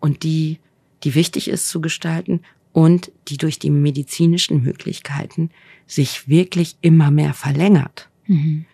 und 0.00 0.22
die, 0.22 0.58
die 1.04 1.14
wichtig 1.14 1.48
ist 1.48 1.68
zu 1.68 1.80
gestalten 1.80 2.40
und 2.72 3.10
die 3.28 3.36
durch 3.36 3.58
die 3.58 3.70
medizinischen 3.70 4.62
Möglichkeiten 4.62 5.50
sich 5.86 6.28
wirklich 6.28 6.76
immer 6.80 7.10
mehr 7.10 7.34
verlängert. 7.34 8.08
Mhm. 8.26 8.66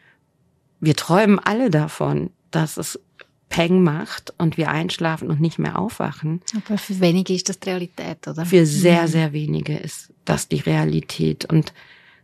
Wir 0.80 0.96
träumen 0.96 1.38
alle 1.38 1.70
davon, 1.70 2.30
dass 2.50 2.76
es 2.76 3.00
Peng 3.54 3.84
macht 3.84 4.34
und 4.36 4.56
wir 4.56 4.68
einschlafen 4.68 5.30
und 5.30 5.40
nicht 5.40 5.60
mehr 5.60 5.78
aufwachen. 5.78 6.40
Aber 6.56 6.76
für 6.76 6.98
wenige 6.98 7.32
ist 7.32 7.48
das 7.48 7.60
Realität, 7.64 8.26
oder? 8.26 8.44
Für 8.44 8.66
sehr, 8.66 9.02
mhm. 9.02 9.06
sehr 9.06 9.32
wenige 9.32 9.76
ist 9.76 10.12
das 10.24 10.48
die 10.48 10.58
Realität. 10.58 11.44
Und 11.44 11.72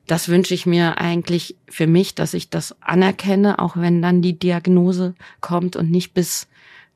das 0.08 0.28
wünsche 0.28 0.54
ich 0.54 0.66
mir 0.66 0.98
eigentlich 0.98 1.54
für 1.68 1.86
mich, 1.86 2.16
dass 2.16 2.34
ich 2.34 2.50
das 2.50 2.74
anerkenne, 2.82 3.60
auch 3.60 3.76
wenn 3.76 4.02
dann 4.02 4.22
die 4.22 4.40
Diagnose 4.40 5.14
kommt 5.40 5.76
und 5.76 5.88
nicht 5.88 6.14
bis 6.14 6.48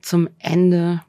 zum 0.02 0.28
Ende 0.40 1.04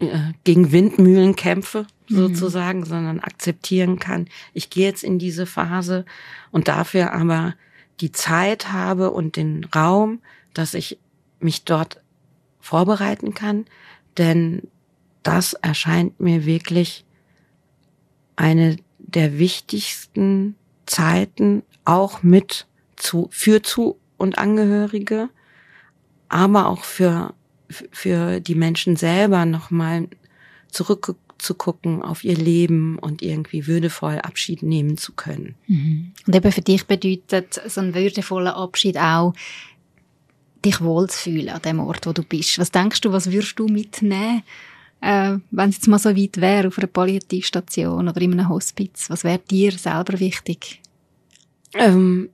äh, 0.00 0.32
gegen 0.42 0.72
Windmühlen 0.72 1.36
kämpfe, 1.36 1.86
mhm. 2.08 2.16
sozusagen, 2.16 2.80
mhm. 2.80 2.86
sondern 2.86 3.20
akzeptieren 3.20 4.00
kann. 4.00 4.26
Ich 4.54 4.70
gehe 4.70 4.88
jetzt 4.88 5.04
in 5.04 5.20
diese 5.20 5.46
Phase 5.46 6.04
und 6.50 6.66
dafür 6.66 7.12
aber 7.12 7.54
die 8.00 8.10
Zeit 8.10 8.72
habe 8.72 9.12
und 9.12 9.36
den 9.36 9.62
Raum, 9.72 10.18
dass 10.52 10.74
ich 10.74 10.98
mich 11.40 11.64
dort 11.64 12.00
vorbereiten 12.60 13.34
kann, 13.34 13.66
denn 14.16 14.62
das 15.22 15.54
erscheint 15.54 16.20
mir 16.20 16.46
wirklich 16.46 17.04
eine 18.36 18.76
der 18.98 19.38
wichtigsten 19.38 20.56
Zeiten 20.86 21.62
auch 21.84 22.22
mit 22.22 22.66
zu, 22.96 23.28
für 23.30 23.62
zu 23.62 23.98
und 24.16 24.38
Angehörige, 24.38 25.28
aber 26.28 26.68
auch 26.68 26.84
für, 26.84 27.34
für 27.68 28.40
die 28.40 28.54
Menschen 28.54 28.96
selber 28.96 29.44
nochmal 29.44 30.08
zurückzugucken 30.68 32.02
auf 32.02 32.24
ihr 32.24 32.36
Leben 32.36 32.98
und 32.98 33.22
irgendwie 33.22 33.66
würdevoll 33.66 34.18
Abschied 34.18 34.62
nehmen 34.62 34.96
zu 34.96 35.12
können. 35.12 35.54
Mhm. 35.66 36.12
Und 36.26 36.34
eben 36.34 36.52
für 36.52 36.62
dich 36.62 36.86
bedeutet 36.86 37.60
so 37.66 37.80
ein 37.80 37.94
würdevoller 37.94 38.56
Abschied 38.56 38.98
auch, 38.98 39.34
dich 40.64 40.80
wohlzufühlen 40.80 41.50
an 41.50 41.62
dem 41.62 41.80
Ort, 41.80 42.06
wo 42.06 42.12
du 42.12 42.22
bist. 42.22 42.58
Was 42.58 42.70
denkst 42.70 43.00
du, 43.02 43.12
was 43.12 43.30
würdest 43.30 43.58
du 43.58 43.66
mitnehmen, 43.66 44.42
äh, 45.00 45.36
wenn 45.50 45.70
es 45.70 45.76
jetzt 45.76 45.88
mal 45.88 45.98
so 45.98 46.16
weit 46.16 46.40
wäre, 46.40 46.68
auf 46.68 46.78
einer 46.78 46.86
Palliativstation 46.86 48.08
oder 48.08 48.20
in 48.20 48.32
einem 48.32 48.48
Hospiz? 48.48 49.10
Was 49.10 49.24
wäre 49.24 49.38
dir 49.38 49.72
selber 49.72 50.18
wichtig? 50.20 50.80
Ähm, 51.74 52.30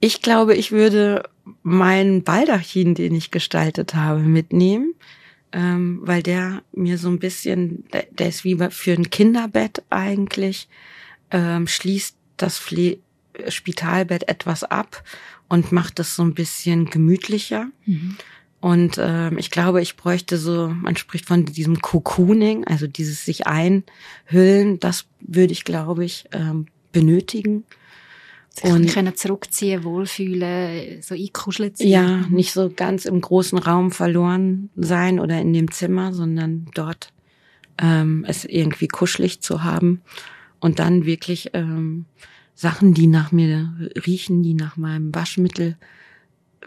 ich 0.00 0.20
glaube, 0.22 0.54
ich 0.54 0.72
würde 0.72 1.22
meinen 1.62 2.22
Baldachin, 2.22 2.94
den 2.94 3.14
ich 3.14 3.30
gestaltet 3.30 3.94
habe, 3.94 4.20
mitnehmen, 4.20 4.94
ähm, 5.52 6.00
weil 6.02 6.22
der 6.22 6.62
mir 6.72 6.98
so 6.98 7.08
ein 7.08 7.18
bisschen, 7.18 7.84
der, 7.92 8.06
der 8.10 8.28
ist 8.28 8.44
wie 8.44 8.56
für 8.70 8.92
ein 8.92 9.10
Kinderbett 9.10 9.82
eigentlich, 9.90 10.68
ähm, 11.30 11.66
schließt 11.66 12.16
das 12.36 12.58
Pfle 12.58 12.98
Spitalbett 13.48 14.28
etwas 14.28 14.64
ab 14.64 15.02
und 15.48 15.72
macht 15.72 15.98
es 16.00 16.16
so 16.16 16.22
ein 16.22 16.34
bisschen 16.34 16.86
gemütlicher. 16.86 17.68
Mhm. 17.84 18.16
Und 18.60 18.96
ähm, 18.98 19.38
ich 19.38 19.50
glaube, 19.50 19.82
ich 19.82 19.96
bräuchte 19.96 20.38
so, 20.38 20.68
man 20.68 20.96
spricht 20.96 21.26
von 21.26 21.44
diesem 21.44 21.80
Cocooning, 21.80 22.64
also 22.64 22.86
dieses 22.86 23.24
sich 23.24 23.46
einhüllen, 23.46 24.80
das 24.80 25.06
würde 25.20 25.52
ich, 25.52 25.64
glaube 25.64 26.04
ich, 26.04 26.24
ähm, 26.32 26.66
benötigen. 26.90 27.64
Sich 28.48 28.64
und 28.64 28.88
können 28.88 29.14
zurückziehen, 29.14 29.84
wohlfühlen, 29.84 31.02
so 31.02 31.14
einkuscheln. 31.14 31.74
Ja, 31.78 32.24
nicht 32.28 32.52
so 32.52 32.72
ganz 32.74 33.04
im 33.04 33.20
großen 33.20 33.58
Raum 33.58 33.90
verloren 33.90 34.70
sein 34.74 35.20
oder 35.20 35.38
in 35.40 35.52
dem 35.52 35.70
Zimmer, 35.70 36.14
sondern 36.14 36.66
dort 36.74 37.12
ähm, 37.78 38.24
es 38.26 38.46
irgendwie 38.46 38.88
kuschelig 38.88 39.42
zu 39.42 39.62
haben 39.62 40.00
und 40.58 40.78
dann 40.78 41.04
wirklich 41.04 41.50
ähm, 41.52 42.06
Sachen, 42.56 42.94
die 42.94 43.06
nach 43.06 43.32
mir 43.32 43.72
riechen, 44.06 44.42
die 44.42 44.54
nach 44.54 44.78
meinem 44.78 45.14
Waschmittel 45.14 45.76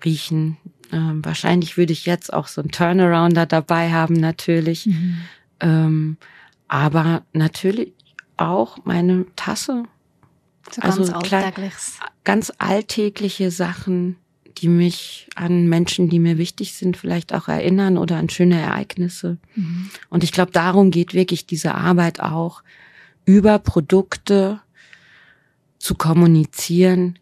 riechen. 0.06 0.58
Ähm, 0.92 1.26
wahrscheinlich 1.26 1.78
würde 1.78 1.94
ich 1.94 2.06
jetzt 2.06 2.32
auch 2.32 2.48
so 2.48 2.62
ein 2.62 2.70
Turnarounder 2.70 3.48
dabei 3.48 3.92
haben, 3.92 4.14
natürlich. 4.14 4.86
Mhm. 4.86 5.18
Ähm, 5.60 6.18
aber 6.68 7.24
natürlich 7.34 7.94
auch 8.38 8.78
meine 8.86 9.26
Tasse. 9.36 9.84
So 10.72 10.82
also 10.84 11.12
ganz 11.12 11.32
alltägliches. 11.32 12.00
Ganz 12.24 12.54
alltägliche 12.60 13.50
Sachen, 13.50 14.16
die 14.60 14.68
mich 14.68 15.28
an 15.36 15.68
Menschen, 15.68 16.10
die 16.10 16.20
mir 16.20 16.38
wichtig 16.38 16.76
sind, 16.76 16.98
vielleicht 16.98 17.34
auch 17.34 17.48
erinnern 17.48 17.98
oder 17.98 18.18
an 18.18 18.30
schöne 18.30 18.60
Ereignisse. 18.60 19.40
Mhm. 19.56 19.90
Und 20.10 20.24
ich 20.24 20.32
glaube, 20.32 20.52
darum 20.52 20.92
geht 20.92 21.16
wirklich 21.16 21.48
diese 21.48 21.74
Arbeit 21.74 22.20
auch 22.20 22.62
über 23.26 23.58
Produkte 23.58 24.62
zu 25.80 25.96
kommunizieren, 25.96 27.18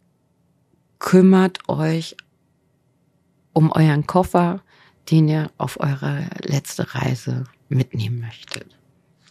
kümmert 1.00 1.70
euch 1.70 2.18
um 3.54 3.72
euren 3.72 4.06
Koffer, 4.06 4.62
den 5.10 5.30
ihr 5.30 5.52
auf 5.58 5.80
eure 5.80 6.28
letzte 6.42 6.94
Reise 6.94 7.46
mitnehmen 7.70 8.20
möchtet. 8.20 8.77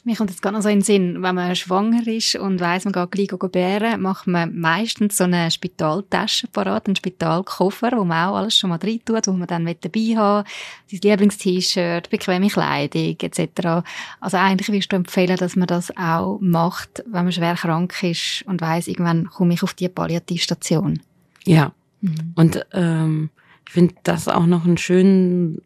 Mir 0.07 0.15
kommt 0.15 0.31
jetzt 0.31 0.41
gerade 0.41 0.55
noch 0.55 0.63
so 0.63 0.69
in 0.69 0.79
den 0.79 0.85
Sinn, 0.85 1.23
wenn 1.25 1.35
man 1.35 1.57
schwanger 1.57 2.07
ist 2.07 2.37
und 2.37 2.61
weiss, 2.61 2.85
man 2.85 2.93
geht 2.93 3.11
gleich 3.11 3.51
bären, 3.51 4.01
macht 4.01 4.29
man 4.29 4.57
meistens 4.57 5.17
so 5.17 5.25
eine 5.25 5.51
Spitaltasche 5.51 6.47
parat, 6.47 6.87
einen 6.87 6.95
Spitalkoffer, 6.95 7.91
wo 7.97 8.05
man 8.05 8.29
auch 8.29 8.37
alles 8.37 8.57
schon 8.57 8.71
mal 8.71 8.79
rein 8.81 9.01
tut, 9.05 9.27
wo 9.27 9.33
man 9.33 9.49
dann 9.49 9.65
dabei 9.65 10.15
haben 10.17 10.47
sein 10.87 11.01
Lieblingst-T-Shirt, 11.03 12.09
bequeme 12.09 12.47
Kleidung 12.47 13.17
etc. 13.21 13.85
Also 14.21 14.37
eigentlich 14.37 14.69
würdest 14.69 14.93
du 14.93 14.97
empfehlen, 14.97 15.37
dass 15.39 15.57
man 15.57 15.67
das 15.67 15.91
auch 15.97 16.39
macht, 16.41 17.03
wenn 17.07 17.25
man 17.25 17.33
schwer 17.33 17.57
krank 17.57 18.01
ist 18.05 18.45
und 18.47 18.61
weiss, 18.61 18.87
irgendwann 18.87 19.27
komme 19.27 19.55
ich 19.55 19.65
auf 19.65 19.75
die 19.75 19.89
Palliativstation. 19.89 21.01
Ja, 21.45 21.73
mhm. 22.01 22.33
und 22.37 22.65
ähm, 22.75 23.31
ich 23.67 23.73
finde 23.73 23.97
das 24.05 24.29
auch 24.29 24.47
noch 24.47 24.67
einen 24.67 24.79
schönen 24.79 25.63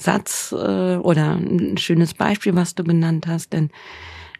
Satz 0.00 0.52
äh, 0.52 0.96
oder 0.96 1.34
ein 1.34 1.76
schönes 1.78 2.14
Beispiel, 2.14 2.54
was 2.54 2.74
du 2.74 2.84
genannt 2.84 3.26
hast, 3.26 3.52
denn 3.52 3.70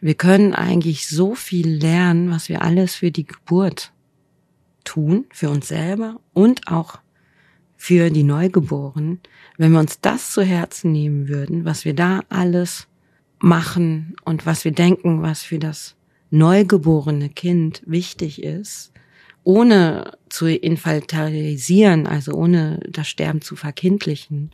wir 0.01 0.15
können 0.15 0.53
eigentlich 0.53 1.07
so 1.07 1.35
viel 1.35 1.67
lernen, 1.67 2.29
was 2.29 2.49
wir 2.49 2.61
alles 2.61 2.95
für 2.95 3.11
die 3.11 3.25
Geburt 3.25 3.91
tun, 4.83 5.25
für 5.31 5.49
uns 5.49 5.67
selber 5.67 6.19
und 6.33 6.67
auch 6.67 6.99
für 7.77 8.09
die 8.09 8.23
Neugeborenen, 8.23 9.19
wenn 9.57 9.71
wir 9.71 9.79
uns 9.79 9.99
das 10.01 10.31
zu 10.31 10.41
Herzen 10.41 10.91
nehmen 10.91 11.27
würden, 11.27 11.65
was 11.65 11.85
wir 11.85 11.93
da 11.93 12.21
alles 12.29 12.87
machen 13.39 14.15
und 14.23 14.45
was 14.45 14.65
wir 14.65 14.71
denken, 14.71 15.21
was 15.21 15.43
für 15.43 15.59
das 15.59 15.95
neugeborene 16.29 17.29
Kind 17.29 17.81
wichtig 17.85 18.43
ist, 18.43 18.91
ohne 19.43 20.17
zu 20.29 20.47
infantilisieren, 20.49 22.07
also 22.07 22.33
ohne 22.33 22.79
das 22.89 23.07
Sterben 23.07 23.41
zu 23.41 23.55
verkindlichen, 23.55 24.51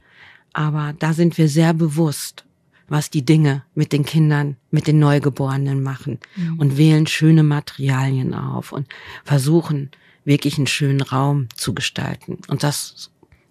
aber 0.53 0.93
da 0.99 1.13
sind 1.13 1.37
wir 1.37 1.47
sehr 1.47 1.73
bewusst 1.73 2.45
was 2.91 3.09
die 3.09 3.23
Dinge 3.23 3.63
mit 3.73 3.93
den 3.93 4.03
Kindern, 4.03 4.57
mit 4.69 4.85
den 4.85 4.99
Neugeborenen 4.99 5.81
machen 5.81 6.19
mhm. 6.35 6.59
und 6.59 6.77
wählen 6.77 7.07
schöne 7.07 7.41
Materialien 7.41 8.33
auf 8.33 8.73
und 8.73 8.85
versuchen 9.23 9.91
wirklich 10.25 10.57
einen 10.57 10.67
schönen 10.67 10.99
Raum 10.99 11.47
zu 11.55 11.73
gestalten. 11.73 12.39
Und 12.49 12.63
das 12.63 13.09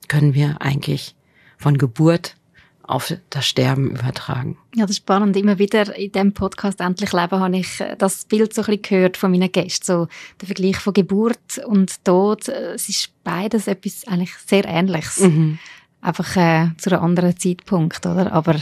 können 0.09 0.34
wir 0.34 0.61
eigentlich 0.61 1.16
von 1.57 1.78
Geburt 1.78 2.36
auf 2.82 3.14
das 3.30 3.46
Sterben 3.46 3.92
übertragen. 3.92 4.59
Ja, 4.74 4.82
das 4.82 4.90
ist 4.90 4.96
spannend. 4.98 5.36
Immer 5.36 5.59
wieder 5.59 5.96
in 5.96 6.12
dem 6.12 6.34
Podcast 6.34 6.80
Endlich 6.80 7.12
Leben 7.12 7.40
habe 7.40 7.57
ich 7.57 7.80
äh, 7.80 7.96
das 7.96 8.24
Bild 8.26 8.53
so 8.53 8.62
ein 8.62 8.66
bisschen 8.66 8.82
gehört 8.82 9.16
von 9.16 9.30
meinen 9.30 9.51
Gästen. 9.51 9.86
So 9.86 10.09
der 10.40 10.46
Vergleich 10.46 10.76
von 10.76 10.92
Geburt 10.92 11.59
und 11.66 12.05
Tod. 12.05 12.48
Äh, 12.48 12.72
es 12.74 12.88
ist 12.88 13.11
beides 13.24 13.68
etwas 13.68 14.07
eigentlich 14.07 14.34
sehr 14.44 14.64
Ähnliches. 14.66 15.20
Mhm. 15.20 15.59
Einfach 16.01 16.36
äh, 16.36 16.70
zu 16.78 16.90
einem 16.90 17.05
anderen 17.05 17.36
Zeitpunkt, 17.36 18.07
oder? 18.07 18.32
Aber 18.32 18.57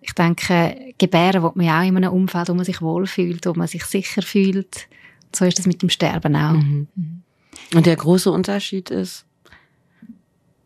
ich 0.00 0.12
denke, 0.14 0.94
gebären 0.96 1.42
wird 1.42 1.56
man 1.56 1.66
ja 1.66 1.80
auch 1.80 1.86
in 1.86 1.96
einem 1.96 2.12
Umfeld, 2.12 2.48
wo 2.48 2.54
man 2.54 2.64
sich 2.64 2.80
wohlfühlt, 2.80 3.44
wo 3.46 3.54
man 3.54 3.66
sich 3.66 3.84
sicher 3.84 4.22
fühlt. 4.22 4.88
So 5.34 5.44
ist 5.44 5.58
das 5.58 5.66
mit 5.66 5.82
dem 5.82 5.90
Sterben 5.90 6.34
auch. 6.34 6.52
Mhm. 6.52 6.86
Mhm. 6.94 7.22
Und 7.74 7.86
der 7.86 7.96
große 7.96 8.30
Unterschied 8.30 8.90
ist, 8.90 9.26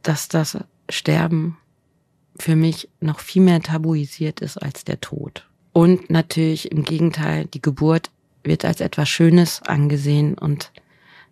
dass 0.02 0.28
das 0.28 0.58
Sterben 0.88 1.56
für 2.38 2.56
mich 2.56 2.88
noch 3.00 3.20
viel 3.20 3.42
mehr 3.42 3.60
tabuisiert 3.60 4.40
ist 4.40 4.58
als 4.58 4.84
der 4.84 5.00
Tod. 5.00 5.48
Und 5.72 6.10
natürlich 6.10 6.70
im 6.70 6.84
Gegenteil, 6.84 7.46
die 7.46 7.62
Geburt 7.62 8.10
wird 8.44 8.64
als 8.64 8.80
etwas 8.80 9.08
Schönes 9.08 9.62
angesehen 9.62 10.36
und 10.36 10.70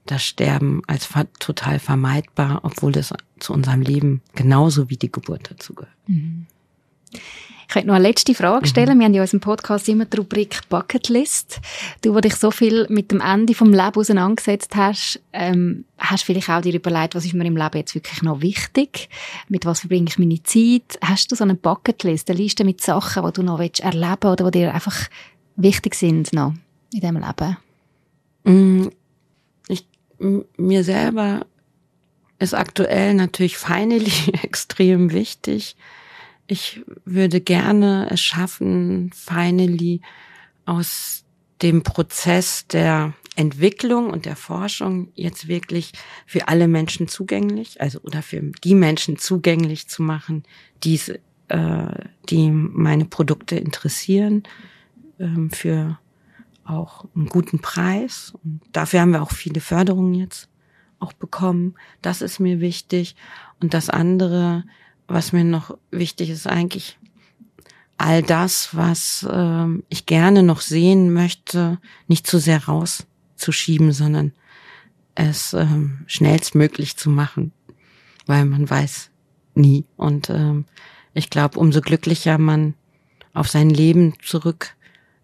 das 0.06 0.22
Sterben 0.22 0.82
als 0.86 1.08
total 1.38 1.78
vermeidbar, 1.78 2.60
obwohl 2.62 2.96
es 2.96 3.12
zu 3.38 3.52
unserem 3.52 3.82
Leben 3.82 4.22
genauso 4.34 4.90
wie 4.90 4.96
die 4.96 5.12
Geburt 5.12 5.50
dazugehört. 5.50 5.94
Mhm. 6.06 6.46
Ich 7.12 7.74
könnte 7.74 7.86
noch 7.86 7.94
eine 7.94 8.08
letzte 8.08 8.34
Frage 8.34 8.66
stellen. 8.66 8.96
Mhm. 8.96 8.98
Wir 8.98 9.04
haben 9.04 9.14
ja 9.14 9.20
in 9.20 9.22
unserem 9.22 9.40
Podcast 9.40 9.88
immer 9.88 10.04
die 10.04 10.16
Rubrik 10.16 10.68
Bucketlist. 10.68 11.60
Du, 12.02 12.16
wo 12.16 12.20
dich 12.20 12.34
so 12.34 12.50
viel 12.50 12.88
mit 12.88 13.12
dem 13.12 13.20
Ende 13.20 13.54
vom 13.54 13.70
Leben 13.70 13.94
auseinandergesetzt 13.94 14.74
hast, 14.74 15.20
ähm, 15.32 15.84
hast 15.96 16.24
vielleicht 16.24 16.50
auch 16.50 16.62
dir 16.62 16.74
überlegt, 16.74 17.14
was 17.14 17.24
ist 17.24 17.34
mir 17.34 17.44
im 17.44 17.56
Leben 17.56 17.76
jetzt 17.76 17.94
wirklich 17.94 18.22
noch 18.22 18.40
wichtig? 18.40 19.08
Mit 19.48 19.66
was 19.66 19.80
verbringe 19.80 20.08
ich 20.08 20.18
meine 20.18 20.42
Zeit? 20.42 20.98
Hast 21.00 21.30
du 21.30 21.36
so 21.36 21.44
eine 21.44 21.54
Bucketlist, 21.54 22.28
eine 22.28 22.40
Liste 22.40 22.64
mit 22.64 22.80
Sachen, 22.80 23.24
die 23.24 23.32
du 23.32 23.42
noch 23.44 23.60
willst 23.60 23.78
erleben 23.78 24.32
oder 24.32 24.50
die 24.50 24.58
dir 24.58 24.74
einfach 24.74 25.08
wichtig 25.54 25.94
sind 25.94 26.32
noch 26.32 26.54
in 26.92 27.00
diesem 27.00 27.18
Leben? 27.18 27.56
Mir 30.20 30.84
selber 30.84 31.46
ist 32.38 32.54
aktuell 32.54 33.14
natürlich 33.14 33.56
finally 33.56 34.12
extrem 34.42 35.12
wichtig. 35.12 35.76
Ich 36.46 36.82
würde 37.04 37.40
gerne 37.40 38.08
es 38.10 38.20
schaffen, 38.20 39.10
finally 39.14 40.00
aus 40.66 41.24
dem 41.62 41.82
Prozess 41.82 42.66
der 42.66 43.14
Entwicklung 43.36 44.10
und 44.10 44.26
der 44.26 44.36
Forschung 44.36 45.12
jetzt 45.14 45.48
wirklich 45.48 45.92
für 46.26 46.48
alle 46.48 46.68
Menschen 46.68 47.08
zugänglich, 47.08 47.80
also 47.80 48.00
oder 48.00 48.22
für 48.22 48.40
die 48.64 48.74
Menschen 48.74 49.18
zugänglich 49.18 49.88
zu 49.88 50.02
machen, 50.02 50.42
die, 50.82 51.00
äh, 51.48 51.86
die 52.28 52.50
meine 52.50 53.04
Produkte 53.04 53.56
interessieren, 53.56 54.42
ähm, 55.18 55.50
für 55.50 55.98
auch 56.70 57.06
einen 57.14 57.26
guten 57.26 57.58
Preis. 57.58 58.32
Und 58.42 58.60
dafür 58.72 59.00
haben 59.00 59.12
wir 59.12 59.22
auch 59.22 59.32
viele 59.32 59.60
Förderungen 59.60 60.14
jetzt 60.14 60.48
auch 60.98 61.12
bekommen. 61.12 61.74
Das 62.02 62.22
ist 62.22 62.40
mir 62.40 62.60
wichtig. 62.60 63.16
Und 63.60 63.74
das 63.74 63.90
andere 63.90 64.64
was 65.10 65.32
mir 65.32 65.44
noch 65.44 65.76
wichtig 65.90 66.30
ist, 66.30 66.46
eigentlich 66.46 66.98
all 67.98 68.22
das, 68.22 68.74
was 68.74 69.26
äh, 69.28 69.66
ich 69.88 70.06
gerne 70.06 70.42
noch 70.42 70.60
sehen 70.60 71.12
möchte, 71.12 71.78
nicht 72.06 72.26
zu 72.26 72.38
sehr 72.38 72.64
rauszuschieben, 72.64 73.92
sondern 73.92 74.32
es 75.16 75.52
äh, 75.52 75.66
schnellstmöglich 76.06 76.96
zu 76.96 77.10
machen, 77.10 77.52
weil 78.26 78.46
man 78.46 78.70
weiß 78.70 79.10
nie. 79.54 79.84
Und 79.96 80.30
äh, 80.30 80.62
ich 81.12 81.28
glaube, 81.28 81.58
umso 81.58 81.80
glücklicher 81.80 82.38
man 82.38 82.74
auf 83.34 83.48
sein 83.48 83.68
Leben 83.68 84.14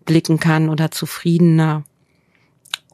zurückblicken 0.06 0.38
kann 0.38 0.68
oder 0.68 0.90
zufriedener, 0.90 1.84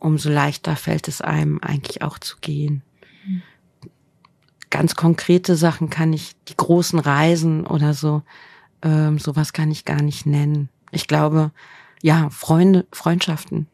umso 0.00 0.30
leichter 0.30 0.76
fällt 0.76 1.08
es 1.08 1.20
einem 1.20 1.60
eigentlich 1.60 2.02
auch 2.02 2.18
zu 2.18 2.36
gehen. 2.40 2.82
Mhm 3.26 3.42
ganz 4.72 4.96
konkrete 4.96 5.54
Sachen 5.54 5.90
kann 5.90 6.12
ich, 6.14 6.32
die 6.48 6.56
großen 6.56 6.98
Reisen 6.98 7.66
oder 7.66 7.92
so, 7.94 8.22
ähm, 8.82 9.18
sowas 9.18 9.52
kann 9.52 9.70
ich 9.70 9.84
gar 9.84 10.00
nicht 10.00 10.24
nennen. 10.26 10.70
Ich 10.90 11.06
glaube, 11.06 11.52
ja, 12.00 12.30
Freunde, 12.30 12.86
Freundschaften. 12.90 13.68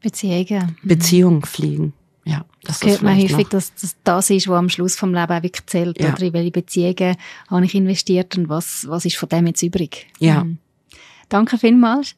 Beziehungen. 0.00 0.76
Mhm. 0.82 0.88
Beziehungen 0.88 1.42
pflegen. 1.42 1.92
Ja, 2.24 2.46
das, 2.62 2.80
das 2.80 2.88
hört 2.88 3.02
man 3.02 3.18
häufig, 3.18 3.48
dass 3.48 3.74
das 3.74 3.96
das 4.02 4.30
ist, 4.30 4.48
was 4.48 4.58
am 4.58 4.70
Schluss 4.70 4.96
vom 4.96 5.12
Leben 5.12 5.30
auch 5.30 5.42
wirklich 5.42 5.66
zählt. 5.66 6.00
Ja. 6.00 6.14
Oder 6.14 6.22
in 6.22 6.32
welche 6.32 6.50
Beziehungen 6.52 7.16
habe 7.48 7.64
ich 7.66 7.74
investiert 7.74 8.38
und 8.38 8.48
was, 8.48 8.86
was 8.88 9.04
ist 9.04 9.18
von 9.18 9.28
dem 9.28 9.46
jetzt 9.46 9.62
übrig? 9.62 10.06
Ja. 10.20 10.44
Mhm. 10.44 10.56
Danke 11.28 11.58
vielmals, 11.58 12.16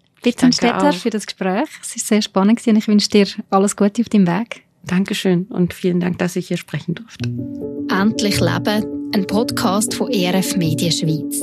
Städter, 0.53 0.93
für 0.93 1.11
das 1.11 1.27
Gespräch. 1.27 1.69
Es 1.83 1.97
ist 1.97 2.07
sehr 2.07 2.23
spannend 2.23 2.67
und 2.67 2.77
ich 2.77 2.89
wünsche 2.89 3.09
dir 3.09 3.27
alles 3.51 3.77
Gute 3.77 4.03
auf 4.03 4.09
deinem 4.09 4.27
Weg. 4.27 4.63
Dankeschön 4.85 5.45
und 5.47 5.73
vielen 5.75 6.01
Dank, 6.01 6.19
dass 6.19 6.35
ich 6.37 6.49
hier 6.49 6.57
sprechen 6.57 6.95
durfte. 6.95 7.29
Endlich 7.89 8.41
Leben, 8.41 9.11
ein 9.15 9.27
Podcast 9.27 9.95
von 9.95 10.11
ERF 10.11 10.57
Medien 10.57 10.93
Schweiz. 10.93 11.43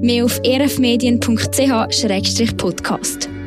Mehr 0.00 0.24
auf 0.24 0.40
erfmedien.ch-podcast. 0.44 3.39